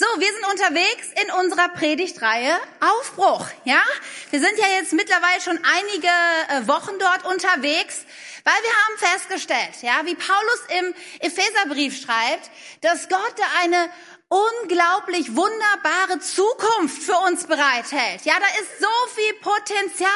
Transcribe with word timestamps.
So, 0.00 0.06
wir 0.20 0.32
sind 0.32 0.46
unterwegs 0.48 1.08
in 1.24 1.32
unserer 1.32 1.70
Predigtreihe 1.70 2.56
Aufbruch, 2.78 3.48
ja? 3.64 3.82
Wir 4.30 4.38
sind 4.38 4.56
ja 4.56 4.68
jetzt 4.78 4.92
mittlerweile 4.92 5.40
schon 5.40 5.58
einige 5.58 6.06
äh, 6.06 6.68
Wochen 6.68 6.96
dort 7.00 7.24
unterwegs, 7.24 8.04
weil 8.44 8.54
wir 8.62 8.70
haben 8.70 9.18
festgestellt, 9.18 9.82
ja, 9.82 10.02
wie 10.04 10.14
Paulus 10.14 10.60
im 10.78 10.94
Epheserbrief 11.18 12.00
schreibt, 12.00 12.48
dass 12.82 13.08
Gott 13.08 13.34
da 13.38 13.42
eine 13.60 13.90
unglaublich 14.28 15.34
wunderbare 15.34 16.20
Zukunft 16.20 17.02
für 17.02 17.16
uns 17.26 17.46
bereithält. 17.46 18.24
Ja, 18.24 18.34
da 18.38 18.46
ist 18.60 18.80
so 18.80 19.14
viel 19.14 19.34
Potenzial. 19.40 20.10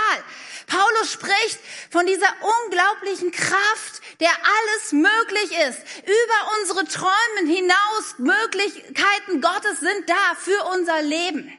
Paulus 0.67 1.13
spricht 1.13 1.59
von 1.91 2.07
dieser 2.07 2.29
unglaublichen 2.65 3.31
Kraft, 3.33 4.03
der 4.21 4.31
alles 4.31 4.93
möglich 4.93 5.51
ist. 5.69 5.81
Über 6.05 6.59
unsere 6.61 6.85
Träumen 6.87 7.47
hinaus 7.47 8.19
Möglichkeiten 8.19 9.41
Gottes 9.41 9.81
sind 9.81 10.09
da 10.09 10.35
für 10.39 10.65
unser 10.73 11.03
Leben. 11.03 11.53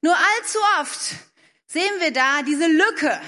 Nur 0.00 0.16
allzu 0.16 0.58
oft 0.80 1.00
sehen 1.66 2.00
wir 2.00 2.12
da 2.12 2.42
diese 2.42 2.66
Lücke 2.66 3.20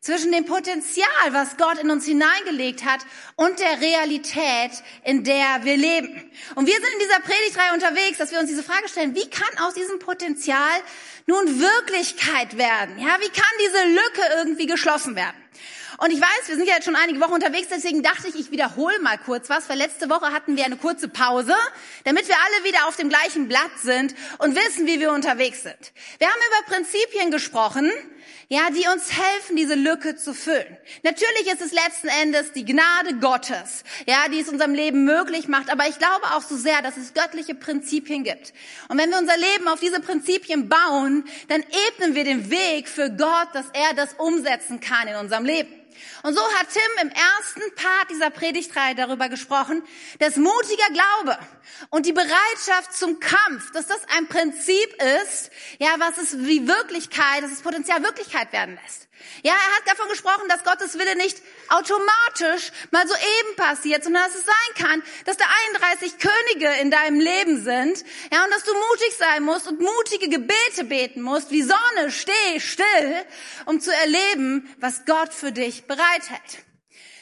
zwischen 0.00 0.32
dem 0.32 0.46
Potenzial, 0.46 1.06
was 1.32 1.56
Gott 1.58 1.78
in 1.78 1.90
uns 1.90 2.06
hineingelegt 2.06 2.84
hat, 2.84 3.00
und 3.36 3.58
der 3.58 3.80
Realität, 3.80 4.70
in 5.04 5.24
der 5.24 5.60
wir 5.62 5.76
leben. 5.76 6.30
Und 6.54 6.66
wir 6.66 6.74
sind 6.74 6.88
in 6.94 6.98
dieser 7.00 7.20
Predigtreihe 7.20 7.74
unterwegs, 7.74 8.18
dass 8.18 8.32
wir 8.32 8.40
uns 8.40 8.48
diese 8.48 8.62
Frage 8.62 8.88
stellen, 8.88 9.14
wie 9.14 9.28
kann 9.28 9.58
aus 9.64 9.74
diesem 9.74 9.98
Potenzial 9.98 10.80
nun 11.26 11.60
Wirklichkeit 11.60 12.56
werden? 12.56 12.98
Ja, 12.98 13.18
wie 13.20 13.28
kann 13.28 13.44
diese 13.60 13.84
Lücke 13.88 14.22
irgendwie 14.38 14.66
geschlossen 14.66 15.16
werden? 15.16 15.36
Und 16.02 16.10
ich 16.12 16.20
weiß, 16.20 16.48
wir 16.48 16.56
sind 16.56 16.66
ja 16.66 16.76
jetzt 16.76 16.86
schon 16.86 16.96
einige 16.96 17.20
Wochen 17.20 17.34
unterwegs, 17.34 17.68
deswegen 17.70 18.02
dachte 18.02 18.26
ich, 18.28 18.34
ich 18.34 18.50
wiederhole 18.50 18.98
mal 19.00 19.18
kurz 19.18 19.50
was, 19.50 19.68
weil 19.68 19.76
letzte 19.76 20.08
Woche 20.08 20.32
hatten 20.32 20.56
wir 20.56 20.64
eine 20.64 20.78
kurze 20.78 21.08
Pause, 21.08 21.54
damit 22.04 22.26
wir 22.26 22.36
alle 22.36 22.64
wieder 22.64 22.88
auf 22.88 22.96
dem 22.96 23.10
gleichen 23.10 23.48
Blatt 23.48 23.72
sind 23.82 24.14
und 24.38 24.56
wissen, 24.56 24.86
wie 24.86 24.98
wir 24.98 25.12
unterwegs 25.12 25.62
sind. 25.62 25.92
Wir 26.18 26.26
haben 26.26 26.40
über 26.48 26.74
Prinzipien 26.74 27.30
gesprochen, 27.30 27.92
ja, 28.48 28.70
die 28.70 28.86
uns 28.92 29.12
helfen, 29.12 29.56
diese 29.56 29.74
Lücke 29.74 30.16
zu 30.16 30.34
füllen. 30.34 30.76
Natürlich 31.02 31.52
ist 31.52 31.60
es 31.60 31.72
letzten 31.72 32.08
Endes 32.08 32.52
die 32.52 32.64
Gnade 32.64 33.14
Gottes, 33.20 33.84
ja, 34.06 34.28
die 34.30 34.40
es 34.40 34.48
unserem 34.48 34.74
Leben 34.74 35.04
möglich 35.04 35.48
macht, 35.48 35.70
aber 35.70 35.88
ich 35.88 35.98
glaube 35.98 36.24
auch 36.34 36.42
so 36.42 36.56
sehr, 36.56 36.82
dass 36.82 36.96
es 36.96 37.14
göttliche 37.14 37.54
Prinzipien 37.54 38.24
gibt. 38.24 38.52
Und 38.88 38.98
wenn 38.98 39.10
wir 39.10 39.18
unser 39.18 39.36
Leben 39.36 39.68
auf 39.68 39.80
diese 39.80 40.00
Prinzipien 40.00 40.68
bauen, 40.68 41.24
dann 41.48 41.64
ebnen 41.88 42.14
wir 42.14 42.24
den 42.24 42.50
Weg 42.50 42.88
für 42.88 43.10
Gott, 43.10 43.48
dass 43.52 43.66
er 43.72 43.94
das 43.94 44.14
umsetzen 44.14 44.80
kann 44.80 45.08
in 45.08 45.16
unserem 45.16 45.44
Leben. 45.44 45.80
Und 46.22 46.34
so 46.34 46.42
hat 46.54 46.68
Tim 46.72 47.08
im 47.08 47.10
ersten 47.10 47.74
Part 47.74 48.10
dieser 48.10 48.30
Predigtreihe 48.30 48.94
darüber 48.94 49.28
gesprochen, 49.28 49.82
dass 50.18 50.36
mutiger 50.36 50.88
Glaube 50.92 51.38
und 51.90 52.06
die 52.06 52.12
Bereitschaft 52.12 52.94
zum 52.94 53.20
Kampf, 53.20 53.70
dass 53.72 53.86
das 53.86 54.00
ein 54.16 54.26
Prinzip 54.28 55.02
ist, 55.22 55.50
ja, 55.78 55.94
was 55.98 56.18
es 56.18 56.38
wie 56.38 56.66
Wirklichkeit, 56.66 57.42
dass 57.42 57.52
es 57.52 57.62
Potenzial 57.62 58.02
Wirklichkeit 58.02 58.52
werden 58.52 58.78
lässt. 58.82 59.09
Ja, 59.42 59.52
er 59.52 59.76
hat 59.76 59.86
davon 59.86 60.08
gesprochen, 60.08 60.48
dass 60.48 60.64
Gottes 60.64 60.98
Wille 60.98 61.16
nicht 61.16 61.38
automatisch 61.68 62.72
mal 62.90 63.06
so 63.06 63.14
eben 63.14 63.56
passiert, 63.56 64.04
sondern 64.04 64.24
dass 64.24 64.34
es 64.34 64.44
sein 64.44 64.86
kann, 64.86 65.02
dass 65.24 65.36
da 65.36 65.44
31 65.74 66.18
Könige 66.18 66.80
in 66.80 66.90
deinem 66.90 67.20
Leben 67.20 67.62
sind, 67.62 68.04
ja, 68.32 68.44
und 68.44 68.50
dass 68.50 68.64
du 68.64 68.72
mutig 68.74 69.16
sein 69.18 69.42
musst 69.42 69.68
und 69.68 69.80
mutige 69.80 70.28
Gebete 70.28 70.84
beten 70.84 71.22
musst, 71.22 71.50
wie 71.50 71.62
Sonne, 71.62 72.10
steh 72.10 72.60
still, 72.60 73.24
um 73.66 73.80
zu 73.80 73.92
erleben, 73.94 74.74
was 74.78 75.04
Gott 75.04 75.32
für 75.32 75.52
dich 75.52 75.86
bereithält. 75.86 76.64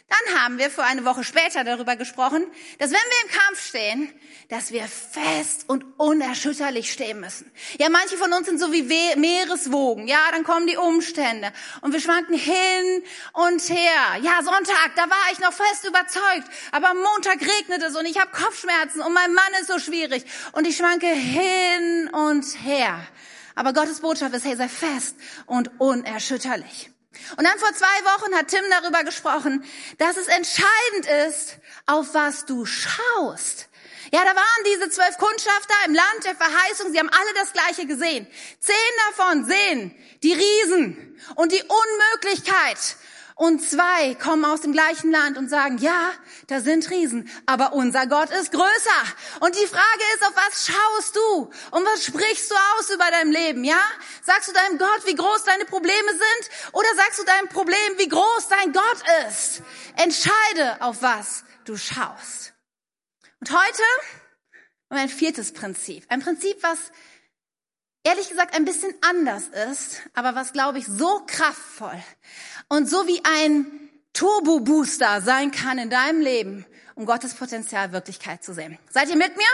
Dann 0.09 0.41
haben 0.41 0.59
wir 0.59 0.71
vor 0.71 0.85
eine 0.85 1.05
Woche 1.05 1.23
später 1.23 1.65
darüber 1.65 1.97
gesprochen, 1.97 2.47
dass 2.79 2.91
wenn 2.91 2.97
wir 2.97 3.31
im 3.31 3.39
Kampf 3.39 3.67
stehen, 3.67 4.21
dass 4.49 4.73
wir 4.73 4.85
fest 4.85 5.65
und 5.67 5.85
unerschütterlich 5.99 6.91
stehen 6.91 7.21
müssen. 7.21 7.51
Ja, 7.79 7.91
manche 7.91 8.17
von 8.17 8.33
uns 8.33 8.47
sind 8.47 8.59
so 8.59 8.73
wie 8.73 8.83
Meereswogen. 8.83 10.09
Ja, 10.09 10.31
dann 10.33 10.43
kommen 10.43 10.67
die 10.67 10.79
Umstände 10.79 11.53
und 11.83 11.93
wir 11.93 12.01
schwanken 12.01 12.35
hin 12.35 13.03
und 13.35 13.69
her. 13.69 14.17
Ja, 14.23 14.43
Sonntag, 14.43 14.93
da 14.97 15.03
war 15.03 15.33
ich 15.33 15.39
noch 15.41 15.53
fest 15.53 15.85
überzeugt, 15.87 16.49
aber 16.73 16.95
Montag 16.95 17.41
regnet 17.41 17.83
es 17.83 17.95
und 17.95 18.07
ich 18.07 18.19
habe 18.19 18.31
Kopfschmerzen 18.31 19.03
und 19.03 19.13
mein 19.13 19.35
Mann 19.35 19.53
ist 19.61 19.69
so 19.69 19.79
schwierig 19.79 20.25
und 20.53 20.67
ich 20.67 20.79
schwanke 20.79 21.09
hin 21.09 22.09
und 22.13 22.45
her. 22.65 23.07
Aber 23.55 23.75
Gottes 23.75 24.01
Botschaft 24.01 24.35
ist, 24.35 24.47
hey, 24.47 24.57
sei 24.57 24.69
fest 24.69 25.17
und 25.45 25.79
unerschütterlich. 25.79 26.91
Und 27.37 27.45
dann 27.45 27.59
vor 27.59 27.73
zwei 27.75 27.87
Wochen 27.87 28.35
hat 28.35 28.49
Tim 28.49 28.65
darüber 28.71 29.05
gesprochen, 29.05 29.65
dass 29.99 30.17
es 30.17 30.29
entscheidend 30.29 31.29
ist, 31.29 31.59
auf 31.87 32.15
was 32.15 32.47
du 32.47 32.65
schaust. 32.65 33.68
Ja, 34.13 34.25
da 34.25 34.35
waren 34.35 34.65
diese 34.67 34.91
zwölf 34.91 35.17
Kundschafter 35.19 35.75
im 35.87 35.95
Land 35.95 36.25
der 36.25 36.35
Verheißung. 36.35 36.93
Sie 36.93 36.99
haben 36.99 37.11
alle 37.11 37.35
das 37.35 37.53
Gleiche 37.53 37.87
gesehen. 37.87 38.27
Zehn 38.61 38.75
davon 39.09 39.45
sehen 39.45 39.95
die 40.23 40.33
Riesen 40.33 41.21
und 41.37 41.53
die 41.53 41.63
Unmöglichkeit 41.63 42.97
und 43.39 43.61
zwei 43.63 44.17
kommen 44.17 44.45
aus 44.45 44.63
dem 44.63 44.73
gleichen 44.73 45.13
Land 45.13 45.39
und 45.39 45.49
sagen, 45.49 45.79
ja, 45.79 46.11
da 46.49 46.59
sind 46.61 46.91
Riesen, 46.91 47.31
aber 47.47 47.73
unser 47.73 48.09
Gott 48.09 48.31
ist 48.31 48.51
größer. 48.51 49.03
Und 49.39 49.55
die 49.55 49.67
Frage 49.69 50.03
ist, 50.15 50.27
auf 50.27 50.35
was 50.35 50.67
schaust 50.67 51.15
du? 51.15 51.51
Und 51.71 51.87
was 51.87 52.05
sprichst 52.05 52.51
du 52.51 52.55
aus 52.57 52.91
über 52.91 53.09
dein 53.13 53.31
Leben, 53.31 53.63
ja? 53.63 53.81
Sagst 54.23 54.49
du 54.49 54.53
deinem 54.53 54.77
Gott, 54.77 55.07
wie 55.07 55.15
groß 55.15 55.45
deine 55.45 55.67
Probleme 55.67 56.11
sind? 56.11 56.73
Oder 56.73 56.89
sagst 56.97 57.21
du 57.21 57.25
deinem 57.25 57.49
Problem, 57.49 57.79
wie 57.99 58.09
groß 58.09 58.49
dein 58.49 58.73
Gott 58.73 59.05
ist? 59.29 59.63
Entscheide, 59.95 60.83
auf 60.83 61.01
was 61.01 61.45
du 61.65 61.77
schaust. 61.77 62.55
Und 63.41 63.51
heute 63.51 63.83
ein 64.89 65.09
viertes 65.09 65.53
Prinzip. 65.53 66.05
Ein 66.09 66.21
Prinzip, 66.21 66.57
was 66.63 66.79
ehrlich 68.03 68.29
gesagt 68.29 68.55
ein 68.55 68.65
bisschen 68.65 68.93
anders 69.01 69.49
ist, 69.49 70.03
aber 70.15 70.35
was, 70.35 70.53
glaube 70.53 70.79
ich, 70.79 70.87
so 70.87 71.23
kraftvoll 71.27 72.03
und 72.69 72.89
so 72.89 73.07
wie 73.07 73.23
ein 73.25 73.67
Turbo-Booster 74.13 75.21
sein 75.21 75.53
kann 75.53 75.79
in 75.79 75.91
deinem 75.91 76.21
Leben, 76.21 76.67
um 76.97 77.07
Gottes 77.07 77.35
Potenzial 77.35 77.93
Wirklichkeit 77.93 78.43
zu 78.43 78.53
sehen. 78.53 78.77
Seid 78.91 79.09
ihr 79.09 79.17
mit 79.17 79.37
mir? 79.37 79.47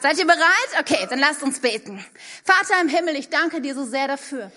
Seid 0.00 0.18
ihr 0.18 0.26
bereit? 0.26 0.80
Okay, 0.80 1.06
dann 1.08 1.20
lasst 1.20 1.42
uns 1.44 1.60
beten. 1.60 2.04
Vater 2.42 2.80
im 2.80 2.88
Himmel, 2.88 3.14
ich 3.14 3.28
danke 3.28 3.60
dir 3.60 3.74
so 3.74 3.84
sehr 3.84 4.08
dafür, 4.08 4.50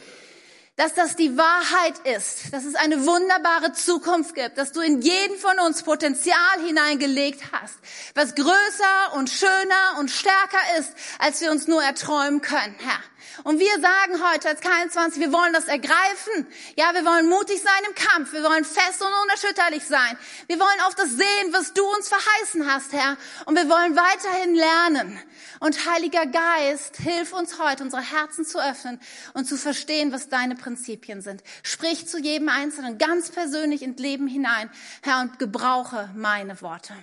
dass 0.81 0.95
das 0.95 1.15
die 1.15 1.37
Wahrheit 1.37 1.99
ist, 2.17 2.51
dass 2.51 2.65
es 2.65 2.73
eine 2.73 3.05
wunderbare 3.05 3.71
Zukunft 3.71 4.33
gibt, 4.33 4.57
dass 4.57 4.71
du 4.71 4.81
in 4.81 4.99
jeden 4.99 5.37
von 5.37 5.59
uns 5.59 5.83
Potenzial 5.83 6.59
hineingelegt 6.65 7.39
hast, 7.51 7.77
was 8.15 8.33
größer 8.33 9.13
und 9.13 9.29
schöner 9.29 9.99
und 9.99 10.09
stärker 10.09 10.79
ist, 10.79 10.91
als 11.19 11.39
wir 11.39 11.51
uns 11.51 11.67
nur 11.67 11.83
erträumen 11.83 12.41
können, 12.41 12.75
Herr. 12.79 12.99
Und 13.43 13.59
wir 13.59 13.79
sagen 13.79 14.23
heute 14.31 14.49
als 14.49 14.61
K21, 14.61 15.19
wir 15.19 15.31
wollen 15.31 15.53
das 15.53 15.65
ergreifen. 15.65 16.47
Ja, 16.75 16.93
wir 16.93 17.05
wollen 17.05 17.29
mutig 17.29 17.61
sein 17.61 17.83
im 17.87 17.95
Kampf. 17.95 18.33
Wir 18.33 18.43
wollen 18.43 18.65
fest 18.65 19.01
und 19.01 19.09
unerschütterlich 19.23 19.83
sein. 19.83 20.17
Wir 20.47 20.59
wollen 20.59 20.81
auf 20.85 20.95
das 20.95 21.09
sehen, 21.11 21.51
was 21.51 21.73
du 21.73 21.83
uns 21.83 22.07
verheißen 22.07 22.71
hast, 22.71 22.93
Herr. 22.93 23.17
Und 23.45 23.55
wir 23.55 23.69
wollen 23.69 23.95
weiterhin 23.95 24.55
lernen. 24.55 25.19
Und 25.59 25.85
Heiliger 25.85 26.25
Geist, 26.25 26.97
hilf 26.97 27.33
uns 27.33 27.59
heute, 27.59 27.83
unsere 27.83 28.01
Herzen 28.01 28.45
zu 28.45 28.59
öffnen 28.59 28.99
und 29.33 29.45
zu 29.45 29.57
verstehen, 29.57 30.11
was 30.11 30.29
deine 30.29 30.55
Prinzipien 30.55 31.21
sind. 31.21 31.43
Sprich 31.63 32.07
zu 32.07 32.19
jedem 32.19 32.49
Einzelnen 32.49 32.97
ganz 32.97 33.31
persönlich 33.31 33.81
ins 33.81 33.99
Leben 33.99 34.27
hinein, 34.27 34.69
Herr, 35.03 35.21
und 35.21 35.39
gebrauche 35.39 36.09
meine 36.15 36.61
Worte. 36.61 36.93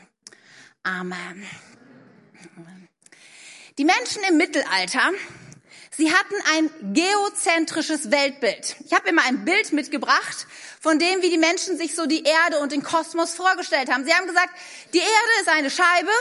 Amen. 0.82 1.46
Die 3.78 3.84
Menschen 3.84 4.22
im 4.28 4.36
Mittelalter 4.36 5.12
Sie 5.98 6.12
hatten 6.12 6.36
ein 6.54 6.94
geozentrisches 6.94 8.12
Weltbild. 8.12 8.76
Ich 8.86 8.92
habe 8.92 9.08
immer 9.08 9.22
ein 9.24 9.44
Bild 9.44 9.72
mitgebracht 9.72 10.46
von 10.80 11.00
dem, 11.00 11.22
wie 11.22 11.30
die 11.30 11.38
Menschen 11.38 11.76
sich 11.76 11.96
so 11.96 12.06
die 12.06 12.22
Erde 12.22 12.60
und 12.60 12.70
den 12.70 12.84
Kosmos 12.84 13.34
vorgestellt 13.34 13.92
haben. 13.92 14.04
Sie 14.04 14.14
haben 14.14 14.28
gesagt, 14.28 14.50
die 14.94 14.98
Erde 14.98 15.40
ist 15.40 15.48
eine 15.48 15.70
Scheibe 15.72 16.12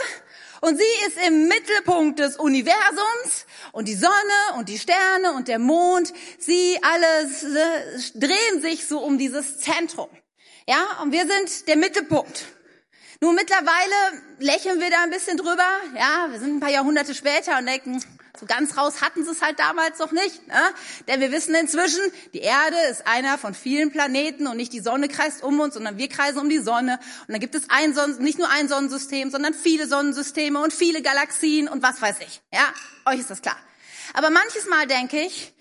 und 0.62 0.76
sie 0.76 1.06
ist 1.06 1.28
im 1.28 1.46
Mittelpunkt 1.46 2.18
des 2.18 2.38
Universums 2.38 3.46
und 3.70 3.86
die 3.86 3.94
Sonne 3.94 4.56
und 4.56 4.68
die 4.68 4.80
Sterne 4.80 5.34
und 5.34 5.46
der 5.46 5.60
Mond, 5.60 6.12
sie 6.40 6.76
alles 6.82 7.44
äh, 7.44 8.18
drehen 8.18 8.60
sich 8.60 8.88
so 8.88 8.98
um 8.98 9.16
dieses 9.16 9.58
Zentrum. 9.58 10.08
Ja, 10.66 10.98
und 11.02 11.12
wir 11.12 11.24
sind 11.24 11.68
der 11.68 11.76
Mittelpunkt. 11.76 12.46
Nun 13.20 13.36
mittlerweile 13.36 14.22
lächeln 14.40 14.80
wir 14.80 14.90
da 14.90 15.04
ein 15.04 15.10
bisschen 15.10 15.36
drüber. 15.36 15.68
Ja, 15.96 16.26
wir 16.30 16.40
sind 16.40 16.56
ein 16.56 16.60
paar 16.60 16.70
Jahrhunderte 16.70 17.14
später 17.14 17.58
und 17.58 17.66
denken, 17.66 18.02
so 18.38 18.46
ganz 18.46 18.76
raus 18.76 19.00
hatten 19.02 19.24
sie 19.24 19.30
es 19.30 19.42
halt 19.42 19.58
damals 19.58 19.98
noch 19.98 20.12
nicht. 20.12 20.46
Ne? 20.46 20.60
Denn 21.06 21.20
wir 21.20 21.32
wissen 21.32 21.54
inzwischen, 21.54 22.00
die 22.32 22.40
Erde 22.40 22.76
ist 22.90 23.06
einer 23.06 23.38
von 23.38 23.54
vielen 23.54 23.90
Planeten 23.90 24.46
und 24.46 24.56
nicht 24.56 24.72
die 24.72 24.80
Sonne 24.80 25.08
kreist 25.08 25.42
um 25.42 25.60
uns, 25.60 25.74
sondern 25.74 25.98
wir 25.98 26.08
kreisen 26.08 26.38
um 26.38 26.48
die 26.48 26.58
Sonne. 26.58 26.98
Und 27.26 27.32
dann 27.32 27.40
gibt 27.40 27.54
es 27.54 27.64
ein 27.68 27.94
Sonnen, 27.94 28.18
nicht 28.22 28.38
nur 28.38 28.50
ein 28.50 28.68
Sonnensystem, 28.68 29.30
sondern 29.30 29.54
viele 29.54 29.86
Sonnensysteme 29.86 30.60
und 30.60 30.72
viele 30.72 31.02
Galaxien 31.02 31.68
und 31.68 31.82
was 31.82 32.00
weiß 32.00 32.16
ich. 32.20 32.40
Ja, 32.52 32.72
euch 33.06 33.20
ist 33.20 33.30
das 33.30 33.42
klar. 33.42 33.56
Aber 34.14 34.30
manches 34.30 34.66
Mal 34.66 34.86
denke 34.86 35.20
ich, 35.20 35.52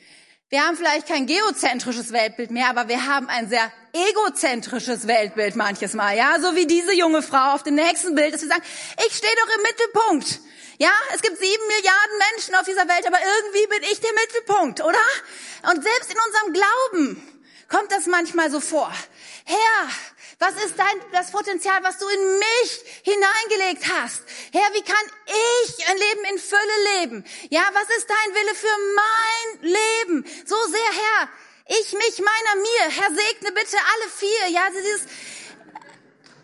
Wir 0.49 0.65
haben 0.65 0.77
vielleicht 0.77 1.09
kein 1.09 1.27
geozentrisches 1.27 2.13
Weltbild 2.13 2.51
mehr, 2.51 2.69
aber 2.69 2.87
wir 2.87 3.05
haben 3.05 3.27
ein 3.27 3.49
sehr 3.49 3.69
egozentrisches 3.91 5.05
Weltbild 5.05 5.57
manches 5.57 5.93
Mal, 5.93 6.15
ja, 6.15 6.39
so 6.39 6.55
wie 6.55 6.65
diese 6.65 6.93
junge 6.93 7.21
Frau 7.21 7.53
auf 7.53 7.63
dem 7.63 7.75
nächsten 7.75 8.15
Bild, 8.15 8.33
dass 8.33 8.43
wir 8.43 8.47
sagen, 8.47 8.63
ich 9.05 9.13
stehe 9.13 9.35
doch 9.35 9.55
im 9.57 9.61
Mittelpunkt. 9.63 10.39
Ja, 10.77 10.91
es 11.13 11.21
gibt 11.21 11.37
sieben 11.37 11.67
Milliarden 11.67 12.17
Menschen 12.31 12.55
auf 12.55 12.63
dieser 12.63 12.87
Welt, 12.87 13.05
aber 13.05 13.17
irgendwie 13.17 13.67
bin 13.67 13.91
ich 13.91 13.99
der 13.99 14.13
Mittelpunkt, 14.13 14.79
oder? 14.79 14.97
Und 15.69 15.83
selbst 15.83 16.13
in 16.13 16.17
unserem 16.25 16.53
Glauben 16.53 17.39
kommt 17.67 17.91
das 17.91 18.05
manchmal 18.05 18.49
so 18.49 18.61
vor. 18.61 18.93
Herr, 19.43 19.89
was 20.39 20.53
ist 20.63 20.77
dein, 20.77 21.11
das 21.13 21.31
Potenzial, 21.31 21.81
was 21.81 21.97
du 21.97 22.07
in 22.07 22.37
mich 22.37 23.01
hineingelegt 23.03 23.91
hast? 23.91 24.21
Herr, 24.51 24.73
wie 24.73 24.83
kann 24.83 25.05
ich 25.25 25.87
ein 25.89 25.97
Leben 25.97 26.25
in 26.31 26.39
Fülle 26.39 26.99
leben? 26.99 27.25
Ja, 27.49 27.67
was 27.73 27.89
ist 27.97 28.07
dein 28.07 28.35
Wille 28.35 28.55
für 28.55 28.77
mein 28.95 29.71
Leben? 29.71 30.25
So 30.45 30.55
sehr, 30.67 30.91
Herr, 30.93 31.29
ich, 31.69 31.91
mich, 31.93 32.19
meiner, 32.19 32.61
mir. 32.61 33.01
Herr, 33.01 33.09
segne 33.15 33.51
bitte 33.51 33.77
alle 33.77 34.09
vier. 34.11 34.47
Ja, 34.49 34.67
dieses, 34.69 35.01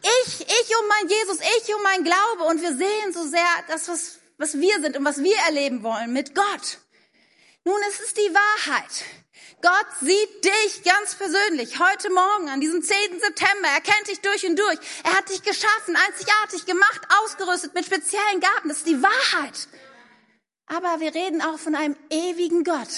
ich, 0.02 0.42
ich 0.42 0.78
um 0.78 0.88
mein 0.88 1.08
Jesus, 1.08 1.38
ich 1.58 1.76
um 1.76 1.84
mein 1.84 2.04
Glaube. 2.04 2.44
Und 2.46 2.62
wir 2.62 2.76
sehen 2.76 3.14
so 3.14 3.28
sehr 3.28 3.48
das, 3.68 3.88
was, 3.88 4.20
was 4.38 4.60
wir 4.60 4.82
sind 4.82 4.98
und 4.98 5.06
was 5.06 5.24
wir 5.24 5.38
erleben 5.48 5.84
wollen 5.84 6.12
mit 6.12 6.34
Gott. 6.34 6.80
Nun, 7.64 7.80
es 7.90 8.00
ist 8.00 8.18
die 8.18 8.34
Wahrheit. 8.34 9.06
Gott 9.64 9.88
sieht 10.02 10.44
dich 10.44 10.84
ganz 10.84 11.16
persönlich 11.16 11.80
heute 11.80 12.10
Morgen 12.10 12.50
an 12.50 12.60
diesem 12.60 12.82
10. 12.82 12.96
September. 13.18 13.70
Er 13.74 13.80
kennt 13.80 14.10
dich 14.10 14.20
durch 14.20 14.46
und 14.46 14.60
durch. 14.60 14.78
Er 15.06 15.14
hat 15.14 15.30
dich 15.30 15.42
geschaffen, 15.42 15.96
einzigartig 16.06 16.66
gemacht, 16.66 17.00
ausgerüstet 17.24 17.74
mit 17.74 17.86
speziellen 17.86 18.42
Gaben. 18.42 18.68
Das 18.68 18.80
ist 18.80 18.88
die 18.88 19.02
Wahrheit. 19.02 19.70
Aber 20.66 21.00
wir 21.00 21.16
reden 21.16 21.42
auch 21.42 21.58
von 21.58 21.76
einem 21.76 21.96
ewigen 22.10 22.66
Gott. 22.66 22.90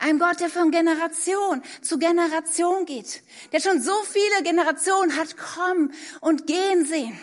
Einem 0.00 0.18
Gott, 0.18 0.40
der 0.40 0.50
von 0.50 0.70
Generation 0.70 1.62
zu 1.80 1.98
Generation 1.98 2.84
geht. 2.84 3.22
Der 3.52 3.60
schon 3.60 3.80
so 3.80 3.94
viele 4.02 4.42
Generationen 4.42 5.16
hat 5.16 5.38
kommen 5.38 5.94
und 6.20 6.46
gehen 6.46 6.84
sehen. 6.84 7.18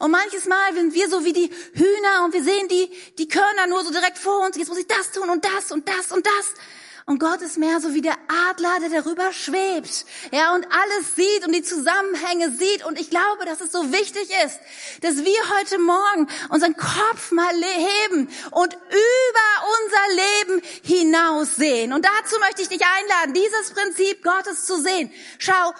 Und 0.00 0.10
manches 0.10 0.46
Mal 0.46 0.74
sind 0.74 0.92
wir 0.92 1.08
so 1.08 1.24
wie 1.24 1.34
die 1.34 1.50
Hühner 1.74 2.24
und 2.24 2.34
wir 2.34 2.42
sehen 2.42 2.66
die, 2.66 2.90
die 3.16 3.28
Körner 3.28 3.68
nur 3.68 3.84
so 3.84 3.92
direkt 3.92 4.18
vor 4.18 4.44
uns. 4.44 4.56
Jetzt 4.56 4.70
muss 4.70 4.78
ich 4.78 4.88
das 4.88 5.12
tun 5.12 5.30
und 5.30 5.44
das 5.44 5.70
und 5.70 5.88
das 5.88 6.10
und 6.10 6.26
das. 6.26 6.54
Und 7.06 7.18
Gott 7.18 7.42
ist 7.42 7.58
mehr 7.58 7.80
so 7.80 7.92
wie 7.92 8.00
der 8.00 8.16
Adler, 8.48 8.80
der 8.80 9.02
darüber 9.02 9.30
schwebt. 9.30 10.06
Ja, 10.32 10.54
und 10.54 10.66
alles 10.70 11.14
sieht 11.14 11.46
und 11.46 11.54
die 11.54 11.62
Zusammenhänge 11.62 12.50
sieht. 12.50 12.86
Und 12.86 12.98
ich 12.98 13.10
glaube, 13.10 13.44
dass 13.44 13.60
es 13.60 13.72
so 13.72 13.92
wichtig 13.92 14.30
ist, 14.46 14.58
dass 15.02 15.16
wir 15.16 15.58
heute 15.58 15.78
Morgen 15.78 16.28
unseren 16.48 16.74
Kopf 16.74 17.30
mal 17.30 17.52
heben 17.52 18.30
und 18.52 18.72
über 18.72 19.48
unser 19.82 20.22
Leben 20.22 20.62
hinaus 20.82 21.56
sehen. 21.56 21.92
Und 21.92 22.06
dazu 22.06 22.38
möchte 22.40 22.62
ich 22.62 22.68
dich 22.68 22.80
einladen, 22.80 23.34
dieses 23.34 23.74
Prinzip 23.74 24.24
Gottes 24.24 24.64
zu 24.64 24.80
sehen. 24.80 25.12
Schau 25.38 25.74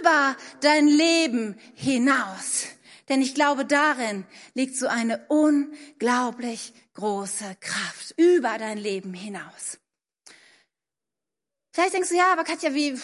über 0.00 0.34
dein 0.62 0.88
Leben 0.88 1.60
hinaus. 1.74 2.68
Denn 3.10 3.20
ich 3.20 3.34
glaube, 3.34 3.66
darin 3.66 4.24
liegt 4.54 4.76
so 4.76 4.86
eine 4.86 5.26
unglaublich 5.28 6.72
große 6.94 7.56
Kraft 7.60 8.14
über 8.16 8.56
dein 8.56 8.78
Leben 8.78 9.12
hinaus. 9.12 9.78
Vielleicht 11.74 11.94
denkst 11.94 12.10
du, 12.10 12.14
ja, 12.14 12.32
aber 12.32 12.44
Katja, 12.44 12.72
wie, 12.72 12.96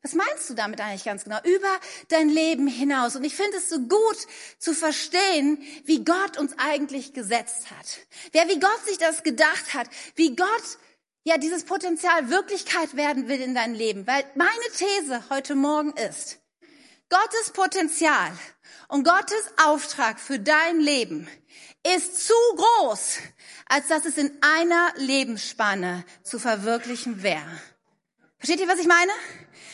was 0.00 0.14
meinst 0.14 0.48
du 0.48 0.54
damit 0.54 0.80
eigentlich 0.80 1.04
ganz 1.04 1.24
genau? 1.24 1.40
Über 1.44 1.68
dein 2.08 2.30
Leben 2.30 2.66
hinaus. 2.66 3.16
Und 3.16 3.24
ich 3.24 3.36
finde 3.36 3.58
es 3.58 3.68
so 3.68 3.80
gut 3.80 4.16
zu 4.58 4.72
verstehen, 4.72 5.62
wie 5.84 6.06
Gott 6.06 6.38
uns 6.38 6.54
eigentlich 6.56 7.12
gesetzt 7.12 7.70
hat. 7.70 7.98
Wer, 8.32 8.48
wie 8.48 8.58
Gott 8.58 8.86
sich 8.86 8.96
das 8.96 9.24
gedacht 9.24 9.74
hat, 9.74 9.88
wie 10.14 10.34
Gott 10.34 10.78
ja 11.24 11.36
dieses 11.36 11.64
Potenzial 11.64 12.30
Wirklichkeit 12.30 12.96
werden 12.96 13.28
will 13.28 13.42
in 13.42 13.54
dein 13.54 13.74
Leben. 13.74 14.06
Weil 14.06 14.24
meine 14.36 14.50
These 14.74 15.24
heute 15.28 15.54
Morgen 15.54 15.92
ist, 15.92 16.38
Gottes 17.10 17.50
Potenzial 17.52 18.32
und 18.88 19.04
Gottes 19.04 19.52
Auftrag 19.66 20.18
für 20.18 20.38
dein 20.38 20.80
Leben 20.80 21.28
ist 21.94 22.26
zu 22.26 22.32
groß, 22.56 23.18
als 23.66 23.88
dass 23.88 24.06
es 24.06 24.16
in 24.16 24.30
einer 24.40 24.94
Lebensspanne 24.96 26.06
zu 26.22 26.38
verwirklichen 26.38 27.22
wäre. 27.22 27.60
Versteht 28.38 28.60
ihr, 28.60 28.68
was 28.68 28.78
ich 28.78 28.86
meine? 28.86 29.12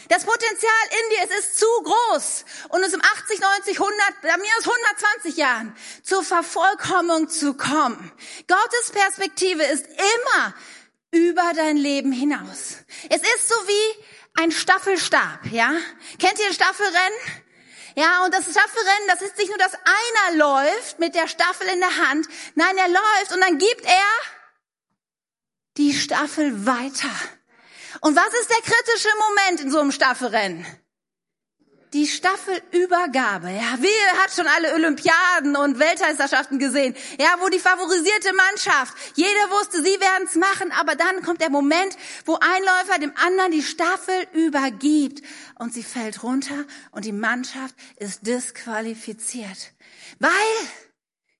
Das 0.09 0.25
Potenzial 0.25 0.73
in 0.91 1.11
dir, 1.11 1.25
es 1.25 1.39
ist 1.39 1.59
zu 1.59 1.67
groß. 1.83 2.45
Und 2.71 2.83
es 2.83 2.95
um 2.95 3.01
80, 3.01 3.41
90, 3.41 3.79
100, 3.79 4.23
bei 4.23 4.37
mir 4.37 4.51
aus 4.59 4.69
120 4.69 5.37
Jahren 5.37 5.77
zur 6.03 6.23
Vervollkommnung 6.23 7.29
zu 7.29 7.55
kommen. 7.55 8.13
Gottes 8.49 8.91
Perspektive 8.93 9.63
ist 9.65 9.87
immer 9.87 10.55
über 11.11 11.53
dein 11.55 11.77
Leben 11.77 12.13
hinaus. 12.13 12.79
Es 13.09 13.21
ist 13.21 13.49
so 13.49 13.55
wie 13.67 14.05
ein 14.43 14.51
Staffelstab, 14.51 15.47
ja? 15.53 15.73
Kennt 16.19 16.39
ihr 16.41 16.53
Staffelrennen? 16.53 17.19
Ja, 17.97 18.25
und 18.25 18.35
das 18.35 18.45
Staffelrennen, 18.51 19.09
das 19.09 19.23
ist 19.23 19.39
nicht 19.39 19.49
nur, 19.49 19.59
dass 19.59 19.75
einer 19.75 20.37
läuft 20.37 20.99
mit 20.99 21.15
der 21.15 21.29
Staffel 21.29 21.69
in 21.69 21.79
der 21.79 21.97
Hand. 22.09 22.27
Nein, 22.57 22.77
er 22.77 22.89
läuft 22.89 23.33
und 23.33 23.41
dann 23.41 23.59
gibt 23.59 23.85
er 23.85 24.05
die 25.77 25.95
Staffel 25.95 26.67
weiter. 26.67 27.11
Und 28.05 28.15
was 28.17 28.35
ist 28.39 28.51
der 28.51 28.61
kritische 28.61 29.09
Moment 29.19 29.61
in 29.63 29.71
so 29.71 29.81
einem 29.81 29.91
Staffelrennen? 29.91 30.67
Die 31.95 32.07
Staffelübergabe. 32.07 33.49
Ja, 33.49 33.79
wer 33.79 34.23
hat 34.23 34.31
schon 34.31 34.47
alle 34.47 34.75
Olympiaden 34.75 35.57
und 35.57 35.79
Weltmeisterschaften 35.79 36.59
gesehen? 36.59 36.95
Ja, 37.19 37.37
wo 37.41 37.49
die 37.49 37.59
favorisierte 37.59 38.35
Mannschaft, 38.35 38.93
jeder 39.15 39.49
wusste, 39.53 39.83
sie 39.83 39.99
werden 40.01 40.29
es 40.29 40.35
machen, 40.35 40.71
aber 40.73 40.97
dann 40.97 41.23
kommt 41.23 41.41
der 41.41 41.49
Moment, 41.49 41.97
wo 42.27 42.35
ein 42.35 42.63
Läufer 42.63 42.99
dem 43.01 43.15
anderen 43.17 43.53
die 43.53 43.63
Staffel 43.63 44.27
übergibt 44.35 45.23
und 45.59 45.73
sie 45.73 45.83
fällt 45.83 46.23
runter 46.23 46.67
und 46.91 47.07
die 47.07 47.13
Mannschaft 47.13 47.75
ist 47.97 48.27
disqualifiziert. 48.27 49.73
Weil 50.19 50.31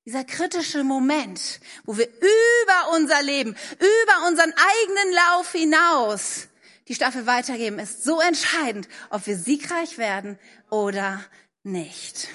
dieser 0.07 0.25
kritische 0.25 0.83
Moment, 0.83 1.61
wo 1.85 1.99
wir 1.99 2.09
über 2.09 2.95
unser 2.95 3.23
Leben, 3.23 3.55
über 3.79 4.29
unseren 4.29 4.55
eigenen 4.55 5.13
Lauf 5.13 5.53
hinaus 5.53 6.49
die 6.89 6.95
Staffel 6.95 7.27
weitergeben, 7.27 7.79
ist 7.79 8.05
so 8.05 8.21
entscheidend, 8.21 8.89
ob 9.11 9.27
wir 9.27 9.37
siegreich 9.37 9.99
werden 9.99 10.39
oder 10.71 11.25
nicht. 11.63 12.29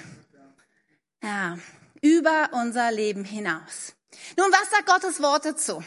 Ja, 1.22 1.58
über 2.00 2.50
unser 2.52 2.90
Leben 2.90 3.24
hinaus. 3.24 3.94
Nun, 4.36 4.50
was 4.50 4.70
sagt 4.70 4.86
Gottes 4.86 5.20
Wort 5.22 5.44
dazu? 5.44 5.84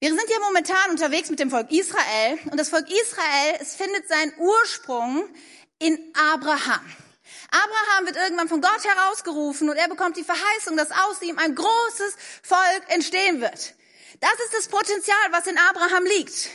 Wir 0.00 0.10
sind 0.10 0.28
ja 0.28 0.38
momentan 0.40 0.90
unterwegs 0.90 1.30
mit 1.30 1.38
dem 1.38 1.50
Volk 1.50 1.70
Israel 1.70 2.38
und 2.50 2.58
das 2.58 2.68
Volk 2.68 2.86
Israel, 2.90 3.56
es 3.60 3.74
findet 3.74 4.08
seinen 4.08 4.34
Ursprung 4.38 5.28
in 5.78 5.98
Abraham. 6.14 6.84
Abraham 7.50 8.06
wird 8.06 8.16
irgendwann 8.16 8.48
von 8.48 8.60
Gott 8.60 8.84
herausgerufen 8.84 9.70
und 9.70 9.76
er 9.76 9.88
bekommt 9.88 10.16
die 10.16 10.24
Verheißung, 10.24 10.76
dass 10.76 10.90
aus 10.90 11.22
ihm 11.22 11.38
ein 11.38 11.54
großes 11.54 12.16
Volk 12.42 12.82
entstehen 12.88 13.40
wird. 13.40 13.74
Das 14.20 14.34
ist 14.44 14.54
das 14.56 14.68
Potenzial, 14.68 15.16
was 15.30 15.46
in 15.46 15.56
Abraham 15.56 16.04
liegt. 16.04 16.50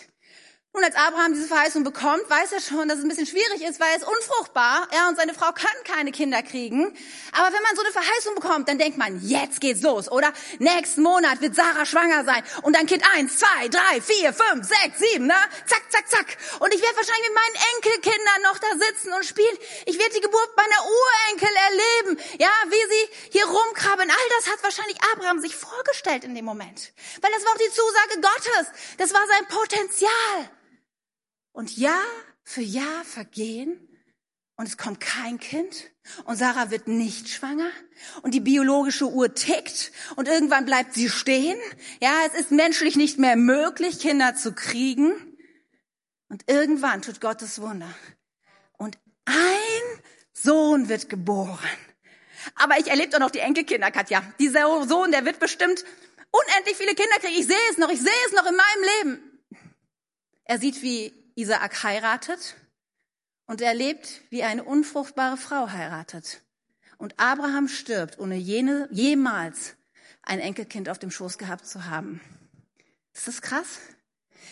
Nun, 0.72 0.84
als 0.84 0.96
Abraham 0.96 1.34
diese 1.34 1.48
Verheißung 1.48 1.84
bekommt, 1.84 2.30
weiß 2.30 2.52
er 2.52 2.62
schon, 2.62 2.88
dass 2.88 3.00
es 3.00 3.04
ein 3.04 3.10
bisschen 3.10 3.26
schwierig 3.26 3.64
ist, 3.64 3.80
weil 3.80 3.90
er 3.90 3.98
ist 3.98 4.08
unfruchtbar. 4.08 4.88
Er 4.92 5.08
und 5.10 5.18
seine 5.18 5.34
Frau 5.34 5.52
können 5.52 5.84
keine 5.84 6.12
Kinder 6.12 6.44
kriegen. 6.44 6.96
Aber 7.32 7.48
wenn 7.52 7.64
man 7.64 7.76
so 7.76 7.82
eine 7.82 7.92
Verheißung 7.92 8.36
bekommt, 8.36 8.70
dann 8.70 8.78
denkt 8.78 8.96
man, 8.96 9.20
jetzt 9.20 9.62
geht's 9.62 9.82
los, 9.82 10.12
oder? 10.12 10.32
Nächsten 10.60 11.02
Monat 11.02 11.42
wird 11.42 11.56
Sarah 11.56 11.88
schwanger 11.88 12.24
sein. 12.24 12.44
Und 12.62 12.76
dann 12.76 12.86
Kind 12.86 13.04
eins, 13.16 13.40
zwei, 13.40 13.68
drei, 13.68 14.00
vier, 14.00 14.32
fünf, 14.32 14.68
sechs, 14.68 15.00
sieben, 15.00 15.26
ne? 15.26 15.34
Zack, 15.66 15.82
zack, 15.90 16.08
zack. 16.08 16.38
Und 16.60 16.72
ich 16.72 16.82
werde 16.84 16.98
wahrscheinlich 16.98 17.30
mit 17.30 17.40
meinen 17.42 17.58
Enkelkindern 17.74 18.42
noch 18.44 18.60
da 18.60 18.68
sitzen 18.78 19.12
und 19.14 19.26
spielen. 19.26 19.58
Ich 19.88 19.98
werde 19.98 20.14
die 20.14 20.22
Geburt 20.22 20.54
meiner 20.56 20.86
Urenkel 20.86 21.50
erleben. 21.66 22.22
Ja, 22.38 22.54
wie 22.68 22.94
sie 22.94 23.38
hier 23.40 23.48
rumkrabbeln. 23.48 24.12
All 24.12 24.30
das 24.38 24.54
hat 24.54 24.62
wahrscheinlich 24.62 24.98
Abraham 25.14 25.40
sich 25.40 25.56
vorgestellt 25.56 26.26
in 26.26 26.36
dem 26.36 26.46
Moment. 26.46 26.94
Weil 27.22 27.32
das 27.32 27.44
war 27.44 27.54
auch 27.54 27.58
die 27.58 27.74
Zusage 27.74 28.22
Gottes. 28.22 28.68
Das 29.00 29.14
war 29.16 29.26
sein 29.26 29.48
Potenzial. 29.48 30.59
Und 31.52 31.78
Jahr 31.78 32.06
für 32.44 32.62
Jahr 32.62 33.04
vergehen 33.04 33.88
und 34.56 34.68
es 34.68 34.78
kommt 34.78 35.00
kein 35.00 35.40
Kind 35.40 35.92
und 36.26 36.36
Sarah 36.36 36.72
wird 36.72 36.88
nicht 36.88 37.30
schwanger 37.30 37.70
und 38.24 38.34
die 38.34 38.40
biologische 38.40 39.10
Uhr 39.10 39.34
tickt 39.34 39.92
und 40.16 40.28
irgendwann 40.28 40.66
bleibt 40.66 40.94
sie 40.94 41.10
stehen. 41.10 41.58
Ja, 42.02 42.14
es 42.28 42.40
ist 42.40 42.52
menschlich 42.52 42.96
nicht 42.96 43.20
mehr 43.20 43.36
möglich, 43.36 44.00
Kinder 44.00 44.36
zu 44.36 44.54
kriegen. 44.54 45.14
Und 46.28 46.44
irgendwann 46.48 47.02
tut 47.02 47.22
Gottes 47.22 47.60
Wunder. 47.62 47.94
Und 48.78 48.98
ein 49.26 50.04
Sohn 50.34 50.90
wird 50.90 51.10
geboren. 51.10 51.58
Aber 52.56 52.78
ich 52.80 52.88
erlebe 52.88 53.10
doch 53.10 53.20
noch 53.20 53.32
die 53.32 53.40
Enkelkinder, 53.40 53.92
Katja. 53.92 54.22
Dieser 54.40 54.88
Sohn, 54.88 55.12
der 55.12 55.26
wird 55.26 55.40
bestimmt 55.40 55.84
unendlich 56.32 56.78
viele 56.78 56.96
Kinder 56.96 57.16
kriegen. 57.20 57.40
Ich 57.40 57.48
sehe 57.48 57.56
es 57.72 57.78
noch, 57.78 57.90
ich 57.90 58.00
sehe 58.00 58.12
es 58.28 58.34
noch 58.34 58.46
in 58.46 58.56
meinem 58.56 58.84
Leben. 58.98 59.42
Er 60.46 60.60
sieht, 60.60 60.82
wie 60.82 61.14
Isaak 61.40 61.84
heiratet 61.84 62.58
und 63.46 63.62
er 63.62 63.74
lebt, 63.74 64.22
wie 64.30 64.44
eine 64.44 64.66
unfruchtbare 64.66 65.38
Frau 65.38 65.70
heiratet. 65.70 66.42
Und 66.98 67.18
Abraham 67.18 67.70
stirbt, 67.70 68.20
ohne 68.20 68.36
jene, 68.36 68.90
jemals 68.92 69.78
ein 70.22 70.42
Enkelkind 70.42 70.90
auf 70.90 71.00
dem 71.00 71.12
Schoß 71.12 71.38
gehabt 71.38 71.66
zu 71.66 71.86
haben. 71.86 72.20
Ist 73.14 73.30
das 73.30 73.42
krass? 73.42 73.80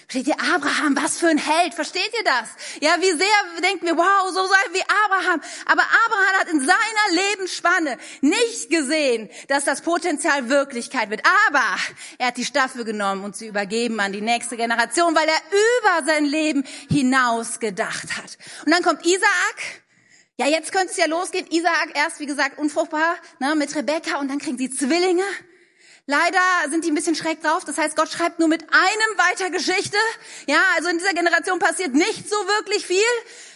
Versteht 0.10 0.28
ihr, 0.28 0.40
Abraham, 0.56 0.96
was 0.96 1.18
für 1.18 1.28
ein 1.28 1.38
Held, 1.38 1.74
versteht 1.74 2.10
ihr 2.18 2.24
das? 2.24 2.48
Ja, 2.80 2.96
wie 3.02 3.12
sehr 3.12 3.62
denken 3.62 3.88
wir, 3.88 3.98
wow, 3.98 4.30
so 4.30 4.48
sein 4.48 4.72
wie 4.72 4.82
Abraham. 5.04 5.42
Aber 5.66 5.82
Abraham 5.82 6.40
hat 6.40 6.48
in 6.48 6.60
seiner 6.62 7.28
Lebensspanne 7.28 7.98
nicht 8.22 8.70
gesehen, 8.70 9.30
dass 9.50 9.66
das 9.66 9.82
Potenzial 9.82 10.48
Wirklichkeit 10.48 11.10
wird. 11.10 11.24
Aber 11.50 11.76
er 12.20 12.28
hat 12.28 12.38
die 12.38 12.46
Staffel 12.46 12.86
genommen 12.86 13.26
und 13.26 13.36
sie 13.36 13.48
übergeben 13.48 14.00
an 14.00 14.14
die 14.14 14.22
nächste 14.22 14.56
Generation, 14.56 15.14
weil 15.14 15.28
er 15.28 15.42
über 15.52 16.06
sein 16.06 16.24
Leben 16.24 16.64
hinaus 16.90 17.60
gedacht 17.60 18.16
hat. 18.16 18.38
Und 18.66 18.72
dann 18.72 18.84
kommt 18.84 19.06
Isaak. 19.06 19.84
Ja, 20.38 20.48
jetzt 20.48 20.72
könnte 20.72 20.92
es 20.92 20.98
ja 20.98 21.08
losgehen. 21.08 21.48
Isaak 21.52 21.90
erst, 21.96 22.22
wie 22.22 22.28
gesagt, 22.28 22.60
unfruchtbar, 22.60 23.18
ne, 23.40 23.56
mit 23.56 23.76
Rebekka 23.76 24.20
und 24.20 24.30
dann 24.30 24.40
kriegen 24.40 24.58
sie 24.58 24.70
Zwillinge. 24.70 25.26
Leider 26.10 26.40
sind 26.70 26.86
die 26.86 26.92
ein 26.92 26.96
bisschen 26.96 27.16
schräg 27.16 27.42
drauf. 27.42 27.66
Das 27.66 27.78
heißt, 27.78 27.98
Gott 27.98 28.10
schreibt 28.10 28.40
nur 28.40 28.48
mit 28.48 28.64
einem 28.64 29.18
weiter 29.18 29.50
Geschichte. 29.50 29.98
Ja, 30.48 30.62
also 30.78 30.88
in 30.88 30.98
dieser 30.98 31.14
Generation 31.14 31.60
passiert 31.60 31.94
nicht 31.94 32.30
so 32.30 32.36
wirklich 32.36 32.88
viel. 32.88 32.98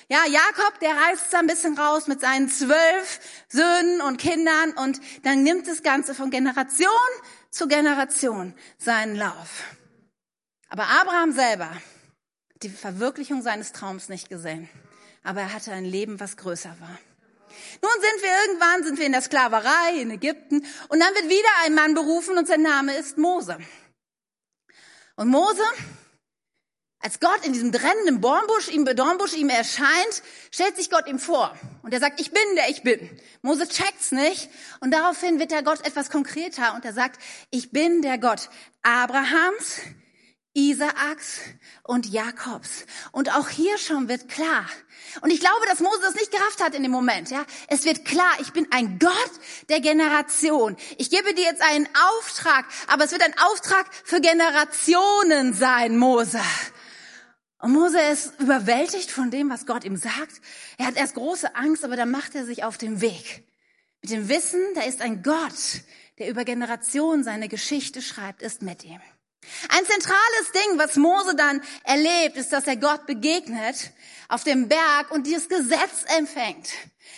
Ja, 0.10 0.26
Jakob, 0.26 0.78
der 0.82 0.90
reißt 0.90 1.32
da 1.32 1.40
ein 1.40 1.48
bisschen 1.48 1.78
raus 1.78 2.08
mit 2.08 2.20
seinen 2.20 2.50
zwölf 2.50 3.22
Söhnen 3.48 4.02
und 4.02 4.18
Kindern 4.18 4.74
und 4.74 5.00
dann 5.24 5.44
nimmt 5.44 5.66
das 5.66 5.82
Ganze 5.82 6.14
von 6.14 6.30
Generation 6.30 6.92
zu 7.52 7.70
Generation 7.70 8.54
seinen 8.78 9.16
Lauf. 9.16 9.64
Aber 10.68 10.88
Abraham 10.88 11.32
selber 11.32 11.70
hat 11.70 12.64
die 12.64 12.70
Verwirklichung 12.70 13.42
seines 13.42 13.72
Traums 13.72 14.10
nicht 14.10 14.28
gesehen. 14.28 14.70
Aber 15.24 15.40
er 15.40 15.54
hatte 15.54 15.72
ein 15.72 15.86
Leben, 15.86 16.20
was 16.20 16.36
größer 16.36 16.76
war. 16.82 17.00
Nun 17.84 17.94
sind 17.94 18.22
wir 18.22 18.30
irgendwann, 18.46 18.84
sind 18.84 19.00
wir 19.00 19.06
in 19.08 19.12
der 19.12 19.22
Sklaverei 19.22 20.00
in 20.02 20.12
Ägypten 20.12 20.66
und 20.90 21.00
dann 21.00 21.14
wird 21.16 21.30
wieder 21.30 21.50
ein 21.66 21.74
Mann 21.74 21.96
berufen 21.96 22.38
und 22.38 22.48
sein 22.48 22.62
Name 22.62 22.96
ist 22.96 23.18
Mose. 23.18 23.58
Und 25.16 25.30
Mose, 25.30 25.64
als 27.00 27.20
Gott 27.20 27.44
in 27.44 27.54
diesem 27.54 27.72
brennenden 27.72 28.22
Dornbusch 28.22 28.70
ihm, 28.70 28.86
Dornbusch 28.86 29.34
ihm 29.34 29.50
erscheint, 29.50 30.22
stellt 30.52 30.76
sich 30.76 30.92
Gott 30.92 31.08
ihm 31.08 31.18
vor. 31.18 31.58
Und 31.82 31.94
er 31.94 32.00
sagt, 32.00 32.22
ich 32.22 32.32
bin 32.32 32.44
der 32.56 32.70
ich 32.70 32.84
bin. 32.84 33.10
Mose 33.42 33.68
checkt's 33.68 34.12
nicht. 34.12 34.50
Und 34.80 34.92
daraufhin 34.92 35.40
wird 35.40 35.50
der 35.50 35.64
Gott 35.64 35.86
etwas 35.86 36.12
konkreter 36.12 36.76
und 36.76 36.86
er 36.86 36.94
sagt, 36.94 37.20
ich 37.50 37.72
bin 37.72 38.04
der 38.04 38.20
Gott 38.20 38.50
Abrahams, 38.84 39.82
Isaaks 40.54 41.40
und 41.84 42.08
Jakobs. 42.08 42.86
Und 43.12 43.34
auch 43.34 43.50
hier 43.50 43.78
schon 43.78 44.10
wird 44.10 44.28
klar. 44.28 44.66
Und 45.22 45.32
ich 45.32 45.40
glaube, 45.40 45.66
dass 45.68 45.80
Mose 45.80 46.02
das 46.02 46.16
nicht 46.16 46.32
gerafft 46.32 46.62
hat 46.62 46.76
in 46.76 46.84
dem 46.84 46.92
Moment, 46.92 47.32
ja. 47.32 47.46
Es 47.68 47.86
wird 47.86 48.04
klar, 48.06 48.32
ich 48.40 48.52
bin 48.52 48.68
ein 48.72 49.00
Gott 49.00 49.32
der 49.70 49.80
Generation. 49.80 50.76
Ich 50.98 51.10
gebe 51.10 51.34
dir 51.34 51.46
jetzt 51.46 51.62
einen 51.62 51.88
Auftrag, 52.18 52.66
aber 52.88 53.06
es 53.06 53.12
wird 53.12 53.24
ein 53.24 53.38
Auftrag 53.52 53.86
für 54.04 54.20
Generationen 54.20 55.54
sein, 55.54 55.98
Mose. 55.98 56.42
Und 57.60 57.74
Mose 57.74 58.02
ist 58.02 58.40
überwältigt 58.40 59.12
von 59.12 59.32
dem, 59.32 59.50
was 59.50 59.66
Gott 59.66 59.84
ihm 59.84 59.96
sagt. 59.96 60.42
Er 60.78 60.88
hat 60.88 60.98
erst 60.98 61.14
große 61.14 61.56
Angst, 61.56 61.86
aber 61.86 61.96
dann 61.96 62.12
macht 62.12 62.36
er 62.36 62.46
sich 62.46 62.64
auf 62.64 62.78
den 62.78 63.02
Weg. 63.02 63.48
Mit 64.02 64.12
dem 64.12 64.30
Wissen, 64.30 64.62
da 64.76 64.82
ist 64.82 65.02
ein 65.02 65.22
Gott, 65.22 65.82
der 66.18 66.28
über 66.30 66.44
Generationen 66.44 67.24
seine 67.24 67.48
Geschichte 67.48 68.02
schreibt, 68.02 68.42
ist 68.42 68.64
mit 68.64 68.84
ihm. 68.84 69.00
Ein 69.70 69.86
zentrales 69.86 70.52
Ding, 70.54 70.78
was 70.78 70.96
Mose 70.96 71.36
dann 71.36 71.62
erlebt, 71.84 72.38
ist, 72.38 72.54
dass 72.54 72.68
er 72.68 72.78
Gott 72.78 73.06
begegnet 73.06 73.92
auf 74.30 74.44
dem 74.44 74.68
Berg 74.68 75.12
und 75.12 75.28
dieses 75.28 75.50
Gesetz 75.50 76.06
empfängt. 76.18 76.70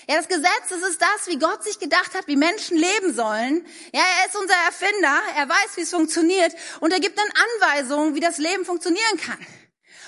Ja, 0.08 0.18
das 0.18 0.28
Gesetz, 0.28 0.70
das 0.70 0.82
ist 0.82 1.02
das, 1.02 1.28
wie 1.28 1.40
Gott 1.40 1.64
sich 1.64 1.80
gedacht 1.80 2.14
hat, 2.14 2.28
wie 2.28 2.36
Menschen 2.36 2.78
leben 2.78 3.14
sollen. 3.14 3.66
Ja, 3.94 4.02
er 4.20 4.28
ist 4.28 4.36
unser 4.36 4.56
Erfinder, 4.66 5.22
er 5.38 5.48
weiß, 5.48 5.78
wie 5.78 5.82
es 5.82 5.92
funktioniert 5.92 6.54
und 6.82 6.92
er 6.92 7.00
gibt 7.00 7.18
dann 7.18 7.30
Anweisungen, 7.62 8.16
wie 8.16 8.20
das 8.20 8.38
Leben 8.38 8.66
funktionieren 8.66 9.18
kann. 9.18 9.38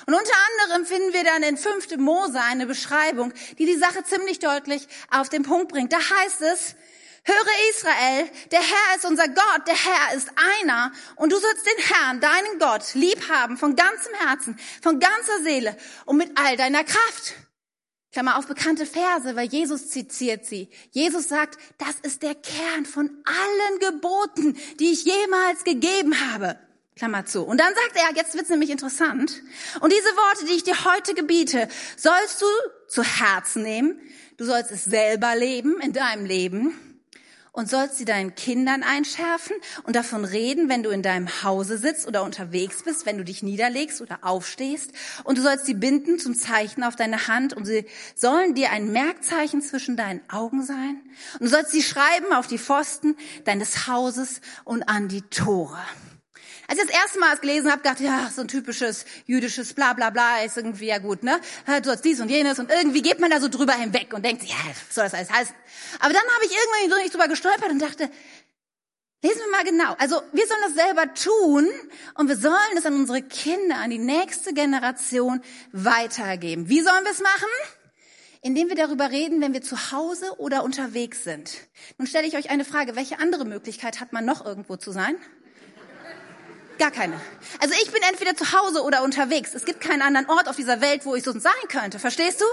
Und 0.08 0.14
unter 0.14 0.34
anderem 0.64 0.86
finden 0.86 1.14
wir 1.14 1.24
dann 1.24 1.44
in 1.44 1.58
5. 1.58 1.98
Mose 1.98 2.40
eine 2.40 2.66
Beschreibung, 2.66 3.34
die 3.58 3.66
die 3.66 3.78
Sache 3.78 4.04
ziemlich 4.04 4.40
deutlich 4.40 4.88
auf 5.10 5.30
den 5.30 5.44
Punkt 5.44 5.72
bringt. 5.72 5.94
Da 5.94 5.98
heißt 5.98 6.42
es, 6.42 6.76
Höre 7.28 7.72
Israel, 7.72 8.30
der 8.52 8.60
Herr 8.60 8.96
ist 8.98 9.06
unser 9.06 9.28
Gott, 9.28 9.66
der 9.66 9.74
Herr 9.74 10.16
ist 10.16 10.30
einer 10.62 10.92
und 11.16 11.32
du 11.32 11.40
sollst 11.40 11.66
den 11.66 11.84
Herrn, 11.84 12.20
deinen 12.20 12.60
Gott, 12.60 12.94
lieb 12.94 13.28
haben 13.30 13.58
von 13.58 13.76
ganzem 13.76 14.14
Herzen, 14.14 14.60
von 14.84 15.00
ganzer 15.00 15.42
Seele 15.44 15.76
und 16.06 16.18
mit 16.18 16.32
all 16.38 16.56
deiner 16.56 16.84
Kraft. 16.84 17.34
Klammer 18.12 18.38
auf 18.38 18.46
bekannte 18.46 18.86
Verse, 18.86 19.36
weil 19.36 19.48
Jesus 19.48 19.90
zitiert 19.90 20.46
sie. 20.46 20.70
Jesus 20.92 21.28
sagt, 21.28 21.58
das 21.80 21.96
ist 22.04 22.22
der 22.22 22.36
Kern 22.36 22.86
von 22.86 23.10
allen 23.26 23.80
Geboten, 23.80 24.56
die 24.80 24.92
ich 24.92 25.04
jemals 25.04 25.64
gegeben 25.64 26.32
habe. 26.32 26.60
Klammer 26.96 27.26
zu. 27.26 27.42
Und 27.42 27.60
dann 27.60 27.74
sagt 27.74 27.96
er, 27.96 28.16
jetzt 28.16 28.36
wird's 28.36 28.50
nämlich 28.50 28.70
interessant. 28.70 29.42
Und 29.82 29.92
diese 29.92 30.16
Worte, 30.16 30.46
die 30.46 30.54
ich 30.54 30.64
dir 30.64 30.86
heute 30.86 31.16
gebiete, 31.16 31.68
sollst 31.98 32.42
du 32.42 32.46
zu 32.88 33.04
Herzen 33.04 33.64
nehmen. 33.64 34.00
Du 34.38 34.46
sollst 34.46 34.70
es 34.70 34.86
selber 34.86 35.36
leben 35.36 35.82
in 35.82 35.92
deinem 35.92 36.26
Leben 36.26 36.85
und 37.56 37.70
sollst 37.70 37.98
sie 37.98 38.06
deinen 38.06 38.36
Kindern 38.36 38.84
einschärfen 38.84 39.56
und 39.84 39.96
davon 39.96 40.26
reden, 40.26 40.68
wenn 40.68 40.84
du 40.84 40.90
in 40.90 41.02
deinem 41.02 41.44
Hause 41.44 41.78
sitzt 41.78 42.06
oder 42.06 42.24
unterwegs 42.24 42.84
bist, 42.84 43.06
wenn 43.06 43.18
du 43.18 43.24
dich 43.24 43.44
niederlegst 43.44 44.02
oder 44.02 44.20
aufstehst. 44.22 44.92
Und 45.24 45.38
du 45.38 45.42
sollst 45.42 45.66
sie 45.66 45.74
binden 45.74 46.20
zum 46.20 46.36
Zeichen 46.36 46.84
auf 46.84 46.98
deine 46.98 47.28
Hand 47.28 47.54
und 47.54 47.66
sie 47.66 47.86
sollen 48.14 48.56
dir 48.56 48.72
ein 48.72 48.92
Merkzeichen 48.92 49.62
zwischen 49.62 49.96
deinen 49.96 50.22
Augen 50.30 50.64
sein. 50.64 51.00
Und 51.40 51.44
du 51.44 51.48
sollst 51.48 51.72
sie 51.72 51.82
schreiben 51.82 52.34
auf 52.34 52.48
die 52.48 52.60
Pfosten 52.60 53.16
deines 53.46 53.88
Hauses 53.88 54.42
und 54.66 54.90
an 54.90 55.08
die 55.08 55.22
Tore. 55.22 55.80
Als 56.68 56.80
ich 56.80 56.88
das 56.88 56.96
erste 56.96 57.20
Mal 57.20 57.34
es 57.34 57.42
gelesen 57.42 57.72
habe, 57.72 57.82
dachte 57.84 58.04
ich, 58.04 58.10
ja, 58.10 58.30
so 58.34 58.42
ein 58.42 58.48
typisches 58.48 59.06
jüdisches 59.26 59.74
bla 59.74 59.94
bla 59.94 60.10
bla 60.10 60.44
ist 60.44 60.58
irgendwie 60.58 60.88
ja 60.88 60.98
gut, 60.98 61.24
ne? 61.24 61.40
Du 61.84 61.90
hast 61.92 62.04
dies 62.04 62.20
und 62.20 62.30
jenes 62.30 62.58
und 62.60 62.72
irgendwie 62.72 63.02
geht 63.02 63.20
man 63.20 63.30
da 63.30 63.40
so 63.40 63.50
drüber 63.50 63.74
hinweg 63.74 64.14
und 64.14 64.26
denkt, 64.26 64.44
ja, 64.44 64.56
soll 64.90 65.04
das 65.04 65.14
alles 65.14 65.32
heißen? 65.32 65.56
Aber 66.00 66.14
dann 66.14 66.24
habe 66.24 66.46
ich 66.46 66.52
irgendwann 66.52 66.90
so 66.90 67.04
nicht 67.04 67.14
drüber 67.14 67.28
gestolpert 67.28 67.70
und 67.70 67.80
dachte, 67.80 68.10
lesen 69.22 69.40
wir 69.40 69.52
mal 69.52 69.64
genau. 69.64 69.96
Also 70.00 70.22
wir 70.32 70.48
sollen 70.48 70.62
das 70.64 70.74
selber 70.74 71.14
tun 71.14 71.70
und 72.16 72.28
wir 72.28 72.38
sollen 72.38 72.78
es 72.78 72.86
an 72.86 72.96
unsere 72.96 73.22
Kinder, 73.22 73.78
an 73.78 73.92
die 73.92 74.00
nächste 74.00 74.54
Generation 74.54 75.42
weitergeben. 75.72 76.70
Wie 76.70 76.82
sollen 76.82 77.04
wir 77.04 77.12
es 77.12 77.22
machen? 77.22 77.50
Indem 78.42 78.70
wir 78.70 78.76
darüber 78.76 79.10
reden, 79.10 79.42
wenn 79.42 79.54
wir 79.54 79.62
zu 79.62 79.92
Hause 79.92 80.40
oder 80.40 80.64
unterwegs 80.64 81.24
sind. 81.24 81.58
Nun 81.98 82.08
stelle 82.08 82.28
ich 82.28 82.38
euch 82.38 82.50
eine 82.50 82.66
Frage, 82.66 82.96
welche 82.96 83.20
andere 83.20 83.46
Möglichkeit 83.46 84.00
hat 84.00 84.14
man 84.14 84.26
noch 84.26 84.46
irgendwo 84.46 84.78
zu 84.78 84.92
sein? 84.92 85.16
Gar 86.78 86.92
keine. 86.92 87.20
Also 87.60 87.74
ich 87.82 87.90
bin 87.92 88.02
entweder 88.04 88.36
zu 88.36 88.52
Hause 88.52 88.84
oder 88.84 89.02
unterwegs. 89.04 89.54
Es 89.54 89.64
gibt 89.64 89.80
keinen 89.80 90.02
anderen 90.02 90.30
Ort 90.30 90.50
auf 90.50 90.58
dieser 90.58 90.82
Welt, 90.82 91.06
wo 91.06 91.16
ich 91.16 91.24
so 91.24 91.32
sein 91.40 91.54
könnte. 91.70 92.00
Verstehst 92.00 92.42
du? 92.42 92.46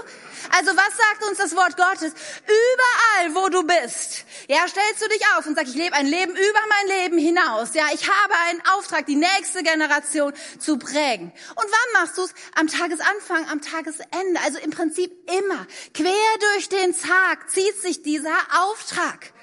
Also 0.57 0.71
was 0.77 0.97
sagt 0.97 1.29
uns 1.29 1.37
das 1.39 1.55
Wort 1.55 1.75
Gottes? 1.75 2.13
Überall, 2.45 3.35
wo 3.35 3.49
du 3.49 3.63
bist, 3.63 4.25
ja, 4.47 4.65
stellst 4.67 5.01
du 5.01 5.09
dich 5.09 5.21
auf 5.37 5.45
und 5.45 5.55
sagst, 5.55 5.73
ich 5.73 5.77
lebe 5.77 5.95
ein 5.95 6.05
Leben 6.05 6.31
über 6.31 6.59
mein 6.69 6.97
Leben 7.01 7.17
hinaus. 7.17 7.73
Ja, 7.73 7.85
ich 7.93 8.07
habe 8.07 8.33
einen 8.47 8.61
Auftrag, 8.77 9.05
die 9.05 9.17
nächste 9.17 9.61
Generation 9.61 10.31
zu 10.57 10.77
prägen. 10.77 11.33
Und 11.55 11.65
wann 11.65 12.01
machst 12.01 12.17
du 12.17 12.23
es? 12.23 12.33
Am 12.55 12.67
Tagesanfang, 12.67 13.49
am 13.49 13.61
Tagesende. 13.61 14.39
Also 14.45 14.59
im 14.59 14.71
Prinzip 14.71 15.11
immer. 15.29 15.67
Quer 15.93 16.53
durch 16.53 16.69
den 16.69 16.97
Tag 16.97 17.49
zieht 17.49 17.81
sich 17.81 18.03
dieser 18.03 18.37
Auftrag. 18.61 19.33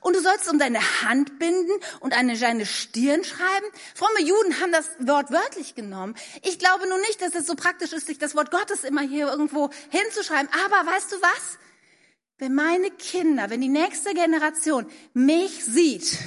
Und 0.00 0.16
du 0.16 0.20
sollst 0.20 0.48
um 0.48 0.58
deine 0.58 0.80
Hand 1.02 1.38
binden 1.38 1.72
und 2.00 2.16
an 2.16 2.28
deine 2.28 2.66
Stirn 2.66 3.24
schreiben. 3.24 3.66
Fromme 3.94 4.22
Juden 4.22 4.60
haben 4.60 4.72
das 4.72 4.88
Wort 5.00 5.30
wörtlich 5.30 5.74
genommen. 5.74 6.14
Ich 6.42 6.58
glaube 6.58 6.88
nun 6.88 7.00
nicht, 7.02 7.20
dass 7.20 7.34
es 7.34 7.46
so 7.46 7.54
praktisch 7.54 7.92
ist, 7.92 8.06
sich 8.06 8.18
das 8.18 8.34
Wort 8.34 8.50
Gottes 8.50 8.84
immer 8.84 9.02
hier 9.02 9.28
irgendwo 9.28 9.70
hinzuschreiben. 9.90 10.48
Aber 10.64 10.90
weißt 10.90 11.12
du 11.12 11.16
was? 11.22 11.58
Wenn 12.38 12.54
meine 12.54 12.90
Kinder, 12.90 13.50
wenn 13.50 13.60
die 13.60 13.68
nächste 13.68 14.14
Generation 14.14 14.86
mich 15.12 15.64
sieht, 15.64 16.18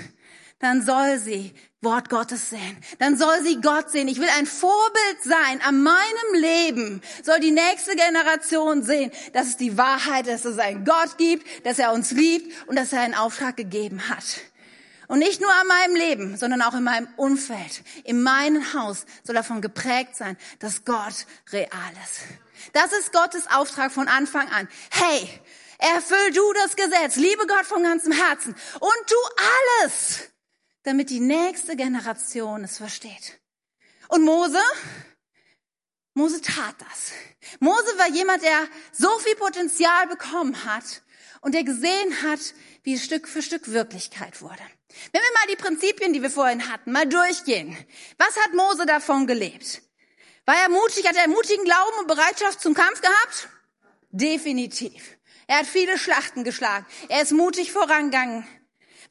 dann 0.59 0.85
soll 0.85 1.17
sie 1.17 1.53
Wort 1.83 2.09
Gottes 2.09 2.49
sehen. 2.49 2.77
Dann 2.99 3.17
soll 3.17 3.41
sie 3.43 3.59
Gott 3.61 3.91
sehen. 3.91 4.07
Ich 4.07 4.19
will 4.19 4.29
ein 4.37 4.45
Vorbild 4.45 5.23
sein. 5.23 5.61
An 5.61 5.83
meinem 5.83 6.33
Leben 6.33 7.01
soll 7.23 7.39
die 7.39 7.51
nächste 7.51 7.95
Generation 7.95 8.83
sehen, 8.83 9.11
dass 9.33 9.47
es 9.47 9.57
die 9.57 9.77
Wahrheit, 9.77 10.27
dass 10.27 10.45
es 10.45 10.59
einen 10.59 10.85
Gott 10.85 11.17
gibt, 11.17 11.65
dass 11.65 11.79
er 11.79 11.93
uns 11.93 12.11
liebt 12.11 12.67
und 12.67 12.75
dass 12.75 12.93
er 12.93 13.01
einen 13.01 13.15
Auftrag 13.15 13.57
gegeben 13.57 14.09
hat. 14.09 14.23
Und 15.07 15.19
nicht 15.19 15.41
nur 15.41 15.51
an 15.51 15.67
meinem 15.67 15.95
Leben, 15.95 16.37
sondern 16.37 16.61
auch 16.61 16.73
in 16.73 16.83
meinem 16.83 17.07
Umfeld, 17.17 17.83
in 18.03 18.23
meinem 18.23 18.73
Haus 18.73 19.05
soll 19.23 19.35
davon 19.35 19.61
geprägt 19.61 20.15
sein, 20.15 20.37
dass 20.59 20.85
Gott 20.85 21.25
real 21.51 21.69
ist. 22.03 22.21
Das 22.71 22.93
ist 22.93 23.11
Gottes 23.11 23.47
Auftrag 23.51 23.91
von 23.91 24.07
Anfang 24.07 24.47
an. 24.49 24.67
Hey, 24.89 25.29
erfüll 25.77 26.31
du 26.33 26.53
das 26.53 26.75
Gesetz, 26.75 27.17
liebe 27.17 27.45
Gott 27.47 27.65
von 27.65 27.83
ganzem 27.83 28.13
Herzen 28.13 28.55
und 28.79 29.07
tu 29.07 29.15
alles, 29.81 30.29
damit 30.83 31.09
die 31.09 31.19
nächste 31.19 31.75
Generation 31.75 32.63
es 32.63 32.77
versteht. 32.77 33.39
Und 34.09 34.23
Mose, 34.23 34.61
Mose 36.13 36.41
tat 36.41 36.75
das. 36.79 37.11
Mose 37.59 37.97
war 37.97 38.09
jemand, 38.09 38.43
der 38.43 38.67
so 38.91 39.09
viel 39.19 39.35
Potenzial 39.35 40.07
bekommen 40.07 40.65
hat 40.65 41.01
und 41.41 41.55
der 41.55 41.63
gesehen 41.63 42.21
hat, 42.21 42.39
wie 42.83 42.93
es 42.93 43.03
Stück 43.03 43.27
für 43.27 43.41
Stück 43.41 43.71
Wirklichkeit 43.71 44.41
wurde. 44.41 44.63
Wenn 45.11 45.21
wir 45.21 45.33
mal 45.33 45.47
die 45.49 45.55
Prinzipien, 45.55 46.13
die 46.13 46.21
wir 46.21 46.29
vorhin 46.29 46.71
hatten, 46.71 46.91
mal 46.91 47.07
durchgehen. 47.07 47.75
Was 48.17 48.37
hat 48.37 48.53
Mose 48.53 48.85
davon 48.85 49.25
gelebt? 49.25 49.81
War 50.45 50.55
er 50.55 50.69
mutig? 50.69 51.07
Hat 51.07 51.15
er 51.15 51.27
mutigen 51.27 51.63
Glauben 51.63 51.99
und 51.99 52.07
Bereitschaft 52.07 52.61
zum 52.61 52.73
Kampf 52.73 53.01
gehabt? 53.01 53.49
Definitiv. 54.11 55.17
Er 55.47 55.59
hat 55.59 55.65
viele 55.65 55.97
Schlachten 55.97 56.43
geschlagen. 56.43 56.85
Er 57.09 57.21
ist 57.21 57.31
mutig 57.31 57.71
vorangegangen. 57.71 58.45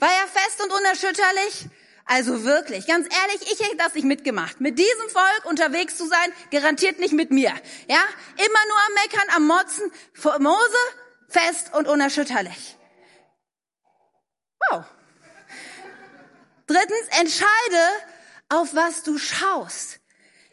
War 0.02 0.10
er 0.10 0.26
fest 0.26 0.60
und 0.60 0.72
unerschütterlich? 0.72 1.68
Also 2.06 2.42
wirklich, 2.42 2.88
ganz 2.88 3.06
ehrlich, 3.06 3.52
ich 3.52 3.60
hätte 3.64 3.76
das 3.76 3.94
nicht 3.94 4.02
mitgemacht. 4.02 4.60
Mit 4.60 4.76
diesem 4.76 5.08
Volk 5.08 5.44
unterwegs 5.44 5.96
zu 5.96 6.08
sein, 6.08 6.32
garantiert 6.50 6.98
nicht 6.98 7.12
mit 7.12 7.30
mir. 7.30 7.52
Ja, 7.86 8.02
immer 8.34 8.66
nur 8.66 8.78
am 8.88 8.94
Meckern, 8.94 9.36
am 9.36 9.46
Motzen. 9.46 9.92
Mose, 10.40 10.76
fest 11.28 11.72
und 11.74 11.86
unerschütterlich. 11.86 12.76
Wow. 14.68 14.84
Drittens, 16.66 17.06
entscheide, 17.20 17.88
auf 18.48 18.74
was 18.74 19.04
du 19.04 19.18
schaust. 19.18 20.00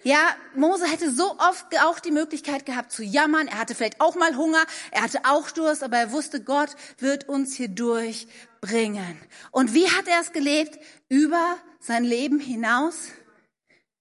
Ja, 0.03 0.33
Mose 0.55 0.87
hätte 0.87 1.11
so 1.11 1.37
oft 1.39 1.77
auch 1.83 1.99
die 1.99 2.11
Möglichkeit 2.11 2.65
gehabt 2.65 2.91
zu 2.91 3.03
jammern. 3.03 3.47
Er 3.47 3.59
hatte 3.59 3.75
vielleicht 3.75 3.99
auch 3.99 4.15
mal 4.15 4.37
Hunger, 4.37 4.65
er 4.91 5.01
hatte 5.01 5.21
auch 5.25 5.51
Durst, 5.51 5.83
aber 5.83 5.97
er 5.97 6.11
wusste, 6.13 6.41
Gott 6.41 6.69
wird 6.99 7.27
uns 7.27 7.53
hier 7.53 7.67
durchbringen. 7.67 9.19
Und 9.51 9.73
wie 9.73 9.89
hat 9.89 10.07
er 10.07 10.21
es 10.21 10.31
gelebt? 10.31 10.79
Über 11.09 11.57
sein 11.81 12.05
Leben 12.05 12.39
hinaus? 12.39 13.09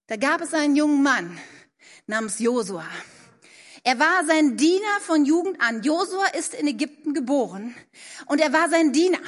Da 0.07 0.15
gab 0.15 0.41
es 0.41 0.53
einen 0.53 0.77
jungen 0.77 1.03
Mann 1.03 1.37
namens 2.07 2.39
Josua. 2.39 2.85
Er 3.83 3.99
war 3.99 4.25
sein 4.25 4.55
Diener 4.55 4.99
von 5.01 5.25
Jugend 5.25 5.61
an. 5.61 5.83
Josua 5.83 6.27
ist 6.27 6.53
in 6.53 6.67
Ägypten 6.67 7.13
geboren 7.13 7.75
und 8.25 8.39
er 8.39 8.53
war 8.53 8.69
sein 8.69 8.93
Diener. 8.93 9.19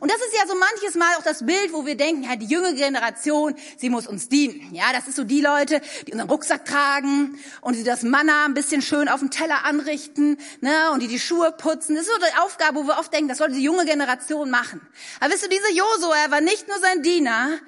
Und 0.00 0.10
das 0.10 0.18
ist 0.18 0.34
ja 0.34 0.46
so 0.46 0.54
manches 0.54 0.94
Mal 0.96 1.14
auch 1.16 1.22
das 1.22 1.46
Bild, 1.46 1.72
wo 1.72 1.86
wir 1.86 1.96
denken, 1.96 2.24
ja, 2.24 2.36
die 2.36 2.46
junge 2.46 2.74
Generation, 2.74 3.54
sie 3.78 3.88
muss 3.88 4.06
uns 4.06 4.28
dienen. 4.28 4.74
Ja, 4.74 4.92
das 4.92 5.08
ist 5.08 5.16
so 5.16 5.24
die 5.24 5.40
Leute, 5.40 5.80
die 6.06 6.12
unseren 6.12 6.28
Rucksack 6.28 6.64
tragen 6.64 7.38
und 7.62 7.74
die 7.74 7.84
das 7.84 8.02
Manna 8.02 8.44
ein 8.44 8.54
bisschen 8.54 8.82
schön 8.82 9.08
auf 9.08 9.20
dem 9.20 9.30
Teller 9.30 9.64
anrichten, 9.64 10.38
ne, 10.60 10.90
und 10.92 11.02
die 11.02 11.08
die 11.08 11.18
Schuhe 11.18 11.52
putzen. 11.52 11.94
Das 11.94 12.06
ist 12.06 12.12
so 12.12 12.18
die 12.18 12.40
Aufgabe, 12.40 12.80
wo 12.80 12.86
wir 12.86 12.98
oft 12.98 13.12
denken, 13.12 13.28
das 13.28 13.38
sollte 13.38 13.54
die 13.54 13.62
junge 13.62 13.86
Generation 13.86 14.50
machen. 14.50 14.80
Aber 15.20 15.32
wisst 15.32 15.44
du, 15.44 15.48
dieser 15.48 15.70
Josua, 15.70 16.30
war 16.30 16.40
nicht 16.40 16.68
nur 16.68 16.78
sein 16.80 17.02
Diener, 17.02 17.58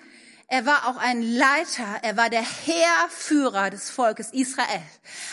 er 0.53 0.67
war 0.67 0.89
auch 0.89 0.97
ein 0.97 1.23
Leiter, 1.23 2.01
er 2.03 2.17
war 2.17 2.29
der 2.29 2.43
Heerführer 2.43 3.71
des 3.71 3.89
Volkes 3.89 4.31
Israel. 4.33 4.83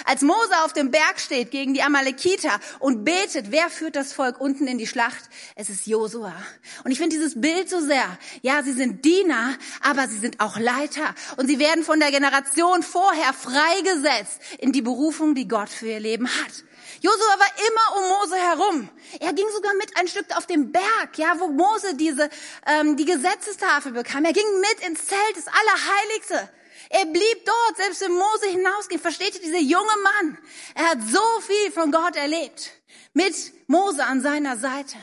Als 0.06 0.22
Mose 0.22 0.64
auf 0.64 0.74
dem 0.74 0.92
Berg 0.92 1.20
steht 1.20 1.50
gegen 1.50 1.74
die 1.74 1.82
Amalekiter 1.82 2.60
und 2.78 3.04
betet, 3.04 3.50
wer 3.50 3.72
führt 3.72 3.96
das 3.96 4.14
Volk 4.14 4.40
unten 4.40 4.68
in 4.68 4.78
die 4.78 4.86
Schlacht? 4.86 5.24
Es 5.56 5.72
ist 5.72 5.88
Josua. 5.88 6.36
Und 6.84 6.92
ich 6.92 7.00
finde 7.00 7.16
dieses 7.16 7.42
Bild 7.42 7.68
so 7.68 7.82
sehr. 7.82 8.06
Ja, 8.44 8.62
sie 8.62 8.74
sind 8.74 9.06
Diener, 9.06 9.56
aber 9.82 10.08
sie 10.08 10.20
sind 10.20 10.40
auch 10.40 10.60
Leiter. 10.60 11.16
Und 11.38 11.48
sie 11.48 11.58
werden 11.58 11.84
von 11.84 12.00
der 12.00 12.12
Generation 12.12 12.84
vorher 12.84 13.34
freigesetzt 13.34 14.40
in 14.60 14.72
die 14.72 14.84
Berufung, 14.84 15.34
die 15.34 15.48
Gott 15.48 15.70
für 15.70 15.88
ihr 15.88 16.00
Leben 16.00 16.28
hat. 16.28 16.64
Josua 17.02 17.40
war 17.40 17.52
immer 17.68 17.98
um 17.98 18.10
Mose 18.10 18.36
herum. 18.36 18.90
Er 19.20 19.34
ging 19.34 19.46
sogar 19.54 19.74
mit 19.76 19.96
ein 19.98 20.08
Stück 20.08 20.36
auf 20.36 20.48
dem 20.48 20.72
Berg, 20.72 21.18
ja, 21.18 21.40
wo 21.40 21.48
Mose 21.48 21.96
diese 21.96 22.30
ähm, 22.66 22.98
die 22.98 23.06
Gesetzestafel 23.06 23.92
bekam. 23.92 24.26
Er 24.26 24.34
ging 24.34 24.46
mit 24.60 24.88
ins 24.88 25.06
Zelt, 25.06 25.36
das 25.36 25.48
Allerheiligste. 25.48 26.50
Er 26.90 27.06
blieb 27.06 27.46
dort, 27.46 27.78
selbst 27.78 28.02
wenn 28.02 28.14
Mose 28.14 28.48
hinausging. 28.48 29.00
Versteht 29.00 29.36
ihr, 29.36 29.42
dieser 29.42 29.60
junge 29.60 29.98
Mann, 30.04 30.38
er 30.76 30.92
hat 30.92 31.00
so 31.10 31.42
viel 31.42 31.72
von 31.72 31.92
Gott 31.92 32.16
erlebt. 32.16 32.72
Mit 33.14 33.36
Mose 33.68 34.04
an 34.06 34.22
seiner 34.22 34.58
Seite. 34.58 34.98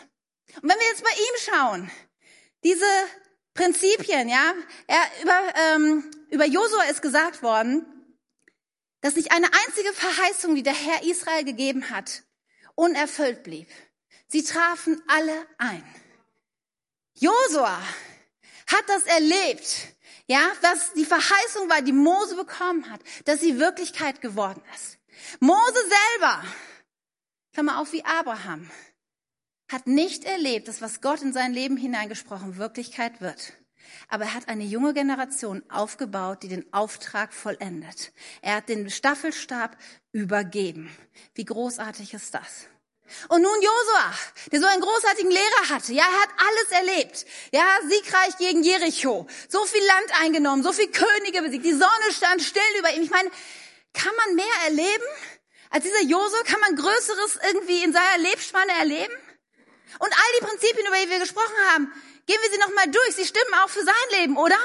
Und 0.62 0.68
wenn 0.70 0.78
wir 0.78 0.86
jetzt 0.88 1.02
bei 1.02 1.10
ihm 1.10 1.52
schauen, 1.52 1.90
diese 2.62 2.86
Prinzipien, 3.54 4.28
ja, 4.28 4.54
er, 4.86 5.22
über, 5.22 5.40
ähm, 5.74 6.10
über 6.30 6.46
Josua 6.46 6.84
ist 6.84 7.02
gesagt 7.02 7.42
worden, 7.42 7.86
dass 9.04 9.16
nicht 9.16 9.32
eine 9.32 9.50
einzige 9.52 9.92
Verheißung, 9.92 10.54
die 10.54 10.62
der 10.62 10.72
Herr 10.72 11.02
Israel 11.02 11.44
gegeben 11.44 11.90
hat, 11.90 12.22
unerfüllt 12.74 13.42
blieb. 13.42 13.68
Sie 14.28 14.42
trafen 14.42 15.02
alle 15.06 15.46
ein. 15.58 15.84
Josua 17.12 17.78
hat 18.66 18.84
das 18.86 19.02
erlebt, 19.02 19.88
ja, 20.26 20.40
was 20.62 20.94
die 20.94 21.04
Verheißung 21.04 21.68
war, 21.68 21.82
die 21.82 21.92
Mose 21.92 22.34
bekommen 22.34 22.90
hat, 22.90 23.02
dass 23.26 23.40
sie 23.40 23.58
Wirklichkeit 23.58 24.22
geworden 24.22 24.62
ist. 24.74 24.96
Mose 25.38 25.90
selber, 26.14 26.42
Klammer 27.52 27.80
auf 27.80 27.92
wie 27.92 28.06
Abraham, 28.06 28.70
hat 29.70 29.86
nicht 29.86 30.24
erlebt, 30.24 30.66
dass 30.66 30.80
was 30.80 31.02
Gott 31.02 31.20
in 31.20 31.34
sein 31.34 31.52
Leben 31.52 31.76
hineingesprochen 31.76 32.56
Wirklichkeit 32.56 33.20
wird. 33.20 33.52
Aber 34.08 34.24
er 34.24 34.34
hat 34.34 34.48
eine 34.48 34.64
junge 34.64 34.94
Generation 34.94 35.62
aufgebaut, 35.68 36.42
die 36.42 36.48
den 36.48 36.72
Auftrag 36.72 37.32
vollendet. 37.32 38.12
Er 38.42 38.56
hat 38.56 38.68
den 38.68 38.90
Staffelstab 38.90 39.76
übergeben. 40.12 40.90
Wie 41.34 41.44
großartig 41.44 42.14
ist 42.14 42.34
das? 42.34 42.68
Und 43.28 43.42
nun 43.42 43.54
Josua, 43.60 44.14
der 44.50 44.60
so 44.60 44.66
einen 44.66 44.80
großartigen 44.80 45.30
Lehrer 45.30 45.68
hatte. 45.68 45.92
Ja, 45.92 46.04
er 46.04 46.22
hat 46.22 46.30
alles 46.38 46.88
erlebt. 46.88 47.26
Ja, 47.52 47.64
siegreich 47.86 48.36
gegen 48.38 48.62
Jericho. 48.62 49.26
So 49.48 49.64
viel 49.66 49.84
Land 49.84 50.22
eingenommen, 50.22 50.62
so 50.62 50.72
viel 50.72 50.90
Könige 50.90 51.42
besiegt. 51.42 51.64
Die 51.64 51.72
Sonne 51.72 52.12
stand 52.12 52.42
still 52.42 52.62
über 52.78 52.92
ihm. 52.92 53.02
Ich 53.02 53.10
meine, 53.10 53.30
kann 53.92 54.12
man 54.16 54.34
mehr 54.34 54.46
erleben? 54.64 55.04
Als 55.70 55.84
dieser 55.84 56.02
Josua 56.02 56.42
kann 56.44 56.60
man 56.60 56.76
Größeres 56.76 57.38
irgendwie 57.46 57.82
in 57.82 57.92
seiner 57.92 58.18
Lebensspanne 58.18 58.72
erleben? 58.78 59.12
Und 59.98 60.12
all 60.12 60.40
die 60.40 60.44
Prinzipien, 60.44 60.86
über 60.86 60.96
die 60.96 61.10
wir 61.10 61.20
gesprochen 61.20 61.54
haben, 61.72 61.92
Gehen 62.26 62.40
wir 62.40 62.50
sie 62.50 62.58
nochmal 62.58 62.88
durch. 62.88 63.16
Sie 63.16 63.26
stimmen 63.26 63.54
auch 63.62 63.68
für 63.68 63.84
sein 63.84 64.20
Leben, 64.20 64.36
oder? 64.36 64.56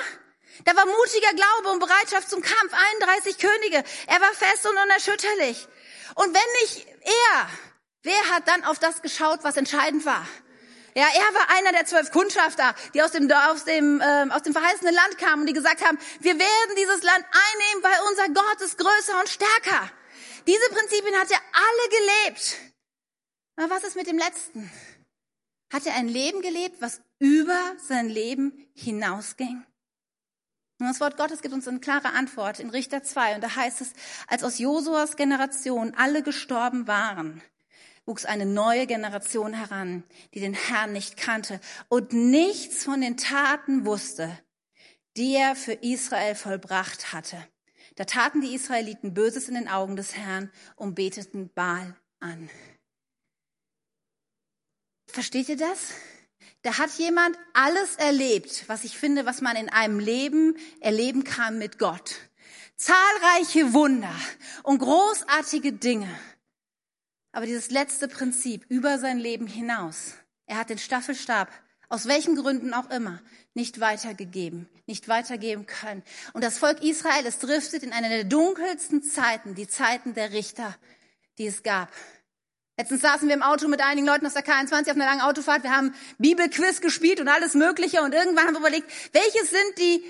Da 0.65 0.75
war 0.75 0.85
mutiger 0.85 1.33
Glaube 1.33 1.69
und 1.71 1.79
Bereitschaft 1.79 2.29
zum 2.29 2.41
Kampf. 2.41 2.73
31 2.73 3.37
Könige. 3.37 3.83
Er 4.07 4.21
war 4.21 4.33
fest 4.33 4.65
und 4.65 4.77
unerschütterlich. 4.77 5.67
Und 6.15 6.33
wenn 6.33 6.61
nicht 6.61 6.87
er, 7.01 7.49
wer 8.03 8.29
hat 8.29 8.47
dann 8.47 8.63
auf 8.63 8.79
das 8.79 9.01
geschaut, 9.01 9.39
was 9.43 9.57
entscheidend 9.57 10.05
war? 10.05 10.25
Ja, 10.95 11.05
er 11.13 11.33
war 11.33 11.49
einer 11.57 11.71
der 11.71 11.85
zwölf 11.85 12.11
Kundschafter, 12.11 12.73
die 12.93 13.03
aus 13.03 13.11
dem, 13.11 13.31
aus 13.31 13.63
dem, 13.63 14.01
äh, 14.01 14.27
aus 14.31 14.41
dem 14.41 14.53
verheißenen 14.53 14.93
Land 14.93 15.17
kamen 15.17 15.41
und 15.41 15.47
die 15.47 15.53
gesagt 15.53 15.85
haben, 15.85 15.99
wir 16.19 16.37
werden 16.39 16.75
dieses 16.77 17.03
Land 17.03 17.25
einnehmen, 17.25 17.83
weil 17.83 18.09
unser 18.09 18.27
Gott 18.29 18.61
ist 18.61 18.77
größer 18.77 19.19
und 19.19 19.29
stärker. 19.29 19.91
Diese 20.47 20.69
Prinzipien 20.69 21.15
hat 21.15 21.29
er 21.29 21.41
alle 21.53 21.89
gelebt. 21.89 22.55
Aber 23.57 23.69
was 23.69 23.83
ist 23.83 23.95
mit 23.95 24.07
dem 24.07 24.17
letzten? 24.17 24.71
Hat 25.71 25.85
er 25.85 25.95
ein 25.95 26.07
Leben 26.07 26.41
gelebt, 26.41 26.81
was 26.81 27.01
über 27.19 27.59
sein 27.77 28.09
Leben 28.09 28.53
hinausging? 28.73 29.63
Und 30.79 30.87
das 30.87 31.01
Wort 31.01 31.17
Gottes 31.17 31.41
gibt 31.41 31.53
uns 31.53 31.67
eine 31.67 31.79
klare 31.79 32.13
Antwort 32.13 32.59
in 32.59 32.69
Richter 32.69 33.03
2. 33.03 33.35
Und 33.35 33.43
da 33.43 33.55
heißt 33.55 33.81
es, 33.81 33.91
als 34.27 34.43
aus 34.43 34.59
Josuas 34.59 35.17
Generation 35.17 35.93
alle 35.95 36.23
gestorben 36.23 36.87
waren, 36.87 37.41
wuchs 38.05 38.25
eine 38.25 38.45
neue 38.45 38.87
Generation 38.87 39.53
heran, 39.53 40.03
die 40.33 40.39
den 40.39 40.53
Herrn 40.53 40.93
nicht 40.93 41.17
kannte 41.17 41.59
und 41.89 42.13
nichts 42.13 42.85
von 42.85 43.01
den 43.01 43.17
Taten 43.17 43.85
wusste, 43.85 44.39
die 45.17 45.35
er 45.35 45.55
für 45.55 45.73
Israel 45.73 46.35
vollbracht 46.35 47.11
hatte. 47.11 47.37
Da 47.95 48.05
taten 48.05 48.39
die 48.39 48.55
Israeliten 48.55 49.13
Böses 49.13 49.49
in 49.49 49.55
den 49.55 49.67
Augen 49.67 49.97
des 49.97 50.15
Herrn 50.15 50.49
und 50.77 50.95
beteten 50.95 51.51
Baal 51.53 51.95
an. 52.21 52.49
Versteht 55.11 55.49
ihr 55.49 55.57
das? 55.57 55.93
Da 56.61 56.77
hat 56.77 56.91
jemand 56.97 57.37
alles 57.53 57.95
erlebt, 57.95 58.65
was 58.67 58.83
ich 58.83 58.97
finde, 58.97 59.25
was 59.25 59.41
man 59.41 59.55
in 59.55 59.69
einem 59.69 59.99
Leben 59.99 60.57
erleben 60.81 61.23
kann 61.23 61.57
mit 61.57 61.79
Gott. 61.79 62.15
Zahlreiche 62.75 63.73
Wunder 63.73 64.13
und 64.63 64.79
großartige 64.79 65.73
Dinge. 65.73 66.09
Aber 67.31 67.45
dieses 67.45 67.71
letzte 67.71 68.07
Prinzip 68.07 68.65
über 68.69 68.99
sein 68.99 69.19
Leben 69.19 69.47
hinaus, 69.47 70.13
er 70.45 70.57
hat 70.57 70.69
den 70.69 70.77
Staffelstab, 70.77 71.49
aus 71.87 72.07
welchen 72.07 72.35
Gründen 72.35 72.73
auch 72.73 72.89
immer, 72.89 73.21
nicht 73.53 73.79
weitergegeben, 73.79 74.69
nicht 74.85 75.07
weitergeben 75.07 75.65
können. 75.65 76.03
Und 76.33 76.43
das 76.43 76.57
Volk 76.57 76.83
Israel, 76.83 77.25
es 77.25 77.39
driftet 77.39 77.83
in 77.83 77.93
eine 77.93 78.09
der 78.09 78.23
dunkelsten 78.25 79.01
Zeiten, 79.01 79.55
die 79.55 79.67
Zeiten 79.67 80.13
der 80.13 80.31
Richter, 80.31 80.75
die 81.37 81.47
es 81.47 81.63
gab. 81.63 81.91
Letztens 82.79 83.01
saßen 83.01 83.27
wir 83.27 83.35
im 83.35 83.43
Auto 83.43 83.67
mit 83.67 83.81
einigen 83.81 84.07
Leuten 84.07 84.25
aus 84.25 84.35
der 84.35 84.45
K21 84.45 84.83
auf 84.83 84.95
einer 84.95 85.03
langen 85.03 85.19
Autofahrt. 85.19 85.63
Wir 85.63 85.75
haben 85.75 85.93
Bibelquiz 86.17 86.79
gespielt 86.79 87.19
und 87.19 87.27
alles 87.27 87.53
Mögliche. 87.53 88.01
Und 88.01 88.13
irgendwann 88.13 88.47
haben 88.47 88.53
wir 88.53 88.61
überlegt, 88.61 88.89
welches 89.11 89.49
sind 89.49 89.77
die, 89.79 90.01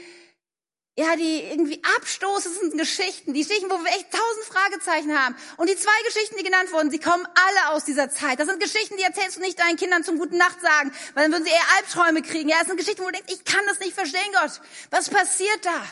ja, 0.96 1.16
die 1.16 1.46
irgendwie 1.50 1.82
abstoßendsten 1.98 2.78
Geschichten, 2.78 3.34
die 3.34 3.42
Geschichten, 3.42 3.72
wo 3.72 3.84
wir 3.84 3.90
echt 3.90 4.12
tausend 4.12 4.46
Fragezeichen 4.46 5.18
haben. 5.18 5.36
Und 5.58 5.68
die 5.68 5.78
zwei 5.78 6.00
Geschichten, 6.06 6.36
die 6.38 6.44
genannt 6.44 6.72
wurden, 6.72 6.92
sie 6.92 7.00
kommen 7.00 7.26
alle 7.26 7.76
aus 7.76 7.86
dieser 7.86 8.12
Zeit. 8.12 8.40
Das 8.40 8.48
sind 8.48 8.62
Geschichten, 8.62 8.98
die 8.98 9.04
erzählst 9.04 9.38
du 9.38 9.42
nicht 9.42 9.58
deinen 9.58 9.76
Kindern 9.76 10.04
zum 10.04 10.20
guten 10.20 10.38
Nacht 10.38 10.62
sagen, 10.62 10.92
weil 11.16 11.24
dann 11.24 11.32
würden 11.32 11.46
sie 11.46 11.50
eher 11.50 11.78
Albträume 11.78 12.22
kriegen. 12.22 12.50
Ja, 12.50 12.60
das 12.60 12.68
sind 12.68 12.78
Geschichten, 12.78 13.02
wo 13.02 13.08
du 13.08 13.14
denkst, 13.14 13.34
ich 13.34 13.46
kann 13.46 13.66
das 13.66 13.80
nicht 13.80 13.96
verstehen, 13.96 14.32
Gott. 14.40 14.62
Was 14.92 15.10
passiert 15.10 15.66
da? 15.66 15.84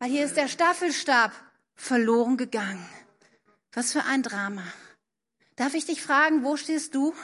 Weil 0.00 0.10
hier 0.10 0.24
ist 0.24 0.36
der 0.36 0.48
Staffelstab 0.48 1.30
verloren 1.76 2.36
gegangen. 2.36 2.84
Was 3.72 3.92
für 3.92 4.02
ein 4.04 4.24
Drama. 4.24 4.64
Darf 5.56 5.74
ich 5.74 5.86
dich 5.86 6.02
fragen, 6.02 6.42
wo 6.42 6.56
stehst 6.56 6.96
du? 6.96 7.14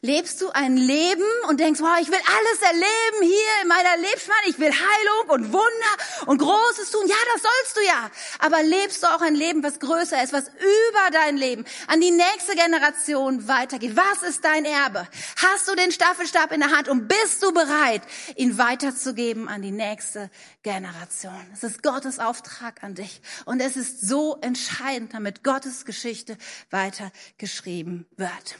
Lebst 0.00 0.40
du 0.40 0.50
ein 0.50 0.76
Leben 0.76 1.24
und 1.48 1.60
denkst, 1.60 1.80
wow, 1.80 1.98
ich 2.00 2.08
will 2.08 2.18
alles 2.18 2.62
erleben 2.62 3.22
hier 3.22 3.62
in 3.62 3.68
meiner 3.68 3.96
Lebensspanne, 3.96 4.48
ich 4.48 4.58
will 4.58 4.70
Heilung 4.70 5.30
und 5.30 5.52
Wunder 5.52 6.26
und 6.26 6.38
Großes 6.38 6.90
tun. 6.90 7.06
Ja, 7.06 7.16
das 7.32 7.42
sollst 7.42 7.76
du 7.76 7.80
ja. 7.86 8.10
Aber 8.38 8.62
lebst 8.62 9.02
du 9.02 9.06
auch 9.06 9.20
ein 9.20 9.34
Leben, 9.34 9.62
was 9.62 9.80
größer 9.80 10.22
ist, 10.22 10.32
was 10.32 10.48
über 10.48 11.10
dein 11.12 11.36
Leben 11.36 11.64
an 11.86 12.00
die 12.00 12.10
nächste 12.10 12.54
Generation 12.54 13.46
weitergeht? 13.46 13.96
Was 13.96 14.22
ist 14.22 14.44
dein 14.44 14.64
Erbe? 14.64 15.06
Hast 15.36 15.68
du 15.68 15.74
den 15.74 15.92
Staffelstab 15.92 16.52
in 16.52 16.60
der 16.60 16.70
Hand 16.70 16.88
und 16.88 17.08
bist 17.08 17.42
du 17.42 17.52
bereit, 17.52 18.02
ihn 18.36 18.58
weiterzugeben 18.58 19.48
an 19.48 19.62
die 19.62 19.70
nächste 19.70 20.30
Generation? 20.62 21.46
Es 21.52 21.62
ist 21.62 21.82
Gottes 21.82 22.18
Auftrag 22.18 22.82
an 22.82 22.94
dich 22.94 23.20
und 23.44 23.60
es 23.60 23.76
ist 23.76 24.06
so 24.06 24.38
entscheidend, 24.40 25.14
damit 25.14 25.44
Gottes 25.44 25.84
Geschichte 25.84 26.36
weitergeschrieben 26.70 28.06
wird. 28.16 28.56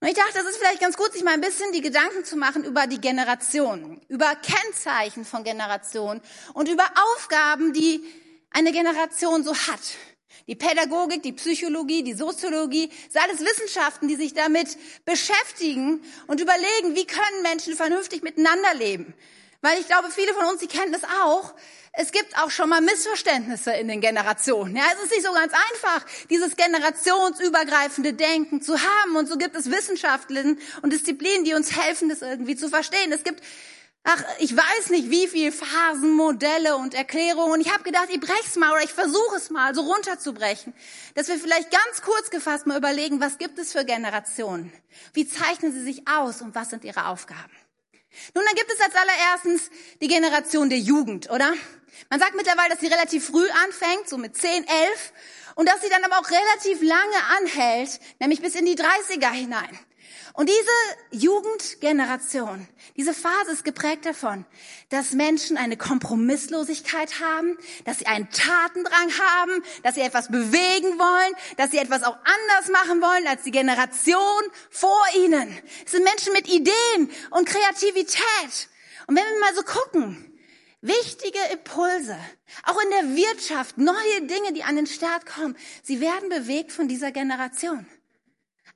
Und 0.00 0.08
ich 0.08 0.14
dachte, 0.14 0.38
es 0.38 0.46
ist 0.46 0.56
vielleicht 0.56 0.80
ganz 0.80 0.96
gut, 0.96 1.12
sich 1.12 1.22
mal 1.22 1.34
ein 1.34 1.42
bisschen 1.42 1.72
die 1.72 1.82
Gedanken 1.82 2.24
zu 2.24 2.36
machen 2.36 2.64
über 2.64 2.86
die 2.86 3.02
Generationen, 3.02 4.00
über 4.08 4.34
Kennzeichen 4.34 5.26
von 5.26 5.44
Generationen 5.44 6.22
und 6.54 6.70
über 6.70 6.84
Aufgaben, 7.14 7.74
die 7.74 8.02
eine 8.50 8.72
Generation 8.72 9.44
so 9.44 9.54
hat. 9.54 9.80
Die 10.46 10.56
Pädagogik, 10.56 11.22
die 11.22 11.32
Psychologie, 11.32 12.02
die 12.02 12.14
Soziologie, 12.14 12.90
sind 13.10 13.22
alles 13.22 13.40
Wissenschaften, 13.40 14.08
die 14.08 14.16
sich 14.16 14.32
damit 14.32 14.78
beschäftigen 15.04 16.02
und 16.26 16.40
überlegen, 16.40 16.96
wie 16.96 17.06
können 17.06 17.42
Menschen 17.42 17.76
vernünftig 17.76 18.22
miteinander 18.22 18.74
leben. 18.74 19.12
Weil 19.60 19.78
ich 19.80 19.86
glaube, 19.86 20.08
viele 20.10 20.32
von 20.32 20.46
uns, 20.46 20.60
die 20.60 20.66
kennen 20.66 20.92
das 20.92 21.04
auch. 21.04 21.52
Es 21.92 22.12
gibt 22.12 22.38
auch 22.38 22.50
schon 22.50 22.68
mal 22.68 22.80
Missverständnisse 22.80 23.72
in 23.72 23.88
den 23.88 24.00
Generationen. 24.00 24.76
Ja, 24.76 24.84
es 24.94 25.04
ist 25.04 25.10
nicht 25.10 25.26
so 25.26 25.32
ganz 25.32 25.52
einfach, 25.52 26.06
dieses 26.30 26.54
generationsübergreifende 26.54 28.12
Denken 28.12 28.62
zu 28.62 28.74
haben. 28.80 29.16
Und 29.16 29.28
so 29.28 29.36
gibt 29.36 29.56
es 29.56 29.70
Wissenschaften 29.70 30.60
und 30.82 30.92
Disziplinen, 30.92 31.44
die 31.44 31.54
uns 31.54 31.76
helfen, 31.76 32.08
das 32.08 32.22
irgendwie 32.22 32.54
zu 32.54 32.68
verstehen. 32.68 33.10
Es 33.10 33.24
gibt, 33.24 33.42
ach, 34.04 34.22
ich 34.38 34.56
weiß 34.56 34.90
nicht, 34.90 35.10
wie 35.10 35.26
viel 35.26 35.50
Phasen, 35.50 36.12
Modelle 36.12 36.76
und 36.76 36.94
Erklärungen. 36.94 37.54
Und 37.54 37.60
ich 37.60 37.72
habe 37.72 37.82
gedacht, 37.82 38.06
ich 38.10 38.20
brech's 38.20 38.54
mal 38.54 38.70
oder 38.70 38.84
ich 38.84 38.92
versuche 38.92 39.36
es 39.36 39.50
mal 39.50 39.74
so 39.74 39.82
runterzubrechen. 39.82 40.72
Dass 41.16 41.26
wir 41.26 41.40
vielleicht 41.40 41.72
ganz 41.72 42.02
kurz 42.02 42.30
gefasst 42.30 42.68
mal 42.68 42.78
überlegen, 42.78 43.20
was 43.20 43.36
gibt 43.36 43.58
es 43.58 43.72
für 43.72 43.84
Generationen? 43.84 44.72
Wie 45.12 45.26
zeichnen 45.26 45.72
sie 45.72 45.82
sich 45.82 46.06
aus 46.06 46.40
und 46.40 46.54
was 46.54 46.70
sind 46.70 46.84
ihre 46.84 47.06
Aufgaben? 47.06 47.50
Nun, 48.34 48.44
dann 48.44 48.54
gibt 48.54 48.72
es 48.72 48.80
als 48.80 48.94
allererstens 48.94 49.70
die 50.00 50.08
Generation 50.08 50.68
der 50.68 50.78
Jugend, 50.78 51.30
oder? 51.30 51.52
Man 52.08 52.20
sagt 52.20 52.34
mittlerweile, 52.34 52.70
dass 52.70 52.80
sie 52.80 52.86
relativ 52.86 53.26
früh 53.26 53.48
anfängt, 53.64 54.08
so 54.08 54.18
mit 54.18 54.36
10, 54.36 54.66
11, 54.66 55.12
und 55.54 55.68
dass 55.68 55.80
sie 55.80 55.88
dann 55.88 56.04
aber 56.04 56.18
auch 56.18 56.30
relativ 56.30 56.82
lange 56.82 57.24
anhält, 57.38 58.00
nämlich 58.18 58.40
bis 58.40 58.54
in 58.54 58.66
die 58.66 58.76
30er 58.76 59.30
hinein. 59.30 59.78
Und 60.32 60.48
diese 60.48 61.22
Jugendgeneration, 61.22 62.66
diese 62.96 63.14
Phase 63.14 63.50
ist 63.50 63.64
geprägt 63.64 64.06
davon, 64.06 64.46
dass 64.88 65.12
Menschen 65.12 65.56
eine 65.56 65.76
Kompromisslosigkeit 65.76 67.20
haben, 67.20 67.58
dass 67.84 67.98
sie 67.98 68.06
einen 68.06 68.30
Tatendrang 68.30 69.10
haben, 69.18 69.64
dass 69.82 69.96
sie 69.96 70.02
etwas 70.02 70.28
bewegen 70.28 70.98
wollen, 70.98 71.34
dass 71.56 71.72
sie 71.72 71.78
etwas 71.78 72.04
auch 72.04 72.16
anders 72.16 72.70
machen 72.72 73.02
wollen 73.02 73.26
als 73.26 73.42
die 73.42 73.50
Generation 73.50 74.42
vor 74.70 75.02
ihnen. 75.16 75.60
Es 75.84 75.92
sind 75.92 76.04
Menschen 76.04 76.32
mit 76.32 76.48
Ideen 76.48 77.10
und 77.30 77.48
Kreativität. 77.48 78.68
Und 79.08 79.16
wenn 79.16 79.24
wir 79.24 79.40
mal 79.40 79.54
so 79.54 79.62
gucken, 79.62 80.29
wichtige 80.82 81.38
Impulse, 81.52 82.16
auch 82.64 82.80
in 82.82 82.90
der 82.90 83.16
Wirtschaft, 83.16 83.78
neue 83.78 84.22
Dinge, 84.22 84.52
die 84.52 84.62
an 84.62 84.76
den 84.76 84.86
Start 84.86 85.26
kommen, 85.26 85.56
sie 85.82 86.00
werden 86.00 86.28
bewegt 86.28 86.72
von 86.72 86.88
dieser 86.88 87.12
Generation. 87.12 87.86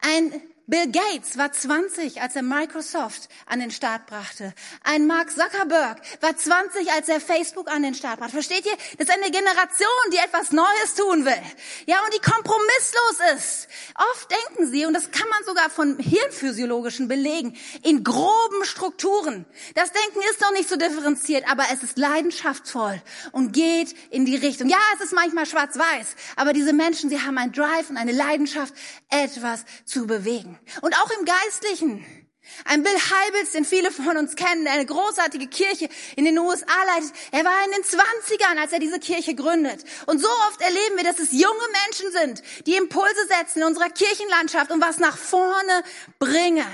Ein 0.01 0.43
Bill 0.67 0.91
Gates 0.91 1.37
war 1.37 1.53
20, 1.53 2.23
als 2.23 2.37
er 2.37 2.43
Microsoft 2.43 3.29
an 3.45 3.61
den 3.61 3.71
Start 3.71 4.07
brachte. 4.07 4.55
Ein 4.83 5.07
Mark 5.07 5.31
Zuckerberg 5.31 6.01
war 6.23 6.35
20, 6.35 6.91
als 6.91 7.11
er 7.11 7.21
Facebook 7.21 7.71
an 7.71 7.83
den 7.83 7.95
Start 7.95 8.19
brachte. 8.19 8.33
Versteht 8.33 8.65
ihr? 8.65 8.73
Das 8.97 9.09
ist 9.09 9.15
eine 9.15 9.31
Generation, 9.31 9.89
die 10.11 10.17
etwas 10.17 10.53
Neues 10.53 10.95
tun 10.97 11.27
will. 11.27 11.43
Ja, 11.85 12.03
und 12.03 12.15
die 12.15 12.19
kompromisslos 12.19 13.37
ist. 13.37 13.69
Oft 14.13 14.31
denken 14.31 14.71
sie, 14.71 14.87
und 14.87 14.95
das 14.95 15.11
kann 15.11 15.29
man 15.29 15.45
sogar 15.45 15.69
von 15.69 15.99
hirnphysiologischen 15.99 17.09
belegen, 17.09 17.59
in 17.83 18.03
groben 18.03 18.65
Strukturen. 18.65 19.45
Das 19.75 19.93
Denken 19.93 20.21
ist 20.31 20.41
noch 20.41 20.53
nicht 20.53 20.71
so 20.71 20.77
differenziert, 20.77 21.45
aber 21.47 21.65
es 21.75 21.83
ist 21.83 21.99
leidenschaftsvoll 21.99 23.03
und 23.33 23.53
geht 23.53 23.95
in 24.09 24.25
die 24.25 24.37
Richtung. 24.37 24.71
Ja, 24.71 24.79
es 24.95 25.03
ist 25.05 25.13
manchmal 25.13 25.45
schwarz-weiß, 25.45 26.17
aber 26.37 26.55
diese 26.55 26.73
Menschen, 26.73 27.11
sie 27.11 27.21
haben 27.21 27.37
einen 27.37 27.53
Drive 27.53 27.91
und 27.91 27.99
eine 27.99 28.13
Leidenschaft, 28.13 28.73
etwas 29.11 29.67
zu 29.85 30.07
bewegen. 30.07 30.54
Und 30.83 30.95
auch 30.99 31.11
im 31.19 31.25
Geistlichen. 31.25 32.25
Ein 32.67 32.83
Bill 32.83 32.93
Heibels, 32.93 33.53
den 33.53 33.65
viele 33.65 33.91
von 33.91 34.17
uns 34.17 34.37
kennen, 34.37 34.65
der 34.65 34.75
eine 34.75 34.85
großartige 34.85 35.47
Kirche 35.49 35.89
in 36.15 36.27
den 36.27 36.39
USA 36.39 36.85
leitet. 36.95 37.13
Er 37.33 37.45
war 37.45 37.65
in 37.65 37.73
den 37.73 37.83
20ern, 37.83 38.61
als 38.61 38.73
er 38.73 38.81
diese 38.81 39.01
Kirche 39.01 39.35
gründet. 39.35 39.83
Und 40.07 40.21
so 40.21 40.29
oft 40.49 40.61
erleben 40.61 40.97
wir, 40.97 41.05
dass 41.05 41.19
es 41.19 41.33
junge 41.33 41.67
Menschen 41.87 42.13
sind, 42.13 42.67
die 42.67 42.77
Impulse 42.77 43.27
setzen 43.29 43.61
in 43.61 43.65
unserer 43.65 43.89
Kirchenlandschaft 43.89 44.71
und 44.71 44.83
was 44.83 44.99
nach 44.99 45.17
vorne 45.17 45.83
bringen. 46.19 46.67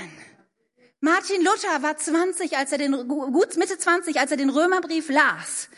Martin 1.01 1.43
Luther 1.43 1.83
war 1.83 1.97
20, 1.97 2.59
als 2.59 2.73
er 2.73 2.79
den, 2.79 3.09
gut 3.09 3.57
Mitte 3.57 3.79
20, 3.79 4.19
als 4.19 4.33
er 4.33 4.37
den 4.37 4.51
Römerbrief 4.51 5.09
las. 5.09 5.69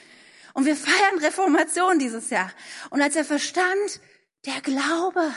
Und 0.54 0.64
wir 0.64 0.74
feiern 0.74 1.18
Reformation 1.18 1.98
dieses 1.98 2.30
Jahr. 2.30 2.50
Und 2.90 3.00
als 3.00 3.14
er 3.14 3.24
verstand, 3.24 4.00
der 4.46 4.60
Glaube, 4.62 5.32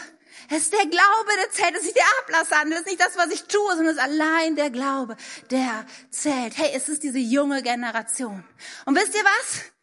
es 0.50 0.64
ist 0.64 0.74
der 0.74 0.86
Glaube, 0.86 1.32
der 1.38 1.52
zählt. 1.52 1.74
Es 1.74 1.82
ist 1.82 1.86
nicht 1.86 1.98
der 1.98 2.06
Ablass 2.22 2.52
an. 2.52 2.72
Es 2.72 2.80
ist 2.80 2.88
nicht 2.88 3.02
das, 3.02 3.18
was 3.18 3.32
ich 3.32 3.44
tue, 3.44 3.68
sondern 3.76 3.88
es 3.88 3.94
ist 3.94 4.04
allein 4.04 4.56
der 4.56 4.70
Glaube, 4.70 5.16
der 5.52 5.86
zählt. 6.10 6.58
Hey, 6.58 6.72
es 6.74 6.90
ist 6.90 7.04
diese 7.04 7.20
junge 7.20 7.64
Generation. 7.64 8.44
Und 8.86 8.96
wisst 8.96 9.16
ihr 9.16 9.24
was? 9.24 9.75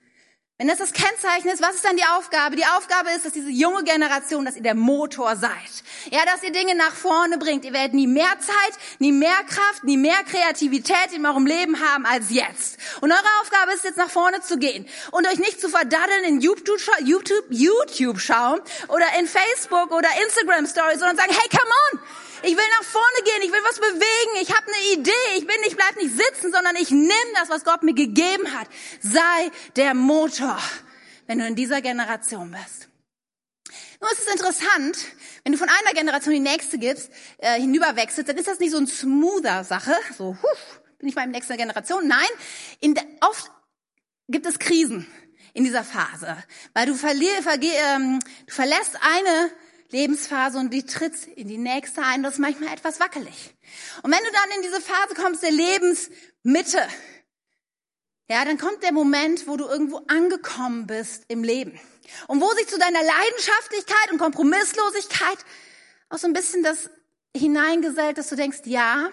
Wenn 0.58 0.68
das 0.68 0.78
das 0.78 0.92
Kennzeichen 0.92 1.48
ist, 1.48 1.60
was 1.60 1.76
ist 1.76 1.84
dann 1.84 1.96
die 1.96 2.04
Aufgabe? 2.16 2.54
Die 2.54 2.64
Aufgabe 2.64 3.10
ist, 3.16 3.24
dass 3.24 3.32
diese 3.32 3.48
junge 3.48 3.82
Generation, 3.84 4.44
dass 4.44 4.54
ihr 4.54 4.62
der 4.62 4.74
Motor 4.74 5.34
seid. 5.34 5.50
Ja, 6.10 6.20
dass 6.24 6.42
ihr 6.44 6.52
Dinge 6.52 6.74
nach 6.76 6.94
vorne 6.94 7.38
bringt. 7.38 7.64
Ihr 7.64 7.72
werdet 7.72 7.94
nie 7.94 8.06
mehr 8.06 8.38
Zeit, 8.38 8.78
nie 9.00 9.12
mehr 9.12 9.42
Kraft, 9.48 9.82
nie 9.82 9.96
mehr 9.96 10.22
Kreativität 10.24 11.12
in 11.14 11.26
eurem 11.26 11.46
Leben 11.46 11.80
haben 11.80 12.06
als 12.06 12.30
jetzt. 12.30 12.78
Und 13.00 13.10
eure 13.10 13.40
Aufgabe 13.40 13.72
ist 13.72 13.84
jetzt 13.84 13.96
nach 13.96 14.10
vorne 14.10 14.40
zu 14.40 14.58
gehen 14.58 14.86
und 15.10 15.26
euch 15.26 15.38
nicht 15.38 15.60
zu 15.60 15.68
verdaddeln 15.68 16.24
in 16.24 16.40
YouTube, 16.40 16.78
YouTube, 17.00 17.46
YouTube 17.48 18.20
schauen 18.20 18.60
oder 18.88 19.06
in 19.18 19.26
Facebook 19.26 19.90
oder 19.90 20.08
Instagram 20.24 20.66
Stories, 20.66 21.00
sondern 21.00 21.16
sagen, 21.16 21.32
hey, 21.32 21.48
come 21.48 21.72
on! 21.92 22.00
Ich 22.44 22.57
will 22.57 22.64
nach 22.78 22.85
vorne 22.85 23.22
gehen, 23.24 23.42
ich 23.42 23.52
will 23.52 23.61
was 23.62 23.78
bewegen, 23.78 24.42
ich 24.42 24.50
habe 24.50 24.66
eine 24.66 25.00
Idee, 25.00 25.37
ich 25.37 25.46
bin, 25.46 25.57
ich 25.64 25.76
bleib 25.76 25.96
nicht 25.96 26.11
sitzen, 26.11 26.52
sondern 26.52 26.74
ich 26.74 26.90
nehme 26.90 27.33
das, 27.37 27.48
was 27.48 27.62
Gott 27.62 27.85
mir 27.85 27.94
gegeben 27.94 28.52
hat. 28.52 28.66
Sei 29.00 29.50
der 29.76 29.94
Motor, 29.94 30.59
wenn 31.28 31.38
du 31.38 31.46
in 31.46 31.55
dieser 31.55 31.81
Generation 31.81 32.50
bist. 32.50 32.88
Nur 34.00 34.11
ist 34.11 34.26
es 34.26 34.33
interessant, 34.33 34.98
wenn 35.44 35.52
du 35.52 35.59
von 35.59 35.68
einer 35.68 35.94
Generation 35.94 36.35
die 36.35 36.40
nächste 36.40 36.78
gibst, 36.78 37.12
äh, 37.38 37.61
hinüberwechselst, 37.61 38.28
dann 38.28 38.37
ist 38.37 38.48
das 38.48 38.59
nicht 38.59 38.72
so 38.72 38.78
ein 38.78 38.88
smoother 38.88 39.62
Sache, 39.62 39.94
so, 40.18 40.37
huf, 40.42 40.81
bin 40.98 41.09
ich 41.09 41.14
mal 41.14 41.22
in 41.22 41.31
der 41.31 41.38
nächsten 41.38 41.57
Generation. 41.57 42.09
Nein, 42.09 42.26
in 42.81 42.94
der, 42.94 43.05
oft 43.20 43.52
gibt 44.26 44.46
es 44.46 44.59
Krisen 44.59 45.07
in 45.55 45.62
dieser 45.62 45.85
Phase, 45.85 46.37
weil 46.74 46.87
du, 46.87 46.94
verlier, 46.94 47.40
verge, 47.42 47.68
ähm, 47.68 48.18
du 48.46 48.52
verlässt 48.52 48.98
eine 49.00 49.52
Lebensphase 49.92 50.59
und 50.59 50.72
die 50.72 50.85
tritt 50.85 51.26
in 51.26 51.48
die 51.48 51.59
nächste 51.59 52.02
ein. 52.02 52.22
Das 52.22 52.35
ist 52.35 52.40
manchmal 52.40 52.72
etwas 52.72 52.98
wackelig. 52.98 53.55
Und 54.02 54.11
wenn 54.11 54.18
du 54.18 54.33
dann 54.33 54.57
in 54.57 54.62
diese 54.62 54.81
Phase 54.81 55.14
kommst 55.14 55.42
der 55.42 55.52
Lebensmitte, 55.52 56.87
ja, 58.28 58.44
dann 58.44 58.57
kommt 58.57 58.83
der 58.83 58.92
Moment, 58.92 59.46
wo 59.46 59.57
du 59.57 59.66
irgendwo 59.66 59.98
angekommen 60.09 60.87
bist 60.87 61.24
im 61.28 61.44
Leben. 61.44 61.78
Und 62.26 62.40
wo 62.40 62.48
sich 62.55 62.66
zu 62.66 62.78
deiner 62.78 63.02
Leidenschaftlichkeit 63.02 64.12
und 64.12 64.18
Kompromisslosigkeit 64.18 65.38
auch 66.09 66.18
so 66.18 66.26
ein 66.26 66.33
bisschen 66.33 66.62
das 66.62 66.90
hineingesellt, 67.37 68.18
dass 68.18 68.28
du 68.28 68.37
denkst, 68.37 68.61
ja, 68.64 69.11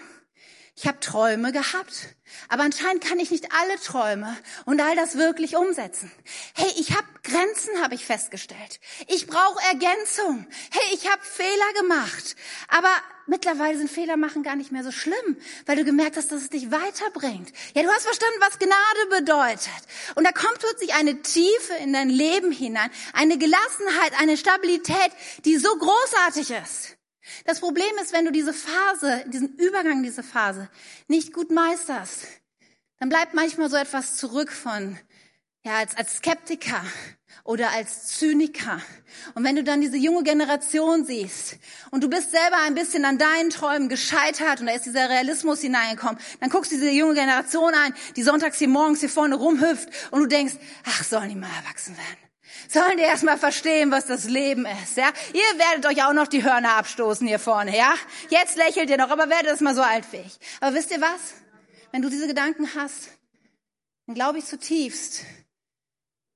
ich 0.79 0.87
habe 0.87 1.01
Träume 1.01 1.51
gehabt, 1.51 2.15
aber 2.47 2.63
anscheinend 2.63 3.03
kann 3.03 3.19
ich 3.19 3.31
nicht 3.31 3.49
alle 3.51 3.77
Träume 3.81 4.37
und 4.63 4.79
all 4.79 4.95
das 4.95 5.17
wirklich 5.17 5.57
umsetzen. 5.57 6.09
Hey, 6.53 6.71
ich 6.77 6.95
habe 6.95 7.05
Grenzen, 7.21 7.83
habe 7.83 7.95
ich 7.95 8.05
festgestellt. 8.05 8.79
Ich 9.07 9.27
brauche 9.27 9.61
Ergänzung. 9.67 10.47
Hey, 10.71 10.95
ich 10.95 11.11
habe 11.11 11.21
Fehler 11.21 11.73
gemacht. 11.81 12.37
Aber 12.69 12.91
mittlerweile 13.27 13.77
sind 13.77 13.91
Fehler 13.91 14.15
machen 14.15 14.41
gar 14.41 14.55
nicht 14.55 14.71
mehr 14.71 14.85
so 14.85 14.91
schlimm, 14.91 15.35
weil 15.65 15.75
du 15.75 15.83
gemerkt 15.83 16.15
hast, 16.15 16.31
dass 16.31 16.43
es 16.43 16.49
dich 16.49 16.71
weiterbringt. 16.71 17.51
Ja, 17.73 17.83
du 17.83 17.89
hast 17.89 18.05
verstanden, 18.05 18.39
was 18.39 18.57
Gnade 18.57 19.21
bedeutet. 19.21 19.83
Und 20.15 20.23
da 20.23 20.31
kommt 20.31 20.59
plötzlich 20.59 20.93
eine 20.93 21.21
Tiefe 21.21 21.73
in 21.83 21.91
dein 21.91 22.09
Leben 22.09 22.53
hinein, 22.53 22.89
eine 23.11 23.37
Gelassenheit, 23.37 24.13
eine 24.21 24.37
Stabilität, 24.37 25.11
die 25.43 25.57
so 25.57 25.75
großartig 25.75 26.51
ist. 26.51 26.98
Das 27.45 27.59
Problem 27.59 27.91
ist, 28.01 28.13
wenn 28.13 28.25
du 28.25 28.31
diese 28.31 28.53
Phase, 28.53 29.23
diesen 29.27 29.55
Übergang, 29.55 30.03
diese 30.03 30.23
Phase 30.23 30.69
nicht 31.07 31.33
gut 31.33 31.51
meisterst, 31.51 32.27
dann 32.99 33.09
bleibt 33.09 33.33
manchmal 33.33 33.69
so 33.69 33.77
etwas 33.77 34.17
zurück 34.17 34.51
von 34.51 34.97
ja, 35.63 35.77
als, 35.77 35.95
als 35.97 36.17
Skeptiker 36.17 36.81
oder 37.43 37.71
als 37.71 38.07
Zyniker. 38.07 38.81
Und 39.35 39.43
wenn 39.43 39.55
du 39.55 39.63
dann 39.63 39.81
diese 39.81 39.97
junge 39.97 40.23
Generation 40.23 41.05
siehst 41.05 41.57
und 41.91 42.03
du 42.03 42.09
bist 42.09 42.31
selber 42.31 42.57
ein 42.65 42.75
bisschen 42.75 43.05
an 43.05 43.17
deinen 43.17 43.49
Träumen 43.49 43.89
gescheitert 43.89 44.61
und 44.61 44.67
da 44.67 44.73
ist 44.73 44.85
dieser 44.85 45.09
Realismus 45.09 45.61
hineingekommen, 45.61 46.17
dann 46.39 46.49
guckst 46.49 46.71
du 46.71 46.75
diese 46.75 46.91
junge 46.91 47.15
Generation 47.15 47.73
ein, 47.73 47.93
die 48.15 48.23
sonntags 48.23 48.57
hier 48.57 48.69
morgens 48.69 48.99
hier 49.01 49.09
vorne 49.09 49.35
rumhüpft 49.35 49.89
und 50.11 50.21
du 50.21 50.27
denkst, 50.27 50.55
ach, 50.85 51.03
sollen 51.03 51.29
die 51.29 51.35
mal 51.35 51.49
erwachsen 51.63 51.97
werden? 51.97 52.28
Sollen 52.67 52.97
die 52.97 53.03
erst 53.03 53.23
mal 53.23 53.37
verstehen, 53.37 53.91
was 53.91 54.05
das 54.05 54.25
Leben 54.25 54.65
ist, 54.83 54.97
ja? 54.97 55.11
Ihr 55.33 55.59
werdet 55.59 55.85
euch 55.85 56.03
auch 56.03 56.13
noch 56.13 56.27
die 56.27 56.43
Hörner 56.43 56.75
abstoßen 56.75 57.27
hier 57.27 57.39
vorne, 57.39 57.75
ja? 57.75 57.93
Jetzt 58.29 58.57
lächelt 58.57 58.89
ihr 58.89 58.97
noch, 58.97 59.09
aber 59.09 59.29
werdet 59.29 59.51
es 59.51 59.61
mal 59.61 59.75
so 59.75 59.81
alt 59.81 60.05
wie 60.11 60.17
ich. 60.17 60.39
Aber 60.59 60.75
wisst 60.75 60.91
ihr 60.91 61.01
was? 61.01 61.35
Wenn 61.91 62.01
du 62.01 62.09
diese 62.09 62.27
Gedanken 62.27 62.69
hast, 62.75 63.09
dann 64.05 64.15
glaube 64.15 64.39
ich 64.39 64.45
zutiefst, 64.45 65.23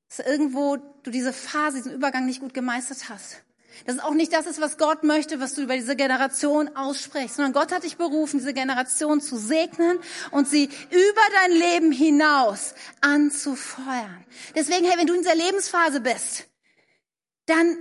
dass 0.09 0.25
irgendwo 0.25 0.77
du 0.77 1.12
diese 1.12 1.33
Phase, 1.33 1.77
diesen 1.77 1.93
Übergang 1.93 2.25
nicht 2.25 2.39
gut 2.39 2.53
gemeistert 2.53 3.09
hast. 3.09 3.42
Dass 3.86 3.95
es 3.95 4.01
auch 4.01 4.13
nicht 4.13 4.33
das 4.33 4.45
ist, 4.45 4.62
was 4.62 4.77
Gott 4.77 5.03
möchte, 5.03 5.39
was 5.39 5.53
du 5.53 5.62
über 5.62 5.75
diese 5.75 5.95
Generation 5.95 6.75
aussprichst, 6.75 7.36
sondern 7.36 7.53
Gott 7.53 7.71
hat 7.71 7.83
dich 7.83 7.97
berufen, 7.97 8.39
diese 8.39 8.53
Generation 8.53 9.21
zu 9.21 9.38
segnen 9.38 9.99
und 10.31 10.47
sie 10.47 10.65
über 10.89 11.21
dein 11.41 11.51
Leben 11.51 11.91
hinaus 11.91 12.75
anzufeuern. 13.01 14.25
Deswegen, 14.55 14.86
hey, 14.86 14.97
wenn 14.97 15.07
du 15.07 15.13
in 15.13 15.21
dieser 15.21 15.36
Lebensphase 15.36 15.99
bist, 15.99 16.45
dann 17.45 17.77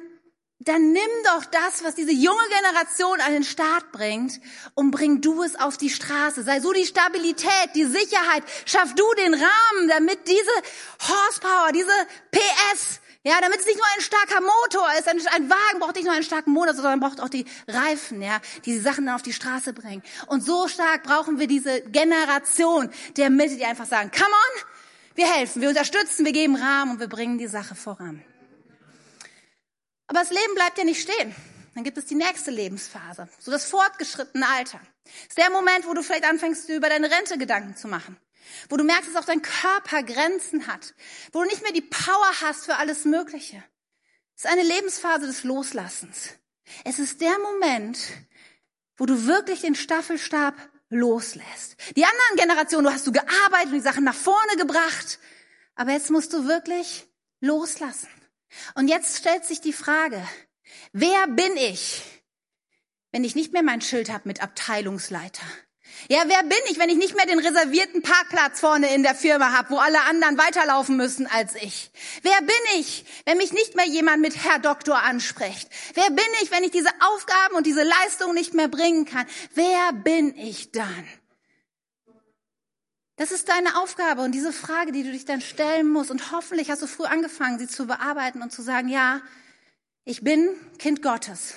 dann 0.65 0.93
nimm 0.93 1.11
doch 1.25 1.45
das, 1.47 1.83
was 1.83 1.95
diese 1.95 2.13
junge 2.13 2.49
Generation 2.49 3.21
an 3.21 3.33
den 3.33 3.45
Start 3.45 3.91
bringt 3.91 4.41
und 4.75 4.91
bring 4.91 5.21
du 5.21 5.43
es 5.43 5.59
auf 5.59 5.77
die 5.77 5.91
Straße. 5.91 6.43
Sei 6.45 6.61
so 6.61 6.73
die 6.73 6.87
Stabilität, 6.87 7.71
die 7.75 7.85
Sicherheit. 7.85 8.45
Schaff 8.65 8.95
du 8.95 9.05
den 9.15 9.35
Rahmen, 9.35 9.89
damit 9.89 10.29
diese 10.29 11.09
Horsepower, 11.09 11.73
diese 11.73 11.91
PS, 12.31 13.01
ja, 13.25 13.41
damit 13.41 13.61
es 13.61 13.67
nicht 13.67 13.77
nur 13.77 13.87
ein 13.95 14.01
starker 14.01 14.41
Motor 14.41 14.89
ist. 14.99 15.09
Ein, 15.09 15.19
ein 15.35 15.51
Wagen 15.51 15.79
braucht 15.79 15.95
nicht 15.95 16.05
nur 16.05 16.15
einen 16.15 16.25
starken 16.25 16.51
Motor, 16.51 16.75
sondern 16.75 16.99
braucht 16.99 17.21
auch 17.21 17.29
die 17.29 17.45
Reifen, 17.69 18.21
ja, 18.21 18.41
die 18.65 18.73
die 18.73 18.81
Sachen 18.81 19.07
dann 19.07 19.15
auf 19.15 19.23
die 19.23 19.33
Straße 19.33 19.73
bringen. 19.73 20.03
Und 20.27 20.45
so 20.45 20.67
stark 20.67 21.05
brauchen 21.05 21.39
wir 21.39 21.47
diese 21.47 21.83
Generation 21.83 22.91
der 23.17 23.31
Mitte, 23.31 23.57
die 23.57 23.65
einfach 23.65 23.87
sagen, 23.87 24.11
come 24.11 24.31
on, 24.31 24.65
wir 25.15 25.27
helfen, 25.33 25.63
wir 25.63 25.69
unterstützen, 25.69 26.25
wir 26.25 26.33
geben 26.33 26.57
Rahmen 26.57 26.93
und 26.93 27.01
wir 27.01 27.09
bringen 27.09 27.39
die 27.39 27.47
Sache 27.47 27.75
voran. 27.75 28.25
Aber 30.09 30.21
das 30.21 30.31
Leben 30.31 30.55
bleibt 30.55 30.79
ja 30.79 30.85
nicht 30.85 31.01
stehen. 31.01 31.35
Dann 31.75 31.85
gibt 31.85 31.97
es 31.97 32.07
die 32.07 32.17
nächste 32.17 32.51
Lebensphase, 32.51 33.29
so 33.39 33.51
das 33.51 33.65
fortgeschrittene 33.65 34.47
Alter. 34.47 34.81
Das 35.05 35.29
ist 35.29 35.39
der 35.39 35.51
Moment, 35.51 35.87
wo 35.87 35.95
du 35.95 36.03
vielleicht 36.03 36.25
anfängst, 36.25 36.69
über 36.69 36.89
deine 36.89 37.11
Rente 37.11 37.39
Gedanken 37.39 37.77
zu 37.77 37.89
machen. 37.89 38.17
Wo 38.69 38.77
du 38.77 38.85
merkst, 38.85 39.09
dass 39.09 39.23
auch 39.23 39.27
dein 39.27 39.43
Körper 39.43 40.03
Grenzen 40.03 40.67
hat. 40.67 40.95
Wo 41.33 41.43
du 41.43 41.49
nicht 41.49 41.63
mehr 41.63 41.73
die 41.73 41.83
Power 41.83 42.33
hast 42.43 42.65
für 42.67 42.77
alles 42.77 43.05
Mögliche. 43.05 43.63
Es 44.37 44.45
ist 44.45 44.51
eine 44.51 44.63
Lebensphase 44.63 45.27
des 45.27 45.45
Loslassens. 45.45 46.31
Es 46.85 46.99
ist 46.99 47.21
der 47.21 47.39
Moment, 47.39 47.99
wo 48.97 49.07
du 49.07 49.27
wirklich 49.27 49.61
den 49.61 49.75
Staffelstab 49.75 50.55
loslässt. 50.89 51.77
Die 51.97 52.05
anderen 52.05 52.37
Generationen, 52.37 52.85
du 52.85 52.93
hast 52.93 53.07
du 53.07 53.13
gearbeitet 53.13 53.67
und 53.67 53.75
die 53.75 53.81
Sachen 53.81 54.05
nach 54.05 54.15
vorne 54.15 54.57
gebracht. 54.57 55.19
Aber 55.75 55.93
jetzt 55.93 56.11
musst 56.11 56.33
du 56.33 56.47
wirklich 56.47 57.07
loslassen. 57.41 58.09
Und 58.75 58.89
jetzt 58.89 59.19
stellt 59.19 59.45
sich 59.45 59.61
die 59.61 59.73
Frage, 59.73 60.27
wer 60.93 61.27
bin 61.29 61.57
ich, 61.57 62.03
wenn 63.11 63.25
ich 63.25 63.35
nicht 63.35 63.53
mehr 63.53 63.63
mein 63.63 63.81
Schild 63.81 64.11
habe 64.11 64.29
mit 64.29 64.43
Abteilungsleiter? 64.43 65.47
Ja, 66.09 66.25
wer 66.27 66.43
bin 66.43 66.59
ich, 66.69 66.79
wenn 66.79 66.91
ich 66.91 66.97
nicht 66.97 67.15
mehr 67.17 67.27
den 67.27 67.39
reservierten 67.39 68.03
Parkplatz 68.03 68.61
vorne 68.61 68.95
in 68.95 69.03
der 69.03 69.15
Firma 69.15 69.53
habe, 69.53 69.71
wo 69.71 69.79
alle 69.79 70.01
anderen 70.03 70.37
weiterlaufen 70.39 70.97
müssen 70.97 71.27
als 71.27 71.55
ich? 71.55 71.91
Wer 72.23 72.39
bin 72.41 72.81
ich, 72.81 73.05
wenn 73.25 73.39
mich 73.39 73.53
nicht 73.53 73.77
mehr 73.77 73.87
jemand 73.87 74.21
mit 74.21 74.45
Herr 74.45 74.59
Doktor 74.59 74.99
anspricht? 74.99 75.69
Wer 75.95 76.11
bin 76.11 76.25
ich, 76.43 76.51
wenn 76.51 76.65
ich 76.65 76.71
diese 76.71 76.91
Aufgaben 77.01 77.55
und 77.55 77.67
diese 77.67 77.83
Leistung 77.83 78.35
nicht 78.35 78.55
mehr 78.55 78.69
bringen 78.69 79.05
kann? 79.05 79.27
Wer 79.55 79.93
bin 79.93 80.37
ich 80.37 80.73
dann? 80.73 81.09
Das 83.17 83.31
ist 83.31 83.49
deine 83.49 83.77
Aufgabe 83.81 84.23
und 84.23 84.33
diese 84.33 84.53
Frage, 84.53 84.91
die 84.91 85.05
du 85.05 85.13
dich 85.13 85.25
dann 85.25 85.41
stellen 85.41 85.89
musst. 85.89 86.11
Und 86.11 86.33
hoffentlich 86.33 86.71
hast 86.71 86.83
du 86.83 86.87
früh 86.87 87.05
angefangen, 87.05 87.59
sie 87.59 87.69
zu 87.69 87.87
bearbeiten 87.87 88.43
und 88.43 88.51
zu 88.51 88.63
sagen, 88.63 88.89
ja, 88.89 89.21
ich 90.05 90.23
bin 90.23 90.49
Kind 90.79 91.03
Gottes. 91.03 91.55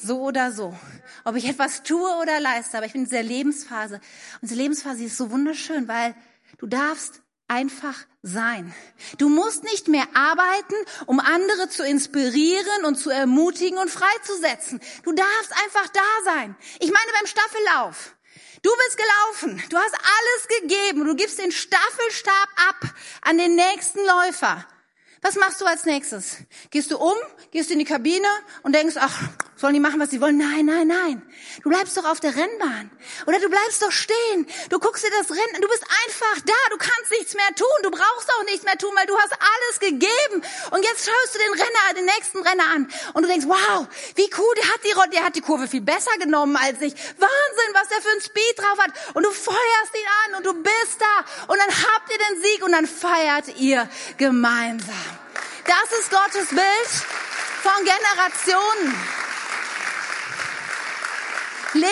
So 0.00 0.20
oder 0.20 0.52
so. 0.52 0.76
Ob 1.24 1.34
ich 1.34 1.48
etwas 1.48 1.82
tue 1.82 2.08
oder 2.22 2.38
leiste, 2.38 2.76
aber 2.76 2.86
ich 2.86 2.92
bin 2.92 3.02
in 3.02 3.08
dieser 3.08 3.22
Lebensphase. 3.22 3.96
Und 3.96 4.42
diese 4.42 4.54
Lebensphase 4.54 5.04
ist 5.04 5.16
so 5.16 5.30
wunderschön, 5.30 5.88
weil 5.88 6.14
du 6.58 6.66
darfst 6.66 7.20
einfach 7.48 7.96
sein. 8.22 8.72
Du 9.16 9.28
musst 9.28 9.64
nicht 9.64 9.88
mehr 9.88 10.06
arbeiten, 10.14 10.74
um 11.06 11.18
andere 11.18 11.68
zu 11.68 11.84
inspirieren 11.84 12.84
und 12.84 12.96
zu 12.96 13.10
ermutigen 13.10 13.78
und 13.78 13.90
freizusetzen. 13.90 14.80
Du 15.02 15.12
darfst 15.12 15.52
einfach 15.64 15.88
da 15.88 16.24
sein. 16.24 16.54
Ich 16.78 16.92
meine 16.92 17.12
beim 17.18 17.26
Staffellauf. 17.26 18.14
Du 18.62 18.70
bist 18.86 18.98
gelaufen, 18.98 19.62
du 19.70 19.76
hast 19.76 19.94
alles 19.94 20.60
gegeben, 20.60 21.04
du 21.04 21.14
gibst 21.14 21.38
den 21.38 21.52
Staffelstab 21.52 22.48
ab 22.68 22.94
an 23.22 23.38
den 23.38 23.54
nächsten 23.54 24.00
Läufer. 24.04 24.66
Was 25.22 25.36
machst 25.36 25.60
du 25.60 25.64
als 25.64 25.84
nächstes? 25.84 26.38
Gehst 26.70 26.90
du 26.90 26.98
um, 26.98 27.14
gehst 27.52 27.70
in 27.70 27.78
die 27.78 27.84
Kabine 27.84 28.26
und 28.62 28.74
denkst, 28.74 28.96
ach, 28.98 29.28
sollen 29.58 29.74
die 29.74 29.80
machen, 29.80 29.98
was 29.98 30.10
sie 30.10 30.20
wollen? 30.20 30.38
Nein, 30.38 30.66
nein, 30.66 30.86
nein. 30.86 31.22
Du 31.64 31.70
bleibst 31.70 31.96
doch 31.96 32.04
auf 32.04 32.20
der 32.20 32.34
Rennbahn. 32.34 32.90
Oder 33.26 33.40
du 33.40 33.48
bleibst 33.48 33.82
doch 33.82 33.90
stehen. 33.90 34.46
Du 34.70 34.78
guckst 34.78 35.04
dir 35.04 35.10
das 35.10 35.30
Rennen, 35.30 35.60
du 35.60 35.68
bist 35.68 35.82
einfach 35.82 36.44
da. 36.46 36.54
Du 36.70 36.78
kannst 36.78 37.10
nichts 37.10 37.34
mehr 37.34 37.54
tun. 37.56 37.66
Du 37.82 37.90
brauchst 37.90 38.30
auch 38.38 38.44
nichts 38.44 38.64
mehr 38.64 38.78
tun, 38.78 38.92
weil 38.94 39.06
du 39.06 39.18
hast 39.18 39.32
alles 39.32 39.80
gegeben. 39.80 40.42
Und 40.70 40.84
jetzt 40.84 41.04
schaust 41.04 41.34
du 41.34 41.38
den 41.38 41.52
Renner, 41.52 41.94
den 41.96 42.04
nächsten 42.04 42.38
Renner 42.38 42.64
an. 42.74 42.88
Und 43.14 43.22
du 43.22 43.28
denkst, 43.28 43.46
wow, 43.48 43.88
wie 44.14 44.30
cool, 44.38 44.54
der 44.56 44.68
hat 44.68 44.80
die, 44.84 45.10
der 45.12 45.24
hat 45.24 45.34
die 45.34 45.40
Kurve 45.40 45.66
viel 45.66 45.80
besser 45.80 46.16
genommen 46.18 46.56
als 46.56 46.80
ich. 46.80 46.94
Wahnsinn, 46.94 47.74
was 47.74 47.88
der 47.88 48.00
für 48.00 48.10
ein 48.10 48.20
Speed 48.20 48.58
drauf 48.58 48.78
hat. 48.78 48.92
Und 49.14 49.24
du 49.24 49.30
feuerst 49.32 49.94
ihn 49.94 50.08
an 50.24 50.34
und 50.36 50.46
du 50.46 50.54
bist 50.54 51.00
da. 51.00 51.24
Und 51.52 51.58
dann 51.58 51.70
habt 51.70 52.12
ihr 52.12 52.18
den 52.18 52.42
Sieg 52.42 52.64
und 52.64 52.72
dann 52.72 52.86
feiert 52.86 53.58
ihr 53.58 53.88
gemeinsam. 54.18 54.94
Das 55.66 55.98
ist 55.98 56.10
Gottes 56.10 56.48
Bild 56.48 56.88
von 57.62 57.84
Generationen. 57.84 59.27
Lebe 61.74 61.88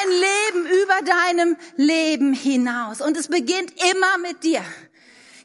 ein 0.00 0.10
Leben 0.10 0.66
über 0.82 1.02
deinem 1.02 1.56
Leben 1.76 2.32
hinaus. 2.32 3.00
Und 3.00 3.16
es 3.16 3.28
beginnt 3.28 3.72
immer 3.90 4.18
mit 4.18 4.44
dir. 4.44 4.62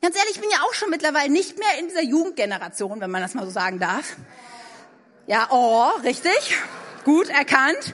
Ganz 0.01 0.15
ehrlich, 0.15 0.35
ich 0.35 0.41
bin 0.41 0.49
ja 0.49 0.63
auch 0.63 0.73
schon 0.73 0.89
mittlerweile 0.89 1.29
nicht 1.29 1.59
mehr 1.59 1.79
in 1.79 1.87
dieser 1.87 2.03
Jugendgeneration, 2.03 2.99
wenn 3.01 3.11
man 3.11 3.21
das 3.21 3.33
mal 3.33 3.45
so 3.45 3.51
sagen 3.51 3.79
darf. 3.79 4.15
Ja, 5.27 5.47
oh, 5.51 5.89
richtig. 6.03 6.57
Gut 7.05 7.29
erkannt. 7.29 7.93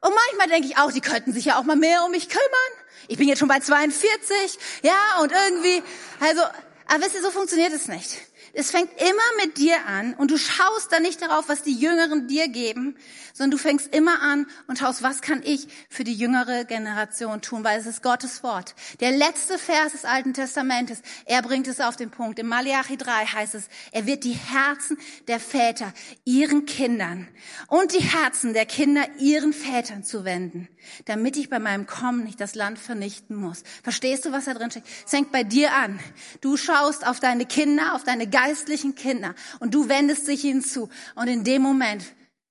Und 0.00 0.14
manchmal 0.14 0.48
denke 0.48 0.68
ich 0.68 0.78
auch, 0.78 0.92
die 0.92 1.00
könnten 1.00 1.32
sich 1.32 1.46
ja 1.46 1.58
auch 1.58 1.64
mal 1.64 1.76
mehr 1.76 2.04
um 2.04 2.12
mich 2.12 2.28
kümmern. 2.28 2.86
Ich 3.08 3.18
bin 3.18 3.26
jetzt 3.26 3.38
schon 3.38 3.48
bei 3.48 3.58
42, 3.58 4.58
ja, 4.82 5.20
und 5.20 5.32
irgendwie, 5.32 5.82
also, 6.20 6.42
aber 6.86 7.04
wisst 7.04 7.14
ihr, 7.14 7.22
so 7.22 7.30
funktioniert 7.30 7.72
es 7.72 7.88
nicht. 7.88 8.18
Es 8.52 8.70
fängt 8.70 8.90
immer 9.00 9.44
mit 9.44 9.58
dir 9.58 9.76
an 9.86 10.14
und 10.14 10.30
du 10.30 10.38
schaust 10.38 10.90
da 10.90 11.00
nicht 11.00 11.22
darauf, 11.22 11.48
was 11.48 11.62
die 11.62 11.74
Jüngeren 11.74 12.28
dir 12.28 12.48
geben, 12.48 12.96
sondern 13.38 13.52
du 13.52 13.58
fängst 13.58 13.94
immer 13.94 14.20
an 14.20 14.46
und 14.66 14.78
schaust, 14.78 15.02
was 15.02 15.22
kann 15.22 15.42
ich 15.44 15.68
für 15.88 16.04
die 16.04 16.14
jüngere 16.14 16.64
Generation 16.64 17.40
tun, 17.40 17.62
weil 17.62 17.78
es 17.78 17.86
ist 17.86 18.02
Gottes 18.02 18.42
Wort. 18.42 18.74
Der 19.00 19.12
letzte 19.12 19.58
Vers 19.58 19.92
des 19.92 20.04
Alten 20.04 20.34
Testamentes, 20.34 21.02
er 21.24 21.42
bringt 21.42 21.68
es 21.68 21.80
auf 21.80 21.96
den 21.96 22.10
Punkt. 22.10 22.38
Im 22.38 22.48
Malachi 22.48 22.96
3 22.96 23.26
heißt 23.26 23.54
es, 23.54 23.68
er 23.92 24.06
wird 24.06 24.24
die 24.24 24.32
Herzen 24.32 24.98
der 25.28 25.38
Väter 25.38 25.92
ihren 26.24 26.66
Kindern 26.66 27.28
und 27.68 27.92
die 27.92 28.02
Herzen 28.02 28.54
der 28.54 28.66
Kinder 28.66 29.06
ihren 29.18 29.52
Vätern 29.52 30.02
zuwenden, 30.02 30.68
damit 31.04 31.36
ich 31.36 31.48
bei 31.48 31.60
meinem 31.60 31.86
Kommen 31.86 32.24
nicht 32.24 32.40
das 32.40 32.54
Land 32.54 32.78
vernichten 32.78 33.36
muss. 33.36 33.62
Verstehst 33.82 34.24
du, 34.24 34.32
was 34.32 34.46
da 34.46 34.54
drin 34.54 34.70
steckt? 34.70 34.88
Es 35.04 35.10
fängt 35.10 35.30
bei 35.30 35.44
dir 35.44 35.74
an. 35.74 36.00
Du 36.40 36.56
schaust 36.56 37.06
auf 37.06 37.20
deine 37.20 37.46
Kinder, 37.46 37.94
auf 37.94 38.02
deine 38.02 38.26
geistlichen 38.38 38.94
Kinder 38.94 39.34
und 39.58 39.74
du 39.74 39.88
wendest 39.88 40.28
dich 40.28 40.44
ihnen 40.44 40.62
zu. 40.62 40.88
Und 41.14 41.28
in 41.28 41.44
dem 41.44 41.62
Moment 41.62 42.04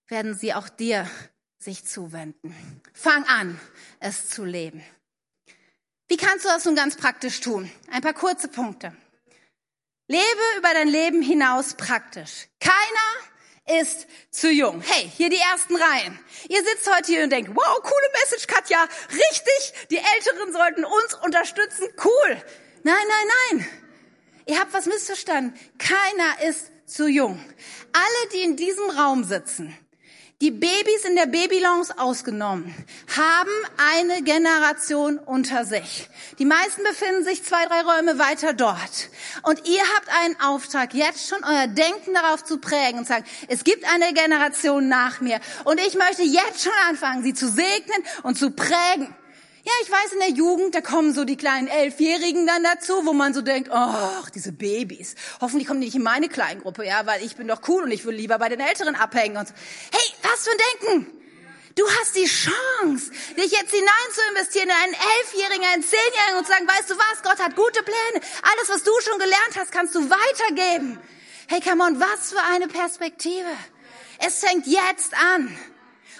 werden 0.08 0.36
sie 0.36 0.54
auch 0.54 0.69
dir 0.69 1.10
sich 1.60 1.86
zuwenden. 1.86 2.56
Fang 2.93 3.23
an, 3.26 3.60
es 4.00 4.30
zu 4.30 4.43
leben. 4.43 4.84
Wie 6.08 6.17
kannst 6.17 6.45
du 6.45 6.50
das 6.50 6.65
nun 6.65 6.76
ganz 6.76 6.95
praktisch 6.95 7.39
tun? 7.39 7.69
Ein 7.89 8.02
paar 8.02 8.13
kurze 8.13 8.47
Punkte. 8.47 8.95
Lebe 10.08 10.58
über 10.58 10.73
dein 10.73 10.88
Leben 10.88 11.21
hinaus 11.21 11.73
praktisch. 11.73 12.47
Keiner 12.60 13.82
ist 13.82 14.08
zu 14.32 14.50
jung. 14.50 14.82
Hey, 14.82 15.12
hier 15.15 15.30
die 15.30 15.38
ersten 15.38 15.76
Reihen. 15.76 16.17
Ihr 16.47 16.63
sitzt 16.63 16.89
heute 16.93 17.12
hier 17.12 17.23
und 17.23 17.30
denkt, 17.30 17.52
wow, 17.54 17.82
coole 17.82 18.10
Message, 18.21 18.47
Katja. 18.47 18.88
Richtig, 19.10 19.88
die 19.89 19.97
Älteren 19.97 20.54
sollten 20.54 20.86
uns 20.86 21.13
unterstützen. 21.23 21.88
Cool. 22.04 22.41
Nein, 22.84 22.95
nein, 23.08 23.58
nein. 23.60 23.87
Ihr 24.48 24.60
habt 24.60 24.74
was 24.74 24.86
missverstanden. 24.86 25.54
Keiner 25.78 26.50
ist 26.50 26.72
zu 26.86 27.08
jung. 27.08 27.40
Alle, 27.94 28.30
die 28.34 28.44
in 28.44 28.56
diesem 28.56 28.90
Raum 28.92 29.24
sitzen, 29.24 29.78
die 30.40 30.52
Babys 30.52 31.04
in 31.04 31.16
der 31.16 31.26
Babylons 31.26 31.90
ausgenommen, 31.98 32.74
haben 33.18 33.50
eine 33.94 34.22
Generation 34.22 35.18
unter 35.18 35.66
sich. 35.66 36.10
Die 36.38 36.46
meisten 36.46 36.84
befinden 36.84 37.24
sich 37.24 37.44
zwei, 37.44 37.66
drei 37.66 37.82
Räume 37.82 38.20
weiter 38.20 38.54
dort. 38.54 39.10
Und 39.44 39.68
ihr 39.68 39.82
habt 39.96 40.10
einen 40.22 40.40
Auftrag, 40.40 40.94
jetzt 40.94 41.28
schon 41.28 41.44
euer 41.44 41.68
Denken 41.68 42.14
darauf 42.14 42.44
zu 42.44 42.60
prägen 42.60 43.00
und 43.00 43.08
sagen, 43.08 43.26
es 43.48 43.64
gibt 43.64 43.84
eine 43.92 44.14
Generation 44.14 44.88
nach 44.88 45.22
mir. 45.22 45.40
Und 45.66 45.80
ich 45.80 45.96
möchte 45.96 46.22
jetzt 46.22 46.62
schon 46.64 46.74
anfangen, 46.88 47.24
sie 47.24 47.34
zu 47.34 47.50
segnen 47.50 48.04
und 48.22 48.38
zu 48.38 48.52
prägen. 48.52 49.14
Ja, 49.67 49.73
ich 49.84 49.91
weiß, 49.91 50.13
in 50.13 50.19
der 50.19 50.30
Jugend, 50.30 50.75
da 50.75 50.80
kommen 50.80 51.13
so 51.13 51.25
die 51.25 51.36
kleinen 51.36 51.67
Elfjährigen 51.67 52.47
dann 52.47 52.63
dazu, 52.63 53.06
wo 53.06 53.12
man 53.12 53.34
so 53.34 53.41
denkt, 53.41 53.69
oh, 53.69 54.25
diese 54.34 54.53
Babys. 54.53 55.15
Hoffentlich 55.41 55.67
kommen 55.67 55.82
die 55.82 55.88
nicht 55.88 55.97
in 55.97 56.03
meine 56.03 56.30
Kleingruppe, 56.30 56.86
ja, 56.86 57.06
weil 57.06 57.21
ich 57.21 57.36
bin 57.36 57.49
doch 57.49 57.60
cool 57.67 57.84
und 57.84 57.91
ich 57.91 58.06
will 58.06 58.15
lieber 58.15 58.39
bei 58.39 58.47
den 58.47 58.62
Älteren 58.62 58.95
abhängen 58.95 59.36
und 59.36 59.45
so. 59.45 59.53
Hey, 59.91 60.13
was 60.21 60.45
für 60.45 60.51
ein 60.51 60.58
Denken! 60.58 61.17
Du 61.75 61.84
hast 61.99 62.15
die 62.15 62.27
Chance, 62.27 63.12
dich 63.36 63.51
jetzt 63.51 63.71
hinein 63.71 64.08
zu 64.13 64.21
investieren 64.30 64.69
in 64.69 64.84
einen 64.86 64.93
Elfjährigen, 64.93 65.65
einen 65.73 65.84
Zehnjährigen 65.84 66.38
und 66.38 66.45
zu 66.45 66.53
sagen, 66.53 66.65
weißt 66.65 66.89
du 66.89 66.95
was, 66.97 67.23
Gott 67.23 67.39
hat 67.43 67.58
gute 67.58 67.84
Pläne. 67.84 68.25
Alles, 68.43 68.69
was 68.69 68.84
du 68.84 68.91
schon 69.01 69.19
gelernt 69.19 69.58
hast, 69.58 69.73
kannst 69.73 69.93
du 69.95 70.10
weitergeben. 70.10 70.97
Hey, 71.49 71.60
come 71.60 71.84
on, 71.84 71.99
was 71.99 72.32
für 72.32 72.41
eine 72.53 72.69
Perspektive. 72.69 73.49
Es 74.25 74.39
fängt 74.39 74.65
jetzt 74.65 75.13
an. 75.36 75.58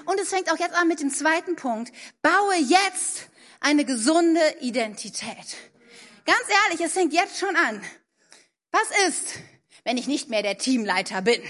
Und 0.04 0.20
es 0.20 0.32
fängt 0.32 0.52
auch 0.52 0.60
jetzt 0.60 0.76
an 0.76 0.90
mit 0.90 1.00
dem 1.00 1.14
zweiten 1.14 1.56
Punkt. 1.56 1.94
Baue 2.22 2.56
jetzt 2.58 3.27
eine 3.60 3.86
gesunde 3.86 4.42
Identität. 4.62 5.58
Ganz 6.26 6.44
ehrlich, 6.66 6.86
es 6.86 6.94
fängt 6.94 7.14
jetzt 7.14 7.40
schon 7.40 7.56
an. 7.56 7.84
Was 8.72 9.08
ist, 9.08 9.40
wenn 9.84 9.98
ich 9.98 10.08
nicht 10.08 10.30
mehr 10.30 10.44
der 10.44 10.58
Teamleiter 10.58 11.22
bin? 11.22 11.42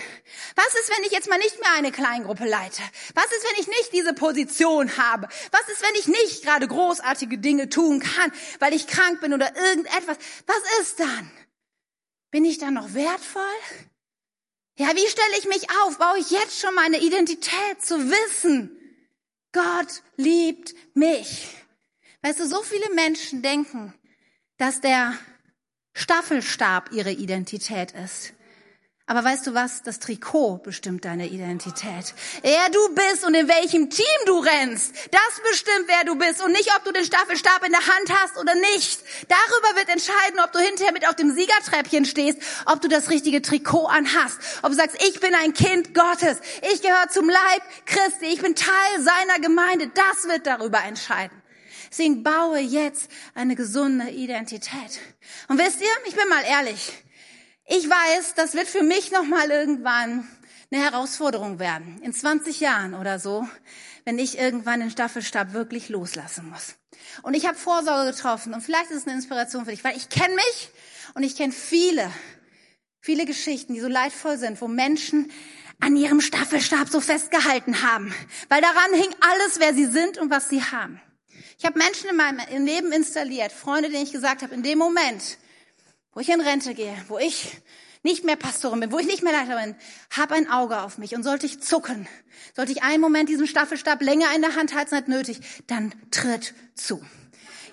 Was 0.56 0.68
ist, 0.68 0.92
wenn 0.96 1.04
ich 1.06 1.12
jetzt 1.12 1.30
mal 1.30 1.40
nicht 1.40 1.60
mehr 1.60 1.72
eine 1.72 1.92
Kleingruppe 1.92 2.46
leite? 2.46 2.84
Was 3.16 3.26
ist, 3.26 3.44
wenn 3.44 3.62
ich 3.62 3.68
nicht 3.68 3.94
diese 3.94 4.14
Position 4.14 4.96
habe? 4.98 5.28
Was 5.52 5.68
ist, 5.70 5.82
wenn 5.82 5.96
ich 5.96 6.08
nicht 6.08 6.44
gerade 6.44 6.68
großartige 6.68 7.40
Dinge 7.40 7.70
tun 7.70 8.00
kann, 8.00 8.32
weil 8.60 8.74
ich 8.74 8.88
krank 8.88 9.22
bin 9.22 9.34
oder 9.34 9.56
irgendetwas? 9.56 10.18
Was 10.46 10.82
ist 10.82 11.00
dann? 11.00 11.32
Bin 12.30 12.46
ich 12.46 12.60
dann 12.60 12.76
noch 12.76 12.94
wertvoll? 12.94 13.44
Ja, 14.78 14.90
wie 14.96 15.08
stelle 15.08 15.38
ich 15.40 15.48
mich 15.48 15.70
auf? 15.82 15.98
Baue 15.98 16.20
ich 16.20 16.30
jetzt 16.30 16.60
schon 16.60 16.76
meine 16.76 17.00
Identität 17.00 17.84
zu 17.84 17.98
wissen? 18.12 18.72
Gott 19.52 20.04
liebt 20.18 20.76
mich. 20.94 21.48
Weißt 22.22 22.40
du, 22.40 22.48
so 22.48 22.62
viele 22.64 22.94
Menschen 22.94 23.42
denken, 23.42 23.94
dass 24.58 24.82
der 24.82 25.14
Staffelstab 25.94 26.92
ihre 26.92 27.12
Identität 27.12 27.92
ist. 27.92 28.34
Aber 29.10 29.24
weißt 29.24 29.48
du 29.48 29.54
was? 29.54 29.84
Das 29.84 30.00
Trikot 30.00 30.58
bestimmt 30.58 31.06
deine 31.06 31.28
Identität. 31.28 32.14
Wer 32.42 32.70
du 32.70 32.94
bist 32.94 33.24
und 33.26 33.36
in 33.36 33.48
welchem 33.48 33.90
Team 33.90 34.06
du 34.26 34.38
rennst, 34.40 34.94
das 35.12 35.50
bestimmt, 35.50 35.88
wer 35.88 36.04
du 36.04 36.16
bist 36.16 36.44
und 36.44 36.52
nicht, 36.52 36.70
ob 36.76 36.84
du 36.84 36.92
den 36.92 37.06
Staffelstab 37.06 37.66
in 37.66 37.72
der 37.72 37.88
Hand 37.88 38.12
hast 38.14 38.38
oder 38.38 38.54
nicht. 38.54 39.00
Darüber 39.30 39.78
wird 39.78 39.88
entscheiden, 39.88 40.42
ob 40.44 40.52
du 40.52 40.60
hinterher 40.60 40.92
mit 40.92 41.08
auf 41.08 41.16
dem 41.16 41.34
Siegertreppchen 41.34 42.04
stehst, 42.04 42.40
ob 42.66 42.82
du 42.82 42.90
das 42.90 43.10
richtige 43.10 43.42
Trikot 43.42 43.86
anhast, 43.86 44.40
ob 44.62 44.72
du 44.72 44.76
sagst, 44.76 45.02
ich 45.02 45.22
bin 45.22 45.34
ein 45.36 45.54
Kind 45.54 45.94
Gottes, 45.94 46.42
ich 46.74 46.82
gehöre 46.82 47.08
zum 47.10 47.30
Leib 47.30 47.62
Christi, 47.86 48.26
ich 48.26 48.42
bin 48.42 48.56
Teil 48.56 49.02
seiner 49.02 49.40
Gemeinde. 49.40 49.90
Das 49.94 50.28
wird 50.28 50.46
darüber 50.46 50.84
entscheiden. 50.84 51.42
Deswegen 51.90 52.24
baue 52.24 52.60
jetzt 52.60 53.10
eine 53.34 53.56
gesunde 53.56 54.10
Identität. 54.10 55.00
Und 55.48 55.58
wisst 55.58 55.82
ihr, 55.82 55.88
ich 56.08 56.16
bin 56.16 56.28
mal 56.30 56.44
ehrlich, 56.44 56.92
ich 57.66 57.90
weiß, 57.90 58.36
das 58.36 58.54
wird 58.54 58.68
für 58.68 58.84
mich 58.84 59.12
nochmal 59.12 59.50
irgendwann 59.50 60.28
eine 60.72 60.84
Herausforderung 60.84 61.60
werden. 61.60 62.02
In 62.02 62.14
20 62.14 62.60
Jahren 62.60 62.94
oder 62.94 63.20
so, 63.20 63.48
wenn 64.06 64.20
ich 64.20 64.38
irgendwann 64.38 64.80
den 64.80 64.90
Staffelstab 64.90 65.54
wirklich 65.54 65.90
loslassen 65.90 66.50
muss. 66.50 66.76
Und 67.24 67.34
ich 67.34 67.46
habe 67.46 67.58
Vorsorge 67.58 68.12
getroffen 68.12 68.54
und 68.54 68.62
vielleicht 68.62 68.92
ist 68.92 68.98
es 68.98 69.08
eine 69.08 69.16
Inspiration 69.16 69.66
für 69.66 69.72
dich, 69.72 69.84
weil 69.84 69.98
ich 69.98 70.10
kenne 70.10 70.36
mich 70.36 70.70
und 71.14 71.24
ich 71.24 71.36
kenne 71.36 71.54
viele, 71.54 72.12
viele 73.02 73.26
Geschichten, 73.26 73.74
die 73.74 73.80
so 73.80 73.88
leidvoll 73.88 74.38
sind, 74.38 74.62
wo 74.62 74.68
Menschen 74.68 75.32
an 75.80 75.96
ihrem 75.96 76.22
Staffelstab 76.22 76.90
so 76.90 77.00
festgehalten 77.00 77.84
haben, 77.84 78.14
weil 78.50 78.62
daran 78.62 78.94
hing 78.94 79.14
alles, 79.20 79.60
wer 79.60 79.74
sie 79.74 79.86
sind 79.86 80.18
und 80.18 80.32
was 80.32 80.50
sie 80.50 80.64
haben. 80.64 81.02
Ich 81.60 81.66
habe 81.66 81.80
Menschen 81.80 82.10
in 82.10 82.16
meinem 82.16 82.66
Leben 82.66 82.92
installiert, 82.92 83.52
Freunde, 83.52 83.90
denen 83.90 84.04
ich 84.04 84.12
gesagt 84.12 84.44
habe, 84.44 84.54
in 84.54 84.62
dem 84.62 84.78
Moment, 84.78 85.40
wo 86.14 86.20
ich 86.20 86.30
in 86.30 86.40
Rente 86.40 86.76
gehe, 86.76 86.96
wo 87.08 87.18
ich 87.18 87.58
nicht 88.04 88.24
mehr 88.24 88.36
Pastorin 88.36 88.80
bin, 88.80 88.92
wo 88.92 89.00
ich 89.00 89.08
nicht 89.08 89.24
mehr 89.24 89.34
Leiter 89.34 89.60
bin, 89.60 89.76
hab 90.16 90.32
ein 90.32 90.50
Auge 90.50 90.82
auf 90.84 91.00
mich 91.00 91.16
und 91.16 91.24
sollte 91.24 91.48
ich 91.48 91.60
zucken, 91.60 92.08
sollte 92.56 92.72
ich 92.72 92.84
einen 92.84 93.02
Moment 93.02 93.28
diesen 93.28 93.48
Staffelstab 93.48 94.02
länger 94.04 94.28
in 94.36 94.42
der 94.44 94.56
Hand 94.56 94.76
halten, 94.76 94.94
als 94.94 95.08
nötig, 95.08 95.40
dann 95.66 95.96
tritt 96.12 96.54
zu. 96.76 97.04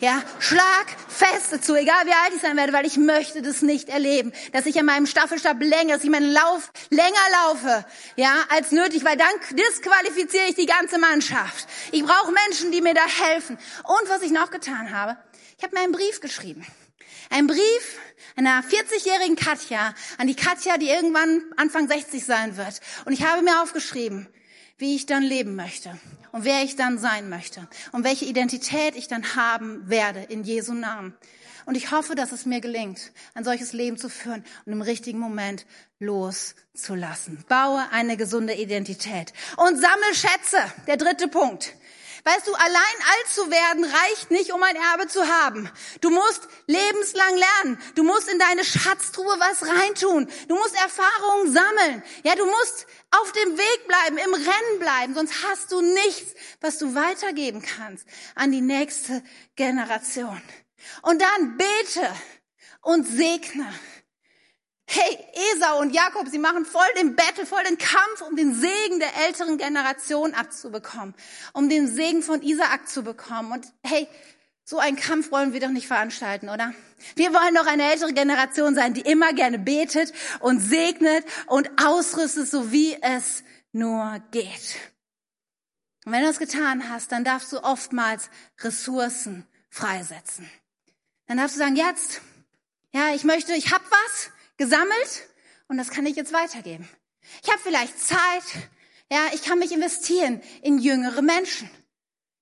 Ja, 0.05 0.23
schlag 0.39 0.87
fest 1.09 1.65
zu, 1.65 1.75
egal 1.75 2.05
wie 2.05 2.13
alt 2.13 2.35
ich 2.35 2.43
sein 2.43 2.59
werde, 2.59 2.75
weil 2.75 2.85
ich 2.85 2.99
möchte 2.99 3.41
das 3.41 3.63
nicht 3.63 3.89
erleben, 3.89 4.35
dass 4.53 4.67
ich 4.67 4.79
an 4.79 4.85
meinem 4.85 5.07
Staffelstab 5.07 5.59
länger, 5.63 5.95
dass 5.95 6.05
ich 6.05 6.11
meinen 6.11 6.31
Lauf 6.31 6.71
länger 6.91 7.09
laufe, 7.47 7.87
ja, 8.15 8.35
als 8.51 8.71
nötig, 8.71 9.03
weil 9.07 9.17
dann 9.17 9.33
disqualifiziere 9.53 10.45
ich 10.51 10.57
die 10.57 10.67
ganze 10.67 10.99
Mannschaft. 10.99 11.67
Ich 11.91 12.05
brauche 12.05 12.33
Menschen, 12.33 12.71
die 12.71 12.83
mir 12.83 12.93
da 12.93 13.07
helfen. 13.07 13.57
Und 13.85 14.11
was 14.11 14.21
ich 14.21 14.31
noch 14.31 14.51
getan 14.51 14.95
habe, 14.95 15.17
ich 15.57 15.65
habe 15.65 15.75
mir 15.75 15.83
einen 15.83 15.93
Brief 15.93 16.21
geschrieben. 16.21 16.67
Ein 17.31 17.47
Brief 17.47 17.99
einer 18.37 18.63
40-jährigen 18.63 19.37
Katja 19.37 19.95
an 20.19 20.27
die 20.27 20.37
Katja, 20.37 20.77
die 20.77 20.91
irgendwann 20.91 21.45
Anfang 21.57 21.89
60 21.89 22.27
sein 22.27 22.59
wird. 22.59 22.83
Und 23.07 23.15
ich 23.15 23.25
habe 23.25 23.41
mir 23.41 23.63
aufgeschrieben, 23.63 24.29
wie 24.79 24.97
ich 24.97 25.07
dann 25.07 25.23
leben 25.23 25.55
möchte 25.57 25.97
und 26.33 26.45
wer 26.45 26.63
ich 26.63 26.77
dann 26.77 26.99
sein 26.99 27.29
möchte 27.29 27.69
und 27.93 28.05
welche 28.05 28.25
Identität 28.25 28.97
ich 28.97 29.09
dann 29.09 29.37
haben 29.37 29.89
werde 29.89 30.21
in 30.21 30.45
Jesu 30.45 30.75
Namen. 30.75 31.15
Und 31.67 31.77
ich 31.77 31.91
hoffe, 31.91 32.15
dass 32.15 32.33
es 32.33 32.45
mir 32.45 32.61
gelingt, 32.61 33.13
ein 33.33 33.45
solches 33.45 33.73
Leben 33.73 33.97
zu 33.97 34.11
führen 34.11 34.45
und 34.67 34.73
im 34.73 34.83
richtigen 34.83 35.19
Moment 35.19 35.65
loszulassen. 35.99 37.43
Baue 37.49 37.83
eine 37.91 38.17
gesunde 38.17 38.55
Identität 38.55 39.33
und 39.57 39.81
sammle 39.81 40.15
Schätze. 40.15 40.59
Der 40.87 40.97
dritte 40.97 41.29
Punkt. 41.29 41.75
Weißt 42.25 42.47
du, 42.47 42.55
allein 42.55 42.75
alt 42.75 43.29
zu 43.29 43.51
werden 43.51 43.85
reicht 43.85 44.31
nicht, 44.31 44.53
um 44.53 44.63
ein 44.63 44.77
Erbe 44.77 45.09
zu 45.09 45.29
haben. 45.29 45.71
Du 46.01 46.09
musst 46.09 46.49
lebenslang 46.67 47.37
lernen. 47.37 47.83
Du 47.97 48.03
musst 48.03 48.31
in 48.31 48.39
deine 48.39 48.65
Schatztruhe 48.65 49.37
was 49.39 49.69
reintun. 49.69 50.31
Du 50.49 50.55
musst 50.57 50.75
Erfahrungen 50.75 51.53
sammeln. 51.53 52.03
Ja, 52.23 52.35
du 52.35 52.47
musst 52.47 52.87
auf 53.11 53.31
dem 53.33 53.59
Weg 53.59 53.87
bleiben, 53.87 54.17
im 54.17 54.35
Rennen 54.35 54.79
bleiben, 54.79 55.15
sonst 55.15 55.35
hast 55.45 55.71
du 55.71 55.83
nichts, 55.83 56.35
was 56.63 56.79
du 56.79 56.95
weitergeben 56.95 57.63
kannst 57.63 58.07
an 58.35 58.51
die 58.51 58.63
nächste 58.63 59.23
Generation. 59.55 60.41
Und 61.03 61.21
dann 61.21 61.59
bete 61.59 62.11
und 62.81 63.07
segne. 63.07 63.73
Hey, 64.87 65.19
Esau 65.53 65.81
und 65.81 65.95
Jakob, 65.95 66.29
sie 66.29 66.39
machen 66.39 66.67
voll 66.67 66.87
den 66.99 67.17
Battle, 67.17 67.47
voll 67.47 67.65
den 67.65 67.79
Kampf, 67.79 68.21
um 68.29 68.37
den 68.37 68.55
Segen 68.55 69.01
der 69.01 69.17
älteren 69.27 69.57
Generation 69.57 70.35
abzubekommen, 70.35 71.15
um 71.53 71.69
den 71.69 71.89
Segen 71.89 72.23
von 72.23 72.43
Isaak 72.43 72.89
zu 72.89 73.03
bekommen. 73.03 73.53
Und 73.53 73.67
hey, 73.83 74.07
so 74.65 74.79
einen 74.79 74.97
Kampf 74.97 75.31
wollen 75.31 75.53
wir 75.53 75.61
doch 75.61 75.71
nicht 75.71 75.87
veranstalten, 75.87 76.49
oder? 76.49 76.75
Wir 77.17 77.33
wollen 77.33 77.55
doch 77.55 77.67
eine 77.67 77.91
ältere 77.91 78.13
Generation 78.13 78.75
sein, 78.75 78.95
die 78.95 79.03
immer 79.03 79.33
gerne 79.33 79.59
betet 79.59 80.13
und 80.41 80.61
segnet 80.61 81.25
und 81.47 81.71
ausrüstet, 81.83 82.49
so 82.49 82.73
wie 82.73 82.97
es 83.03 83.45
nur 83.73 84.23
geht. 84.31 84.77
Und 86.05 86.13
wenn 86.13 86.21
du 86.21 86.27
das 86.27 86.39
getan 86.39 86.89
hast, 86.91 87.13
dann 87.13 87.25
darfst 87.25 87.53
du 87.53 87.63
oftmals 87.63 88.31
Ressourcen 88.61 89.47
freisetzen. 89.71 90.49
Dann 91.27 91.39
darfst 91.39 91.57
du 91.57 91.61
sagen, 91.61 91.77
jetzt, 91.77 92.21
ja, 92.93 93.15
ich 93.15 93.25
möchte, 93.25 93.55
ich 93.55 93.73
hab 93.73 93.83
was, 93.91 94.31
gesammelt 94.57 95.29
und 95.69 95.79
das 95.79 95.91
kann 95.91 96.07
ich 96.07 96.17
jetzt 96.17 96.33
weitergeben. 96.33 96.89
Ich 97.43 97.51
habe 97.51 97.61
vielleicht 97.63 97.99
Zeit, 97.99 98.45
ja, 99.11 99.27
ich 99.35 99.43
kann 99.43 99.59
mich 99.59 99.73
investieren 99.73 100.43
in 100.63 100.79
jüngere 100.79 101.23
Menschen. 101.23 101.71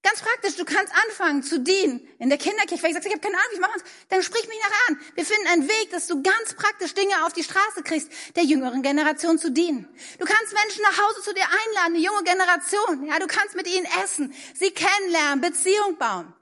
Ganz 0.03 0.20
praktisch, 0.20 0.57
du 0.57 0.64
kannst 0.64 0.92
anfangen 1.07 1.44
zu 1.44 1.61
dienen 1.61 2.01
in 2.18 2.29
der 2.29 2.37
Kinderkirche. 2.37 2.83
Wenn 2.83 2.90
ich 2.90 2.96
sage, 2.96 3.07
ich 3.07 3.12
habe 3.12 3.20
keine 3.20 3.37
Ahnung, 3.37 3.53
ich 3.55 3.61
mache 3.61 3.79
dann 4.09 4.22
sprich 4.25 4.48
mich 4.48 4.59
nachher 4.59 4.88
an. 4.88 5.01
Wir 5.14 5.25
finden 5.25 5.46
einen 5.46 5.68
Weg, 5.68 5.90
dass 5.92 6.09
du 6.09 6.20
ganz 6.22 6.55
praktisch 6.55 6.94
Dinge 6.94 7.25
auf 7.25 7.33
die 7.33 7.44
Straße 7.44 7.85
kriegst, 7.85 8.11
der 8.35 8.42
jüngeren 8.42 8.83
Generation 8.83 9.38
zu 9.38 9.53
dienen. 9.53 9.88
Du 10.18 10.25
kannst 10.25 10.53
Menschen 10.53 10.83
nach 10.83 10.98
Hause 11.07 11.22
zu 11.22 11.33
dir 11.33 11.44
einladen, 11.44 11.94
die 11.94 12.03
junge 12.03 12.25
Generation. 12.25 13.07
Ja, 13.07 13.20
du 13.20 13.29
kannst 13.29 13.55
mit 13.55 13.68
ihnen 13.68 13.87
essen, 14.03 14.35
sie 14.55 14.72
kennenlernen, 14.72 15.40
Beziehung 15.40 15.96
bauen 15.98 16.35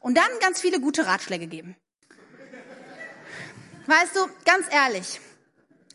und 0.00 0.14
dann 0.18 0.28
ganz 0.40 0.60
viele 0.60 0.78
gute 0.78 1.06
Ratschläge 1.06 1.46
geben. 1.46 1.74
Weißt 3.86 4.16
du, 4.16 4.26
ganz 4.44 4.66
ehrlich, 4.70 5.20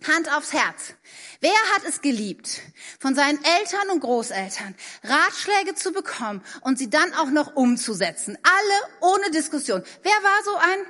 Hand 0.08 0.34
aufs 0.34 0.54
Herz. 0.54 0.94
Wer 1.42 1.52
hat 1.76 1.84
es 1.88 2.02
geliebt, 2.02 2.62
von 3.00 3.16
seinen 3.16 3.38
Eltern 3.44 3.90
und 3.92 4.00
Großeltern 4.00 4.76
Ratschläge 5.04 5.76
zu 5.76 5.92
bekommen 5.92 6.42
und 6.62 6.80
sie 6.80 6.90
dann 6.90 7.14
auch 7.16 7.30
noch 7.30 7.56
umzusetzen? 7.56 8.38
Alle 8.44 9.14
ohne 9.14 9.32
Diskussion. 9.32 9.84
Wer 10.04 10.12
war 10.12 10.44
so 10.44 10.56
ein 10.56 10.86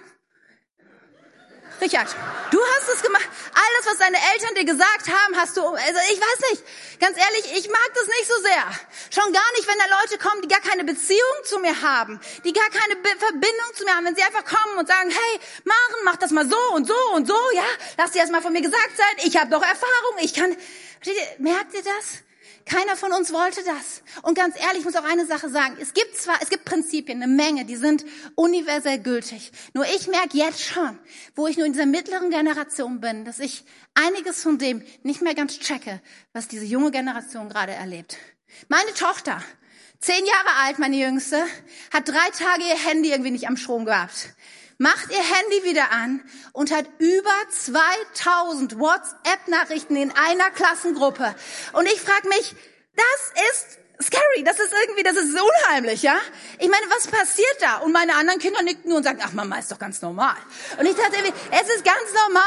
Richard, 1.82 2.16
du 2.52 2.60
hast 2.62 2.90
es 2.90 3.02
gemacht. 3.02 3.28
Alles, 3.54 3.86
was 3.88 3.98
deine 3.98 4.18
Eltern 4.34 4.54
dir 4.54 4.66
gesagt 4.66 5.08
haben, 5.08 5.36
hast 5.36 5.58
du, 5.58 5.66
also 5.66 6.00
ich 6.14 6.22
weiß 6.22 6.52
nicht. 6.52 6.64
Ganz 7.00 7.18
ehrlich, 7.18 7.58
ich 7.58 7.70
mag 7.72 7.90
das 7.96 8.06
nicht 8.06 8.28
so 8.28 8.40
sehr. 8.44 8.64
Schon 9.10 9.34
gar 9.34 9.52
nicht, 9.56 9.68
wenn 9.68 9.78
da 9.80 10.00
Leute 10.00 10.20
kommen, 10.20 10.44
die 10.44 10.48
gar 10.48 10.62
keine 10.62 10.84
Beziehung 10.84 11.38
zu 11.44 11.58
mir 11.58 11.82
haben, 11.82 12.22
die 12.44 12.54
gar 12.54 12.70
keine 12.70 12.98
Be 12.98 13.10
Verbindung 13.18 13.76
zu 13.76 13.84
mir 13.84 13.96
haben. 13.96 14.06
Wenn 14.06 14.16
sie 14.16 14.22
einfach 14.22 14.46
kommen 14.46 14.78
und 14.78 14.88
sagen, 14.88 15.10
hey, 15.10 15.40
Maren, 15.64 16.04
mach 16.06 16.18
das 16.18 16.30
mal 16.30 16.48
so 16.48 16.76
und 16.76 16.88
so 16.88 16.98
und 17.16 17.28
so, 17.28 17.38
ja, 17.56 17.66
lass 17.98 18.12
dir 18.12 18.22
das 18.22 18.30
mal 18.30 18.44
von 18.44 18.54
mir 18.54 18.62
gesagt 18.62 18.96
sein. 18.96 19.26
Ich 19.26 19.38
habe 19.38 19.50
doch 19.50 19.64
Erfahrung, 19.64 20.18
ich 20.20 20.36
kann. 20.36 20.56
Merkt 21.40 21.74
ihr 21.74 21.84
das? 21.84 22.22
Keiner 22.66 22.96
von 22.96 23.12
uns 23.12 23.32
wollte 23.34 23.62
das. 23.64 24.04
Und 24.24 24.36
ganz 24.36 24.56
ehrlich, 24.56 24.80
ich 24.80 24.86
muss 24.86 24.96
auch 24.96 25.04
eine 25.04 25.26
Sache 25.26 25.50
sagen. 25.50 25.78
Es 25.80 25.94
gibt 25.94 26.16
zwar, 26.18 26.36
es 26.42 26.50
gibt 26.50 26.66
Prinzipien, 26.66 27.22
eine 27.22 27.32
Menge, 27.32 27.66
die 27.66 27.76
sind 27.76 28.06
universell 28.36 29.00
gültig. 29.00 29.52
Nur 29.74 29.86
ich 29.86 30.08
merke 30.08 30.38
jetzt 30.38 30.62
schon, 30.62 30.98
wo 31.36 31.48
ich 31.48 31.58
nur 31.58 31.66
in 31.66 31.74
dieser 31.74 31.86
mittleren 31.86 32.30
Generation 32.30 33.02
bin, 33.02 33.26
dass 33.26 33.40
ich 33.40 33.64
einiges 33.94 34.44
von 34.44 34.58
dem 34.58 34.84
nicht 35.04 35.22
mehr 35.22 35.36
ganz 35.36 35.60
checke, 35.60 36.02
was 36.34 36.48
diese 36.48 36.66
junge 36.66 36.92
Generation 36.92 37.50
gerade 37.50 37.74
erlebt. 37.74 38.18
Meine 38.68 38.94
Tochter, 38.94 39.42
zehn 40.00 40.26
Jahre 40.26 40.66
alt, 40.66 40.80
meine 40.80 40.98
Jüngste, 40.98 41.44
hat 41.94 42.08
drei 42.08 42.30
Tage 42.38 42.64
ihr 42.64 42.78
Handy 42.78 43.12
irgendwie 43.12 43.32
nicht 43.32 43.48
am 43.48 43.58
Strom 43.58 43.86
gehabt 43.86 44.34
macht 44.82 45.12
ihr 45.12 45.22
Handy 45.22 45.64
wieder 45.64 45.92
an 45.92 46.22
und 46.54 46.72
hat 46.72 46.88
über 46.98 47.30
2000 47.52 48.80
WhatsApp-Nachrichten 48.80 49.96
in 49.96 50.12
einer 50.12 50.50
Klassengruppe. 50.50 51.36
Und 51.74 51.86
ich 51.86 52.02
frage 52.02 52.28
mich, 52.30 52.56
das 52.96 53.44
ist 53.52 53.78
scary, 54.02 54.44
das 54.44 54.60
ist 54.60 54.74
irgendwie, 54.84 55.04
das 55.04 55.16
ist 55.16 55.36
unheimlich, 55.40 56.02
ja? 56.02 56.18
Ich 56.60 56.70
meine, 56.70 56.86
was 56.90 57.08
passiert 57.08 57.58
da? 57.60 57.78
Und 57.78 57.92
meine 57.92 58.16
anderen 58.16 58.40
Kinder 58.40 58.62
nickten 58.62 58.90
nur 58.90 58.98
und 58.98 59.04
sagten, 59.04 59.22
ach 59.26 59.34
Mama, 59.34 59.58
ist 59.58 59.72
doch 59.72 59.80
ganz 59.80 60.02
normal. 60.02 60.36
Und 60.80 60.86
ich 60.86 60.96
dachte, 60.96 61.18
es 61.52 61.76
ist 61.76 61.84
ganz 61.84 62.14
normal, 62.26 62.44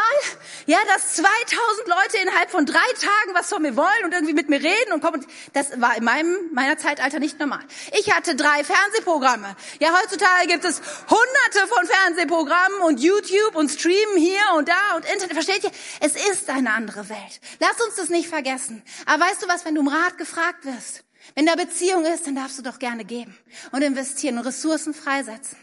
ja, 0.66 0.78
dass 0.92 1.14
2000 1.14 1.88
Leute 1.88 2.18
innerhalb 2.22 2.50
von 2.50 2.66
drei 2.66 2.86
Tagen 3.00 3.34
was 3.34 3.48
von 3.48 3.62
mir 3.62 3.76
wollen 3.76 4.04
und 4.04 4.12
irgendwie 4.12 4.34
mit 4.34 4.48
mir 4.48 4.62
reden 4.62 4.92
und 4.92 5.02
kommen. 5.02 5.24
Das 5.52 5.80
war 5.80 5.96
in 5.96 6.04
meinem, 6.04 6.36
meiner 6.52 6.78
Zeitalter 6.78 7.18
nicht 7.18 7.38
normal. 7.38 7.60
Ich 7.98 8.12
hatte 8.12 8.34
drei 8.36 8.64
Fernsehprogramme. 8.64 9.56
Ja, 9.80 9.90
heutzutage 10.00 10.46
gibt 10.48 10.64
es 10.64 10.80
hunderte 11.08 11.68
von 11.68 11.86
Fernsehprogrammen 11.86 12.80
und 12.82 13.00
YouTube 13.00 13.54
und 13.54 13.70
Streamen 13.70 14.16
hier 14.16 14.42
und 14.56 14.68
da 14.68 14.96
und 14.96 15.04
Internet. 15.04 15.32
Versteht 15.32 15.64
ihr? 15.64 15.70
Es 16.00 16.14
ist 16.14 16.48
eine 16.50 16.72
andere 16.72 17.08
Welt. 17.08 17.40
Lass 17.60 17.80
uns 17.86 17.96
das 17.96 18.08
nicht 18.08 18.28
vergessen. 18.28 18.82
Aber 19.06 19.24
weißt 19.24 19.42
du 19.42 19.48
was, 19.48 19.64
wenn 19.64 19.74
du 19.74 19.80
um 19.80 19.88
Rat 19.88 20.18
gefragt 20.18 20.64
wirst, 20.64 21.04
wenn 21.34 21.46
da 21.46 21.56
Beziehung 21.56 22.04
ist, 22.04 22.26
dann 22.26 22.36
darfst 22.36 22.58
du 22.58 22.62
doch 22.62 22.78
gerne 22.78 23.04
geben 23.04 23.36
und 23.72 23.82
investieren 23.82 24.38
und 24.38 24.46
Ressourcen 24.46 24.94
freisetzen. 24.94 25.58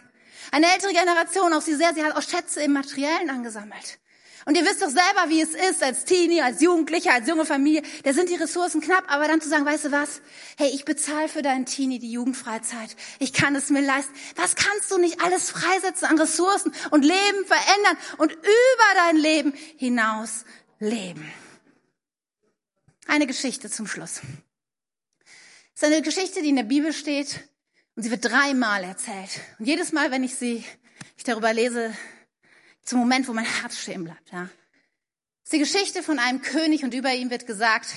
Eine 0.52 0.72
ältere 0.74 0.92
Generation, 0.92 1.54
auch 1.54 1.62
sie 1.62 1.76
sehr, 1.76 1.94
sie 1.94 2.04
hat 2.04 2.16
auch 2.16 2.22
Schätze 2.22 2.62
im 2.62 2.74
Materiellen 2.74 3.30
angesammelt. 3.30 4.00
Und 4.46 4.58
ihr 4.58 4.66
wisst 4.66 4.82
doch 4.82 4.90
selber, 4.90 5.30
wie 5.30 5.42
es 5.42 5.52
ist, 5.52 5.84
als 5.84 6.04
Teenie, 6.04 6.42
als 6.42 6.62
Jugendlicher, 6.62 7.14
als 7.14 7.28
junge 7.28 7.46
Familie. 7.46 7.84
Da 8.04 8.14
sind 8.14 8.30
die 8.30 8.36
Ressourcen 8.36 8.82
knapp, 8.82 9.04
aber 9.08 9.28
dann 9.28 9.40
zu 9.40 9.50
sagen, 9.50 9.66
weißt 9.66 9.86
du 9.86 9.92
was? 9.92 10.22
Hey, 10.58 10.72
ich 10.74 10.84
bezahle 10.84 11.30
für 11.30 11.44
deinen 11.44 11.68
Teenie 11.68 12.00
die 12.00 12.12
Jugendfreizeit. 12.12 12.96
Ich 13.20 13.34
kann 13.34 13.56
es 13.56 13.70
mir 13.70 13.82
leisten. 13.82 14.14
Was 14.36 14.56
kannst 14.56 14.90
du 14.90 14.98
nicht 14.98 15.22
alles 15.22 15.52
freisetzen 15.52 16.08
an 16.08 16.18
Ressourcen 16.18 16.74
und 16.90 17.06
Leben 17.06 17.46
verändern 17.46 17.98
und 18.18 18.32
über 18.32 18.96
dein 18.96 19.18
Leben 19.18 19.54
hinaus 19.78 20.44
leben? 20.80 21.32
Eine 23.06 23.28
Geschichte 23.28 23.70
zum 23.70 23.86
Schluss. 23.86 24.22
Es 25.74 25.82
ist 25.82 25.88
eine 25.88 26.02
Geschichte, 26.02 26.42
die 26.42 26.50
in 26.50 26.56
der 26.56 26.64
Bibel 26.64 26.94
steht 26.94 27.40
und 27.96 28.04
sie 28.04 28.12
wird 28.12 28.26
dreimal 28.26 28.84
erzählt. 28.84 29.42
Und 29.60 29.66
jedes 29.66 29.92
Mal, 29.92 30.12
wenn 30.12 30.24
ich 30.24 30.36
sie, 30.36 30.64
ich 31.18 31.24
darüber 31.24 31.54
lese, 31.54 31.96
zum 32.84 33.00
Moment, 33.00 33.28
wo 33.28 33.34
mein 33.34 33.46
Herz 33.46 33.78
stehen 33.78 34.04
bleibt. 34.04 34.32
Ja. 34.32 34.50
Es 35.44 35.46
ist 35.46 35.54
die 35.54 35.60
Geschichte 35.60 36.04
von 36.04 36.20
einem 36.20 36.42
König 36.42 36.84
und 36.84 36.94
über 36.94 37.14
ihm 37.14 37.30
wird 37.30 37.48
gesagt, 37.48 37.88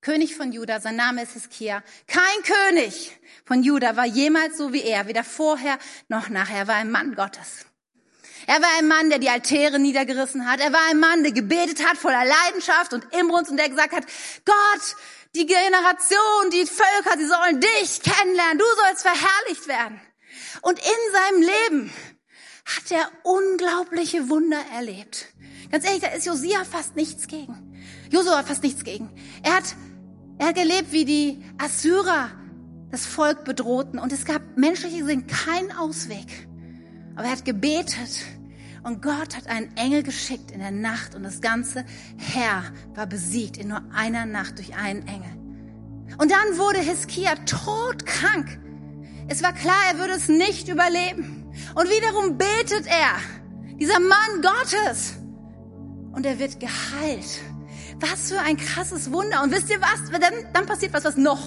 König 0.00 0.34
von 0.34 0.50
Juda, 0.50 0.80
sein 0.80 0.96
Name 0.96 1.22
ist 1.22 1.32
Hiskia. 1.32 1.82
Kein 2.06 2.22
König 2.42 3.18
von 3.44 3.62
Juda 3.62 3.96
war 3.96 4.06
jemals 4.06 4.56
so 4.56 4.72
wie 4.72 4.82
er, 4.82 5.06
weder 5.06 5.24
vorher 5.24 5.78
noch 6.08 6.30
nachher. 6.30 6.60
Er 6.60 6.68
war 6.68 6.76
ein 6.76 6.90
Mann 6.90 7.14
Gottes. 7.14 7.66
Er 8.46 8.62
war 8.62 8.68
ein 8.78 8.88
Mann, 8.88 9.10
der 9.10 9.18
die 9.18 9.28
Altäre 9.28 9.78
niedergerissen 9.78 10.50
hat. 10.50 10.60
Er 10.60 10.72
war 10.72 10.80
ein 10.90 10.98
Mann, 10.98 11.22
der 11.22 11.32
gebetet 11.32 11.86
hat 11.86 11.98
voller 11.98 12.24
Leidenschaft 12.24 12.94
und 12.94 13.12
Imbrunst 13.14 13.50
und 13.50 13.58
der 13.58 13.68
gesagt 13.68 13.92
hat, 13.92 14.06
Gott, 14.46 14.96
die 15.34 15.46
Generation, 15.46 16.50
die 16.52 16.66
Völker, 16.66 17.18
sie 17.18 17.26
sollen 17.26 17.60
dich 17.60 18.02
kennenlernen. 18.02 18.58
Du 18.58 18.64
sollst 18.84 19.02
verherrlicht 19.02 19.68
werden. 19.68 20.00
Und 20.62 20.78
in 20.78 21.12
seinem 21.12 21.42
Leben 21.42 21.92
hat 22.64 22.90
er 22.90 23.10
unglaubliche 23.22 24.28
Wunder 24.28 24.60
erlebt. 24.74 25.26
Ganz 25.70 25.84
ehrlich, 25.84 26.02
da 26.02 26.08
ist 26.08 26.26
Josia 26.26 26.64
fast 26.64 26.96
nichts 26.96 27.28
gegen. 27.28 27.80
Josua 28.10 28.42
fast 28.42 28.62
nichts 28.62 28.82
gegen. 28.84 29.08
Er 29.42 29.56
hat, 29.56 29.76
er 30.38 30.48
hat 30.48 30.56
gelebt, 30.56 30.92
wie 30.92 31.04
die 31.04 31.44
Assyrer 31.58 32.30
das 32.90 33.06
Volk 33.06 33.44
bedrohten 33.44 34.00
und 34.00 34.12
es 34.12 34.24
gab 34.24 34.42
menschliche 34.56 34.98
gesehen 34.98 35.28
keinen 35.28 35.70
Ausweg. 35.70 36.48
Aber 37.14 37.26
er 37.26 37.32
hat 37.32 37.44
gebetet 37.44 38.24
und 38.82 39.02
Gott 39.02 39.36
hat 39.36 39.46
einen 39.46 39.76
Engel 39.76 40.02
geschickt 40.02 40.50
in 40.50 40.60
der 40.60 40.70
Nacht 40.70 41.14
und 41.14 41.22
das 41.22 41.40
ganze 41.40 41.84
Herr 42.16 42.64
war 42.94 43.06
besiegt 43.06 43.56
in 43.58 43.68
nur 43.68 43.82
einer 43.92 44.26
Nacht 44.26 44.58
durch 44.58 44.74
einen 44.74 45.06
Engel. 45.06 45.40
Und 46.18 46.30
dann 46.30 46.58
wurde 46.58 46.78
Hiskia 46.78 47.34
todkrank. 47.46 48.58
Es 49.28 49.42
war 49.42 49.52
klar, 49.52 49.76
er 49.92 49.98
würde 49.98 50.14
es 50.14 50.28
nicht 50.28 50.68
überleben. 50.68 51.44
Und 51.74 51.88
wiederum 51.88 52.38
betet 52.38 52.86
er, 52.86 53.76
dieser 53.78 54.00
Mann 54.00 54.42
Gottes. 54.42 55.14
Und 56.12 56.26
er 56.26 56.38
wird 56.38 56.58
geheilt. 56.58 57.40
Was 58.00 58.32
für 58.32 58.40
ein 58.40 58.56
krasses 58.56 59.12
Wunder. 59.12 59.42
Und 59.42 59.52
wisst 59.52 59.70
ihr 59.70 59.80
was? 59.80 60.10
Dann, 60.10 60.32
dann 60.52 60.66
passiert 60.66 60.92
was, 60.92 61.04
was 61.04 61.16
noch, 61.16 61.40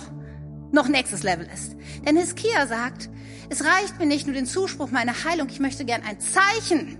noch 0.72 0.88
nächstes 0.88 1.24
Level 1.24 1.48
ist. 1.54 1.76
Denn 2.06 2.16
Hiskia 2.16 2.68
sagt, 2.68 3.10
es 3.50 3.66
reicht 3.66 4.00
mir 4.00 4.06
nicht 4.06 4.28
nur 4.28 4.36
den 4.36 4.46
Zuspruch 4.46 4.92
meiner 4.92 5.26
Heilung, 5.26 5.50
ich 5.50 5.60
möchte 5.60 5.84
gern 5.84 6.04
ein 6.04 6.20
Zeichen 6.20 6.98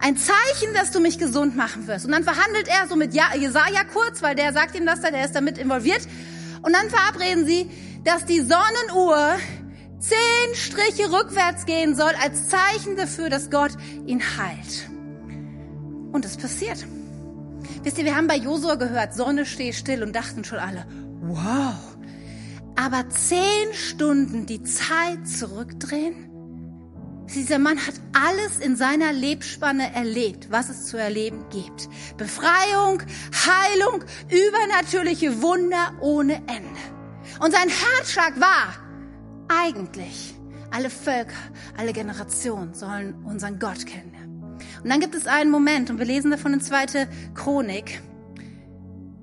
ein 0.00 0.16
Zeichen, 0.16 0.74
dass 0.74 0.90
du 0.90 1.00
mich 1.00 1.18
gesund 1.18 1.56
machen 1.56 1.86
wirst. 1.86 2.06
Und 2.06 2.12
dann 2.12 2.24
verhandelt 2.24 2.68
er 2.68 2.88
so 2.88 2.96
mit 2.96 3.14
Jesaja 3.14 3.84
kurz, 3.92 4.22
weil 4.22 4.34
der 4.34 4.52
sagt 4.52 4.74
ihm 4.74 4.86
das 4.86 5.00
da, 5.00 5.10
der 5.10 5.24
ist 5.24 5.34
damit 5.34 5.58
involviert. 5.58 6.02
Und 6.62 6.72
dann 6.72 6.88
verabreden 6.88 7.46
sie, 7.46 7.70
dass 8.04 8.24
die 8.24 8.40
Sonnenuhr 8.40 9.36
zehn 9.98 10.54
Striche 10.54 11.12
rückwärts 11.12 11.66
gehen 11.66 11.96
soll, 11.96 12.12
als 12.22 12.48
Zeichen 12.48 12.96
dafür, 12.96 13.28
dass 13.28 13.50
Gott 13.50 13.72
ihn 14.06 14.22
heilt. 14.22 14.88
Und 16.12 16.24
es 16.24 16.36
passiert. 16.36 16.86
Wisst 17.82 17.98
ihr, 17.98 18.04
wir 18.04 18.16
haben 18.16 18.28
bei 18.28 18.36
Josua 18.36 18.76
gehört, 18.76 19.14
Sonne 19.14 19.44
steht 19.44 19.74
still 19.74 20.02
und 20.02 20.14
dachten 20.14 20.44
schon 20.44 20.58
alle, 20.58 20.86
wow. 21.20 21.74
Aber 22.76 23.08
zehn 23.08 23.72
Stunden 23.72 24.46
die 24.46 24.62
Zeit 24.62 25.26
zurückdrehen, 25.26 26.27
dieser 27.34 27.58
Mann 27.58 27.78
hat 27.78 27.94
alles 28.12 28.58
in 28.58 28.76
seiner 28.76 29.12
Lebenspanne 29.12 29.94
erlebt, 29.94 30.50
was 30.50 30.68
es 30.68 30.86
zu 30.86 30.96
erleben 30.96 31.44
gibt. 31.50 31.88
Befreiung, 32.16 33.02
Heilung, 33.32 34.04
übernatürliche 34.30 35.42
Wunder 35.42 35.94
ohne 36.00 36.34
Ende. 36.34 36.80
Und 37.40 37.52
sein 37.52 37.68
Herzschlag 37.68 38.40
war 38.40 38.74
eigentlich, 39.48 40.34
alle 40.70 40.90
Völker, 40.90 41.34
alle 41.76 41.92
Generationen 41.92 42.74
sollen 42.74 43.14
unseren 43.24 43.58
Gott 43.58 43.86
kennenlernen. 43.86 44.58
Und 44.82 44.90
dann 44.90 45.00
gibt 45.00 45.14
es 45.14 45.26
einen 45.26 45.50
Moment, 45.50 45.90
und 45.90 45.98
wir 45.98 46.06
lesen 46.06 46.30
davon 46.30 46.52
in 46.52 46.60
zweite 46.60 47.08
Chronik, 47.34 48.00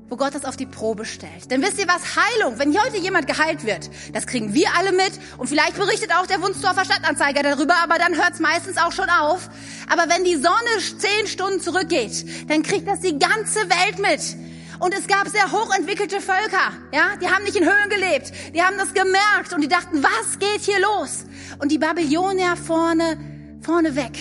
wo 0.10 0.18
Gott 0.18 0.36
das 0.36 0.45
auf 0.45 0.56
die 0.56 0.66
Probe 0.66 1.06
stellt. 1.06 1.49
Denn 1.49 1.62
wisst 1.62 1.80
ihr 1.80 1.88
was? 1.88 2.16
Heilung, 2.16 2.60
wenn 2.60 2.78
heute 2.80 2.97
jemand 2.97 3.28
geheilt 3.28 3.66
wird, 3.66 3.89
das 4.14 4.28
kriegen 4.28 4.53
wir 4.53 4.68
alle 4.78 4.91
mit 4.91 5.12
und 5.38 5.47
vielleicht 5.47 5.76
berichtet 5.78 6.12
auch 6.14 6.28
der 6.28 6.41
Wunsdorfer 6.41 6.86
Stadtanzeiger 6.86 7.41
darüber, 7.41 7.76
aber 7.84 7.97
dann 7.97 8.16
hört 8.16 8.34
es 8.34 8.39
meistens 8.39 8.78
auch 8.78 8.91
schon 8.91 9.10
auf. 9.10 9.49
Aber 9.89 10.03
wenn 10.14 10.24
die 10.24 10.36
Sonne 10.36 10.97
zehn 10.97 11.28
Stunden 11.28 11.60
zurückgeht, 11.60 12.49
dann 12.49 12.62
kriegt 12.62 12.88
das 12.88 12.99
die 12.99 13.18
ganze 13.18 13.62
Welt 13.62 13.99
mit. 13.99 14.38
Und 14.80 14.93
es 14.93 15.08
gab 15.08 15.28
sehr 15.30 15.51
hochentwickelte 15.51 16.20
Völker, 16.20 16.74
ja, 16.93 17.16
die 17.22 17.28
haben 17.28 17.43
nicht 17.43 17.56
in 17.56 17.64
Höhen 17.64 17.89
gelebt, 17.89 18.32
die 18.53 18.62
haben 18.62 18.78
das 18.78 18.93
gemerkt 18.93 19.53
und 19.53 19.62
die 19.62 19.70
dachten, 19.70 20.03
was 20.03 20.38
geht 20.38 20.62
hier 20.62 20.80
los? 20.80 21.26
Und 21.60 21.72
die 21.72 21.78
Babylonier 21.78 22.58
vorne, 22.58 23.18
vorne 23.62 23.95
weg. 23.95 24.18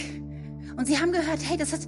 Und 0.76 0.86
sie 0.86 0.98
haben 0.98 1.12
gehört, 1.12 1.40
hey, 1.42 1.56
das 1.56 1.72
hat, 1.72 1.80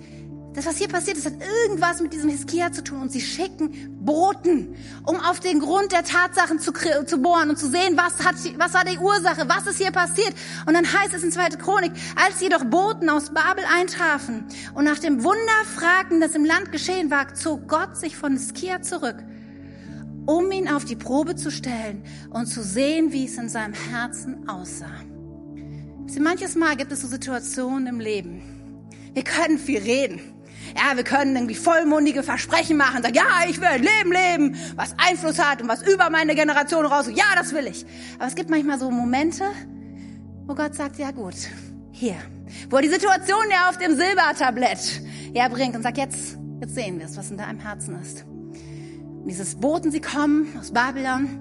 das, 0.57 0.65
was 0.65 0.79
hier 0.79 0.89
passiert, 0.89 1.19
das 1.19 1.27
hat 1.27 1.35
irgendwas 1.65 2.01
mit 2.01 2.15
diesem 2.15 2.31
Hiskia 2.31 2.73
zu 2.73 2.83
tun. 2.83 3.03
Und 3.03 3.13
sie 3.13 3.21
schicken 3.21 3.95
Boten, 4.01 4.75
um 5.05 5.21
auf 5.21 5.39
den 5.39 5.61
Grund 5.61 5.93
der 5.93 6.03
Tatsachen 6.03 6.59
zu, 6.59 6.73
zu 7.05 7.19
bohren 7.19 7.51
und 7.51 7.59
zu 7.59 7.69
sehen, 7.69 7.97
was, 7.97 8.25
hat, 8.27 8.37
was 8.57 8.73
war 8.73 8.85
die 8.85 8.97
Ursache, 8.97 9.47
was 9.49 9.67
ist 9.67 9.77
hier 9.77 9.91
passiert. 9.91 10.35
Und 10.65 10.73
dann 10.73 10.91
heißt 10.91 11.13
es 11.13 11.23
in 11.23 11.31
2. 11.31 11.51
Chronik, 11.51 11.93
als 12.17 12.41
jedoch 12.41 12.65
Boten 12.65 13.11
aus 13.11 13.35
Babel 13.35 13.65
eintrafen 13.71 14.47
und 14.75 14.85
nach 14.85 14.99
dem 14.99 15.23
Wunder 15.25 15.37
fragten, 15.75 16.23
das 16.23 16.35
im 16.35 16.47
Land 16.47 16.73
geschehen 16.73 17.11
war, 17.11 17.35
zog 17.35 17.69
Gott 17.69 17.99
sich 17.99 18.17
von 18.17 18.33
Hiskia 18.33 18.81
zurück, 18.81 19.23
um 20.25 20.51
ihn 20.51 20.69
auf 20.69 20.87
die 20.87 20.97
Probe 20.97 21.37
zu 21.37 21.51
stellen 21.51 22.03
und 22.31 22.47
zu 22.47 22.63
sehen, 22.63 23.13
wie 23.13 23.27
es 23.27 23.37
in 23.37 23.51
seinem 23.51 23.75
Herzen 23.75 24.49
aussah. 24.49 25.03
Sie, 26.07 26.21
manches 26.21 26.55
Mal 26.55 26.77
gibt 26.77 26.93
es 26.93 27.03
so 27.03 27.09
Situationen 27.09 27.89
im 27.89 28.01
Leben. 28.01 28.41
Wir 29.13 29.25
können 29.25 29.59
viel 29.59 29.81
reden. 29.81 30.36
Ja, 30.75 30.97
wir 30.97 31.05
können 31.05 31.37
irgendwie 31.37 31.55
vollmundige 31.55 32.23
Versprechen 32.23 32.77
machen, 32.77 33.03
sagen, 33.03 33.15
ja, 33.15 33.49
ich 33.49 33.61
will 33.61 33.69
ein 33.69 33.83
Leben 33.83 34.13
leben, 34.13 34.57
was 34.77 34.95
Einfluss 34.99 35.39
hat 35.39 35.63
und 35.63 35.69
was 35.69 35.83
über 35.83 36.11
meine 36.11 36.35
Generation 36.35 36.85
rausgeht. 36.87 37.17
Ja, 37.17 37.25
das 37.37 37.53
will 37.53 37.67
ich. 37.67 37.85
Aber 38.19 38.27
es 38.29 38.35
gibt 38.35 38.51
manchmal 38.51 38.79
so 38.79 38.91
Momente, 38.91 39.45
wo 40.47 40.55
Gott 40.55 40.75
sagt, 40.75 40.99
ja 40.99 41.11
gut, 41.11 41.35
hier. 41.93 42.17
Wo 42.71 42.77
er 42.77 42.83
die 42.83 42.89
Situation 42.89 43.45
ja 43.51 43.69
auf 43.69 43.79
dem 43.79 43.97
Silbertablett 43.97 45.03
herbringt 45.35 45.77
und 45.77 45.83
sagt, 45.83 45.99
jetzt, 45.99 46.39
jetzt 46.61 46.75
sehen 46.75 46.99
wir 46.99 47.07
es, 47.07 47.17
was 47.17 47.31
in 47.31 47.37
deinem 47.37 47.59
Herzen 47.59 48.01
ist. 48.01 48.25
Und 48.25 49.27
dieses 49.29 49.57
Boten, 49.57 49.91
sie 49.91 50.01
kommen 50.01 50.49
aus 50.59 50.73
Babylon 50.73 51.41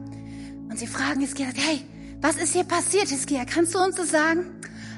und 0.70 0.80
sie 0.80 0.88
fragen 0.88 1.22
Hiskia, 1.22 1.48
hey, 1.54 1.82
was 2.22 2.38
ist 2.38 2.54
hier 2.54 2.64
passiert, 2.64 3.10
Hiskia? 3.10 3.46
Kannst 3.46 3.76
du 3.76 3.80
uns 3.80 3.96
das 3.96 4.10
sagen? 4.10 4.46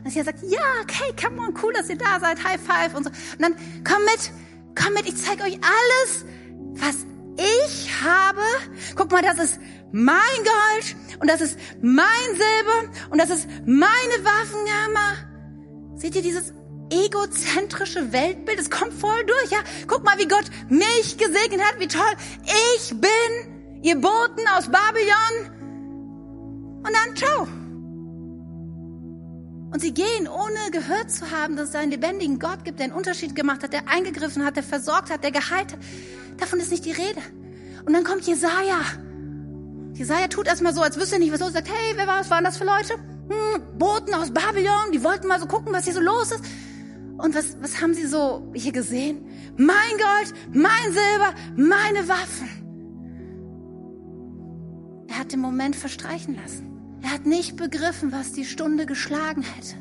Und 0.04 0.12
sie 0.12 0.22
sagt, 0.22 0.40
ja, 0.44 0.60
okay, 0.82 1.14
come 1.22 1.42
on, 1.42 1.54
cool, 1.62 1.74
dass 1.74 1.90
ihr 1.90 1.98
da 1.98 2.20
seid, 2.20 2.44
High 2.44 2.60
Five 2.62 2.96
und 2.96 3.04
so. 3.04 3.10
Und 3.10 3.42
dann, 3.42 3.56
komm 3.84 4.04
mit, 4.06 4.32
komm 4.76 4.94
mit, 4.94 5.08
ich 5.08 5.18
zeige 5.18 5.44
euch 5.44 5.56
alles, 5.56 6.26
was 6.74 7.06
ich 7.38 7.90
habe. 8.04 8.42
Guck 8.96 9.12
mal, 9.12 9.22
das 9.22 9.40
ist 9.40 9.60
mein 9.92 10.20
Gold 10.38 10.96
und 11.20 11.30
das 11.30 11.42
ist 11.42 11.58
mein 11.82 12.28
Silber 12.32 12.94
und 13.10 13.20
das 13.20 13.30
ist 13.30 13.48
meine 13.66 14.24
Waffenkammer. 14.24 15.18
Seht 15.96 16.16
ihr 16.16 16.22
dieses 16.22 16.54
egozentrische 16.92 18.12
Weltbild? 18.12 18.60
Es 18.60 18.70
kommt 18.70 18.94
voll 18.94 19.24
durch, 19.26 19.52
ja. 19.52 19.60
Guck 19.88 20.04
mal, 20.04 20.18
wie 20.18 20.28
Gott 20.28 20.46
mich 20.70 21.18
gesegnet 21.18 21.62
hat, 21.62 21.80
wie 21.80 21.88
toll. 21.88 22.04
Ich 22.76 22.90
bin 22.90 23.82
ihr 23.82 23.96
Boten 23.96 24.48
aus 24.56 24.70
Babylon. 24.70 25.54
Und 26.78 26.94
dann, 26.94 27.16
ciao. 27.16 27.48
Und 29.72 29.82
sie 29.82 29.94
gehen, 29.94 30.28
ohne 30.28 30.72
gehört 30.72 31.12
zu 31.12 31.30
haben, 31.30 31.58
dass 31.58 31.70
es 31.70 31.76
einen 31.76 31.92
lebendigen 31.92 32.40
Gott 32.40 32.64
gibt, 32.64 32.80
der 32.80 32.86
einen 32.86 32.96
Unterschied 32.96 33.36
gemacht 33.36 33.64
hat, 33.64 33.74
der 33.74 33.90
eingegriffen 33.90 34.46
hat, 34.46 34.56
der 34.56 34.64
versorgt 34.64 35.10
hat, 35.10 35.24
der 35.24 35.32
geheilt 35.32 35.74
hat. 35.74 35.80
Davon 36.38 36.60
ist 36.60 36.72
nicht 36.72 36.86
die 36.86 36.92
Rede. 36.92 37.22
Und 37.86 37.94
dann 37.94 38.04
kommt 38.04 38.24
Jesaja. 38.24 38.80
Jesaja 39.94 40.28
tut 40.28 40.48
erstmal 40.48 40.74
so, 40.74 40.82
als 40.82 40.98
wüsste 40.98 41.16
er 41.16 41.20
nicht, 41.20 41.34
was 41.34 41.40
los 41.40 41.50
ist. 41.50 41.56
Sagt, 41.56 41.70
hey, 41.70 41.94
wer 41.96 42.08
war, 42.08 42.20
was 42.20 42.30
waren 42.30 42.44
das 42.44 42.58
für 42.58 42.66
Leute? 42.66 42.94
Hm, 42.94 43.78
Boten 43.78 44.14
aus 44.14 44.32
Babylon, 44.32 44.92
die 44.94 45.04
wollten 45.04 45.28
mal 45.28 45.40
so 45.40 45.48
gucken, 45.48 45.74
was 45.74 45.84
hier 45.84 45.94
so 45.94 46.00
los 46.02 46.32
ist. 46.32 46.44
Und 47.18 47.36
was, 47.36 47.58
was 47.62 47.82
haben 47.82 47.94
sie 47.94 48.06
so 48.06 48.50
hier 48.54 48.72
gesehen? 48.72 49.26
Mein 49.58 49.98
Gold, 49.98 50.34
mein 50.54 50.94
Silber, 50.94 51.34
meine 51.56 52.08
Waffen. 52.08 52.48
Er 55.08 55.20
hat 55.20 55.32
den 55.32 55.40
Moment 55.40 55.76
verstreichen 55.76 56.36
lassen. 56.36 56.77
Er 57.02 57.12
hat 57.12 57.26
nicht 57.26 57.56
begriffen, 57.56 58.12
was 58.12 58.34
die 58.34 58.46
Stunde 58.46 58.86
geschlagen 58.86 59.44
hätte. 59.44 59.76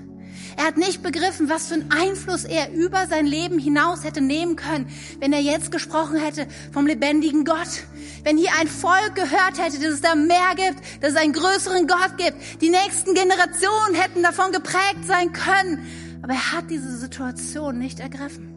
Er 0.56 0.64
hat 0.64 0.78
nicht 0.78 1.02
begriffen, 1.02 1.50
was 1.50 1.68
für 1.68 1.74
einen 1.74 1.90
Einfluss 1.90 2.44
er 2.44 2.72
über 2.72 3.06
sein 3.06 3.26
Leben 3.26 3.58
hinaus 3.58 4.04
hätte 4.04 4.22
nehmen 4.22 4.56
können, 4.56 4.88
wenn 5.18 5.32
er 5.32 5.40
jetzt 5.40 5.70
gesprochen 5.70 6.16
hätte 6.16 6.46
vom 6.72 6.86
lebendigen 6.86 7.44
Gott. 7.44 7.84
Wenn 8.22 8.38
hier 8.38 8.50
ein 8.58 8.66
Volk 8.66 9.14
gehört 9.14 9.58
hätte, 9.58 9.78
dass 9.78 9.94
es 9.94 10.00
da 10.00 10.14
mehr 10.14 10.54
gibt, 10.56 10.80
dass 11.02 11.12
es 11.12 11.16
einen 11.16 11.34
größeren 11.34 11.86
Gott 11.86 12.16
gibt. 12.16 12.62
Die 12.62 12.70
nächsten 12.70 13.14
Generationen 13.14 13.94
hätten 13.94 14.22
davon 14.22 14.50
geprägt 14.50 15.04
sein 15.04 15.32
können. 15.32 15.86
Aber 16.22 16.32
er 16.32 16.52
hat 16.52 16.70
diese 16.70 16.96
Situation 16.96 17.78
nicht 17.78 18.00
ergriffen. 18.00 18.54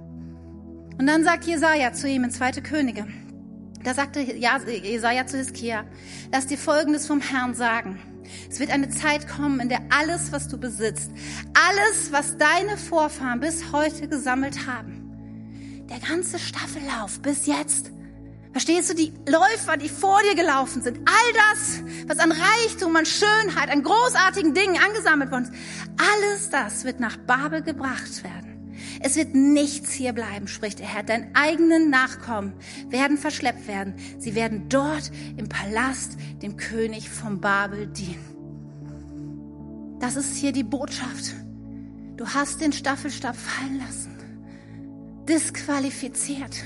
Und 0.97 1.05
dann 1.05 1.23
sagt 1.23 1.45
Jesaja 1.45 1.93
zu 1.93 2.07
ihm 2.07 2.23
in 2.23 2.31
Zweite 2.31 2.61
Könige, 2.61 3.05
da 3.83 3.93
sagte 3.93 4.19
Jesaja 4.19 5.25
zu 5.25 5.37
Hiskia, 5.37 5.85
lass 6.31 6.47
dir 6.47 6.57
Folgendes 6.57 7.07
vom 7.07 7.21
Herrn 7.21 7.55
sagen. 7.55 7.99
Es 8.49 8.59
wird 8.59 8.71
eine 8.71 8.89
Zeit 8.89 9.27
kommen, 9.27 9.59
in 9.59 9.69
der 9.69 9.81
alles, 9.89 10.31
was 10.31 10.47
du 10.47 10.57
besitzt, 10.57 11.11
alles, 11.53 12.11
was 12.11 12.37
deine 12.37 12.77
Vorfahren 12.77 13.39
bis 13.39 13.71
heute 13.71 14.07
gesammelt 14.07 14.67
haben, 14.67 15.85
der 15.89 15.99
ganze 15.99 16.39
Staffellauf 16.39 17.21
bis 17.21 17.45
jetzt, 17.45 17.91
verstehst 18.51 18.89
du, 18.89 18.95
die 18.95 19.13
Läufer, 19.27 19.77
die 19.77 19.89
vor 19.89 20.19
dir 20.23 20.35
gelaufen 20.35 20.81
sind, 20.81 20.99
all 20.99 21.33
das, 21.33 21.83
was 22.07 22.19
an 22.19 22.31
Reichtum, 22.31 22.95
an 22.95 23.05
Schönheit, 23.05 23.69
an 23.69 23.83
großartigen 23.83 24.53
Dingen 24.53 24.81
angesammelt 24.81 25.31
worden 25.31 25.43
ist, 25.45 25.53
alles 25.97 26.49
das 26.49 26.83
wird 26.83 26.99
nach 26.99 27.17
Babel 27.17 27.61
gebracht 27.61 28.23
werden. 28.23 28.48
Es 29.01 29.15
wird 29.15 29.35
nichts 29.35 29.91
hier 29.91 30.13
bleiben, 30.13 30.47
spricht 30.47 30.79
der 30.79 30.87
Herr. 30.87 31.03
Deine 31.03 31.29
eigenen 31.33 31.89
Nachkommen 31.89 32.53
werden 32.89 33.17
verschleppt 33.17 33.67
werden. 33.67 33.93
Sie 34.17 34.35
werden 34.35 34.69
dort 34.69 35.11
im 35.37 35.49
Palast 35.49 36.17
dem 36.41 36.57
König 36.57 37.09
von 37.09 37.39
Babel 37.39 37.87
dienen. 37.87 38.39
Das 39.99 40.15
ist 40.15 40.35
hier 40.35 40.51
die 40.51 40.63
Botschaft. 40.63 41.35
Du 42.15 42.27
hast 42.27 42.61
den 42.61 42.73
Staffelstab 42.73 43.35
fallen 43.35 43.79
lassen. 43.79 44.17
Disqualifiziert. 45.27 46.63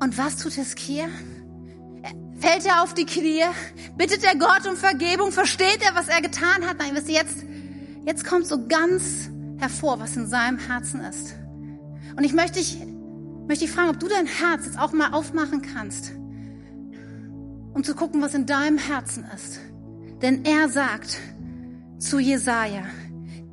Und 0.00 0.18
was 0.18 0.36
tut 0.36 0.52
Hiskia? 0.52 1.06
Fällt 2.38 2.66
er 2.66 2.82
auf 2.82 2.94
die 2.94 3.06
Knie? 3.06 3.44
Bittet 3.96 4.24
er 4.24 4.36
Gott 4.36 4.66
um 4.68 4.76
Vergebung? 4.76 5.32
Versteht 5.32 5.80
er, 5.80 5.94
was 5.94 6.08
er 6.08 6.20
getan 6.20 6.66
hat? 6.66 6.78
Nein, 6.78 6.90
wisst 6.94 7.08
ihr, 7.08 7.14
jetzt, 7.14 7.44
jetzt 8.04 8.24
kommt 8.26 8.46
so 8.46 8.66
ganz 8.66 9.30
hervor, 9.58 10.00
was 10.00 10.16
in 10.16 10.26
seinem 10.26 10.58
Herzen 10.58 11.00
ist. 11.00 11.34
Und 12.16 12.24
ich 12.24 12.32
möchte 12.32 12.58
dich, 12.58 12.78
möchte 13.48 13.64
dich 13.64 13.72
fragen, 13.72 13.90
ob 13.90 13.98
du 13.98 14.08
dein 14.08 14.26
Herz 14.26 14.66
jetzt 14.66 14.78
auch 14.78 14.92
mal 14.92 15.12
aufmachen 15.12 15.62
kannst, 15.62 16.12
um 17.72 17.82
zu 17.82 17.94
gucken, 17.94 18.22
was 18.22 18.34
in 18.34 18.46
deinem 18.46 18.78
Herzen 18.78 19.24
ist. 19.34 19.60
Denn 20.22 20.44
er 20.44 20.68
sagt 20.68 21.18
zu 21.98 22.18
Jesaja, 22.18 22.84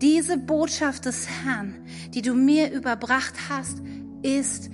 diese 0.02 0.38
Botschaft 0.38 1.06
des 1.06 1.28
Herrn, 1.28 1.76
die 2.14 2.22
du 2.22 2.34
mir 2.34 2.72
überbracht 2.72 3.36
hast, 3.50 3.82
ist. 4.24 4.70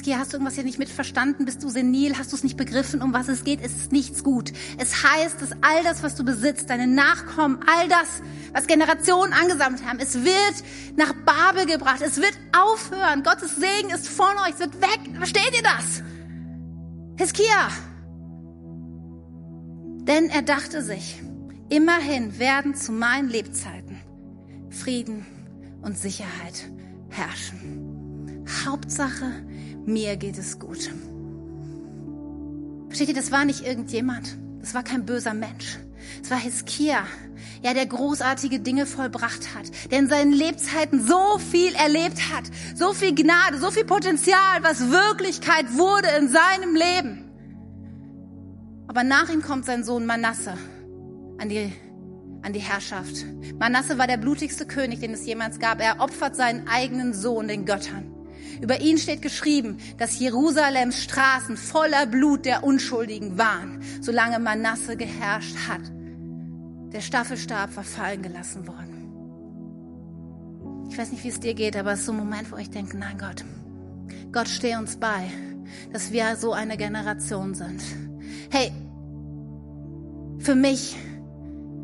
Skia, 0.00 0.16
hast 0.16 0.32
du 0.32 0.38
irgendwas 0.38 0.54
hier 0.54 0.64
nicht 0.64 0.78
mitverstanden? 0.78 1.44
Bist 1.44 1.62
du 1.62 1.68
senil? 1.68 2.16
Hast 2.16 2.32
du 2.32 2.36
es 2.36 2.42
nicht 2.42 2.56
begriffen, 2.56 3.02
um 3.02 3.12
was 3.12 3.28
es 3.28 3.44
geht? 3.44 3.60
Es 3.60 3.76
ist 3.76 3.92
nichts 3.92 4.24
gut. 4.24 4.50
Es 4.78 5.04
heißt, 5.04 5.42
dass 5.42 5.52
all 5.60 5.84
das, 5.84 6.02
was 6.02 6.14
du 6.14 6.24
besitzt, 6.24 6.70
deine 6.70 6.86
Nachkommen, 6.86 7.60
all 7.66 7.86
das, 7.86 8.22
was 8.54 8.66
Generationen 8.66 9.34
angesammelt 9.34 9.84
haben, 9.84 9.98
es 9.98 10.24
wird 10.24 10.54
nach 10.96 11.12
Babel 11.12 11.66
gebracht. 11.66 12.00
Es 12.00 12.16
wird 12.16 12.32
aufhören. 12.58 13.22
Gottes 13.22 13.56
Segen 13.56 13.90
ist 13.90 14.08
von 14.08 14.34
euch. 14.46 14.54
Es 14.54 14.60
wird 14.60 14.80
weg. 14.80 15.00
Versteht 15.18 15.54
ihr 15.54 15.62
das? 15.62 16.02
Hiskia. 17.18 17.68
Denn 20.04 20.30
er 20.30 20.40
dachte 20.40 20.82
sich, 20.82 21.20
immerhin 21.68 22.38
werden 22.38 22.74
zu 22.74 22.92
meinen 22.92 23.28
Lebzeiten 23.28 24.00
Frieden 24.70 25.26
und 25.82 25.98
Sicherheit 25.98 26.70
herrschen. 27.10 28.46
Hauptsache, 28.64 29.44
mir 29.86 30.16
geht 30.16 30.38
es 30.38 30.58
gut. 30.58 30.90
Versteht 32.88 33.08
ihr, 33.08 33.14
das 33.14 33.30
war 33.30 33.44
nicht 33.44 33.64
irgendjemand. 33.64 34.36
Das 34.60 34.74
war 34.74 34.82
kein 34.82 35.06
böser 35.06 35.34
Mensch. 35.34 35.78
Es 36.22 36.30
war 36.30 36.38
Hiskia, 36.38 37.06
ja, 37.62 37.74
der 37.74 37.86
großartige 37.86 38.60
Dinge 38.60 38.86
vollbracht 38.86 39.54
hat, 39.54 39.70
der 39.90 39.98
in 39.98 40.08
seinen 40.08 40.32
Lebzeiten 40.32 41.06
so 41.06 41.38
viel 41.38 41.74
erlebt 41.74 42.32
hat, 42.32 42.44
so 42.74 42.92
viel 42.92 43.14
Gnade, 43.14 43.58
so 43.58 43.70
viel 43.70 43.84
Potenzial, 43.84 44.62
was 44.62 44.90
Wirklichkeit 44.90 45.76
wurde 45.76 46.08
in 46.18 46.28
seinem 46.28 46.74
Leben. 46.74 47.30
Aber 48.88 49.04
nach 49.04 49.30
ihm 49.30 49.42
kommt 49.42 49.66
sein 49.66 49.84
Sohn 49.84 50.04
Manasse 50.04 50.54
an 51.38 51.48
die, 51.48 51.72
an 52.42 52.52
die 52.52 52.60
Herrschaft. 52.60 53.24
Manasse 53.58 53.98
war 53.98 54.06
der 54.06 54.16
blutigste 54.16 54.66
König, 54.66 55.00
den 55.00 55.12
es 55.12 55.26
jemals 55.26 55.60
gab. 55.60 55.80
Er 55.80 56.00
opfert 56.00 56.34
seinen 56.34 56.66
eigenen 56.66 57.14
Sohn 57.14 57.46
den 57.46 57.66
Göttern. 57.66 58.19
Über 58.60 58.80
ihn 58.80 58.98
steht 58.98 59.22
geschrieben, 59.22 59.78
dass 59.98 60.18
Jerusalems 60.18 61.02
Straßen 61.02 61.56
voller 61.56 62.06
Blut 62.06 62.44
der 62.44 62.64
Unschuldigen 62.64 63.38
waren, 63.38 63.82
solange 64.00 64.38
Manasse 64.38 64.96
geherrscht 64.96 65.56
hat. 65.68 65.80
Der 66.92 67.00
Staffelstab 67.00 67.76
war 67.76 67.84
fallen 67.84 68.22
gelassen 68.22 68.66
worden. 68.66 68.96
Ich 70.90 70.98
weiß 70.98 71.12
nicht, 71.12 71.22
wie 71.22 71.28
es 71.28 71.40
dir 71.40 71.54
geht, 71.54 71.76
aber 71.76 71.92
es 71.92 72.00
ist 72.00 72.06
so 72.06 72.12
ein 72.12 72.18
Moment, 72.18 72.50
wo 72.50 72.56
ich 72.56 72.70
denke, 72.70 72.96
nein 72.98 73.16
Gott, 73.16 73.44
Gott 74.32 74.48
steh 74.48 74.76
uns 74.76 74.96
bei, 74.96 75.30
dass 75.92 76.10
wir 76.12 76.36
so 76.36 76.52
eine 76.52 76.76
Generation 76.76 77.54
sind. 77.54 77.80
Hey, 78.50 78.72
für 80.40 80.54
mich 80.54 80.96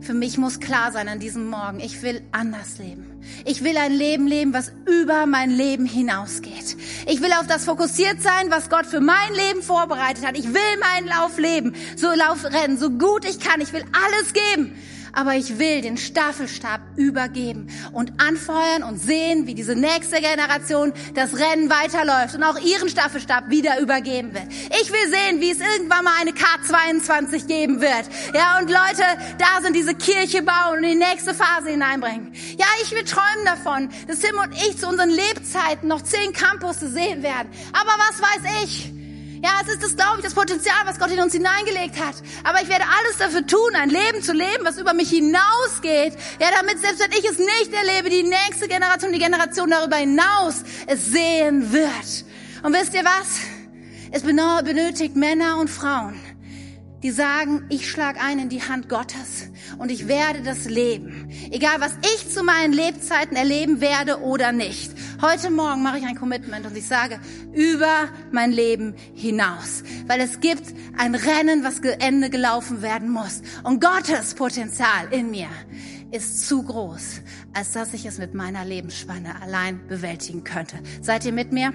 für 0.01 0.15
mich 0.15 0.39
muss 0.39 0.61
klar 0.61 0.93
sein 0.93 1.09
an 1.09 1.19
diesem 1.19 1.49
Morgen, 1.49 1.81
ich 1.81 2.03
will 2.03 2.23
anders 2.33 2.79
leben. 2.79 3.07
Ich 3.45 3.65
will 3.65 3.77
ein 3.77 3.93
Leben 3.93 4.27
leben, 4.27 4.53
was 4.55 4.73
über 4.87 5.27
mein 5.27 5.51
Leben 5.51 5.87
hinausgeht. 5.87 6.77
Ich 7.07 7.21
will 7.21 7.33
auf 7.33 7.47
das 7.47 7.65
fokussiert 7.65 8.23
sein, 8.23 8.51
was 8.51 8.71
Gott 8.71 8.87
für 8.87 9.01
mein 9.01 9.35
Leben 9.35 9.63
vorbereitet 9.63 10.27
hat. 10.27 10.39
Ich 10.39 10.47
will 10.47 10.79
meinen 10.81 11.09
Lauf 11.09 11.39
leben, 11.39 11.75
so 11.97 12.09
Lauf 12.13 12.45
rennen, 12.45 12.79
so 12.79 12.91
gut 12.91 13.25
ich 13.25 13.41
kann. 13.41 13.61
Ich 13.61 13.73
will 13.73 13.85
alles 13.93 14.33
geben. 14.33 14.73
Aber 15.17 15.35
ich 15.35 15.59
will 15.59 15.81
den 15.81 15.97
Staffelstab 15.97 16.81
übergeben 16.97 17.69
und 17.93 18.13
anfeuern 18.21 18.83
und 18.83 18.99
sehen, 18.99 19.47
wie 19.47 19.55
diese 19.55 19.75
nächste 19.75 20.21
Generation 20.21 20.93
das 21.15 21.35
Rennen 21.35 21.71
weiterläuft 21.71 22.35
und 22.35 22.43
auch 22.43 22.59
ihren 22.59 22.89
Staffelstab 22.89 23.49
wieder 23.49 23.81
übergeben 23.81 24.35
wird. 24.35 24.45
Ich 24.81 24.93
will 24.93 25.09
sehen, 25.09 25.41
wie 25.41 25.51
es 25.51 25.59
irgendwann 25.59 26.05
mal 26.05 26.13
eine 26.21 26.33
K22 26.33 27.47
geben 27.47 27.81
wird. 27.81 28.05
Ja, 28.35 28.59
und 28.61 28.69
Leute, 28.69 29.03
da 29.39 29.63
sind 29.63 29.75
diese 29.75 29.95
Kirche 29.95 30.43
bauen 30.43 30.77
und 30.77 30.83
die 30.83 30.95
nächste 30.95 31.35
Phase 31.35 31.71
hineinbringen. 31.71 32.33
Ja, 32.59 32.67
ich 32.83 32.93
will 32.93 33.05
träumen 33.05 33.45
davon, 33.47 33.89
dass 34.07 34.21
Tim 34.21 34.37
und 34.39 34.53
ich 34.53 34.77
zu 34.77 34.87
unseren 34.87 35.11
Lebzeiten 35.11 35.89
noch 35.89 36.03
zehn 36.03 36.33
Campus 36.35 36.81
sehen 36.81 37.23
werden. 37.23 37.49
Aber 37.73 37.93
was 37.99 38.21
weiß 38.21 38.65
ich? 38.65 38.96
Ja, 39.43 39.51
es 39.63 39.75
ist 39.75 39.83
das, 39.83 39.97
glaube 39.97 40.19
ich, 40.19 40.25
das 40.25 40.35
Potenzial, 40.35 40.77
was 40.85 40.99
Gott 40.99 41.11
in 41.11 41.21
uns 41.21 41.33
hineingelegt 41.33 42.01
hat. 42.01 42.17
Aber 42.45 42.63
ich 42.63 42.69
werde 42.69 42.85
alles 42.85 43.19
dafür 43.19 43.47
tun, 43.47 43.75
ein 43.75 43.91
Leben 43.91 44.23
zu 44.23 44.33
leben, 44.33 44.65
was 44.65 44.79
über 44.79 44.95
mich 44.95 45.11
hinausgeht. 45.11 46.15
Ja, 46.41 46.49
damit 46.59 46.81
selbst 46.81 47.01
wenn 47.01 47.13
ich 47.13 47.25
es 47.29 47.39
nicht 47.39 47.73
erlebe, 47.73 48.09
die 48.11 48.23
nächste 48.23 48.69
Generation, 48.69 49.13
die 49.13 49.19
Generation 49.19 49.71
darüber 49.71 49.97
hinaus 49.97 50.63
es 50.87 51.07
sehen 51.07 51.73
wird. 51.73 52.25
Und 52.63 52.73
wisst 52.73 52.95
ihr 52.95 53.05
was? 53.05 53.41
Es 54.13 54.23
benötigt 54.23 55.17
Männer 55.17 55.59
und 55.59 55.69
Frauen, 55.69 56.21
die 57.07 57.13
sagen, 57.13 57.67
ich 57.69 57.89
schlage 57.89 58.21
ein 58.21 58.41
in 58.41 58.49
die 58.49 58.65
Hand 58.65 58.89
Gottes 58.89 59.49
und 59.79 59.93
ich 59.93 60.09
werde 60.09 60.43
das 60.43 60.65
leben. 60.65 61.31
Egal, 61.53 61.77
was 61.79 61.93
ich 62.01 62.35
zu 62.35 62.43
meinen 62.43 62.73
Lebzeiten 62.73 63.37
erleben 63.37 63.81
werde 63.81 64.23
oder 64.23 64.51
nicht. 64.51 64.91
Heute 65.23 65.53
Morgen 65.53 65.85
mache 65.85 65.99
ich 65.99 66.05
ein 66.05 66.17
Commitment 66.17 66.67
und 66.67 66.77
ich 66.77 66.89
sage, 66.89 67.21
über 67.53 68.09
mein 68.33 68.51
Leben 68.51 68.97
hinaus. 69.15 69.85
Weil 70.09 70.21
es 70.21 70.41
gibt 70.41 70.75
ein 70.99 71.15
Rennen, 71.15 71.63
was 71.63 71.79
Ende 71.79 72.29
gelaufen 72.29 72.83
werden 72.83 73.09
muss. 73.09 73.41
Und 73.63 73.81
Gottes 73.81 74.35
Potenzial 74.35 75.07
in 75.13 75.31
mir 75.31 75.49
ist 76.11 76.49
zu 76.49 76.65
groß, 76.65 77.21
als 77.55 77.71
dass 77.71 77.95
ich 77.95 78.05
es 78.05 78.19
mit 78.19 78.35
meiner 78.35 78.65
Lebensspanne 78.65 79.41
allein 79.41 79.87
bewältigen 79.87 80.43
könnte. 80.43 80.79
Seid 81.03 81.25
ihr 81.25 81.33
mit 81.33 81.53
mir? 81.53 81.73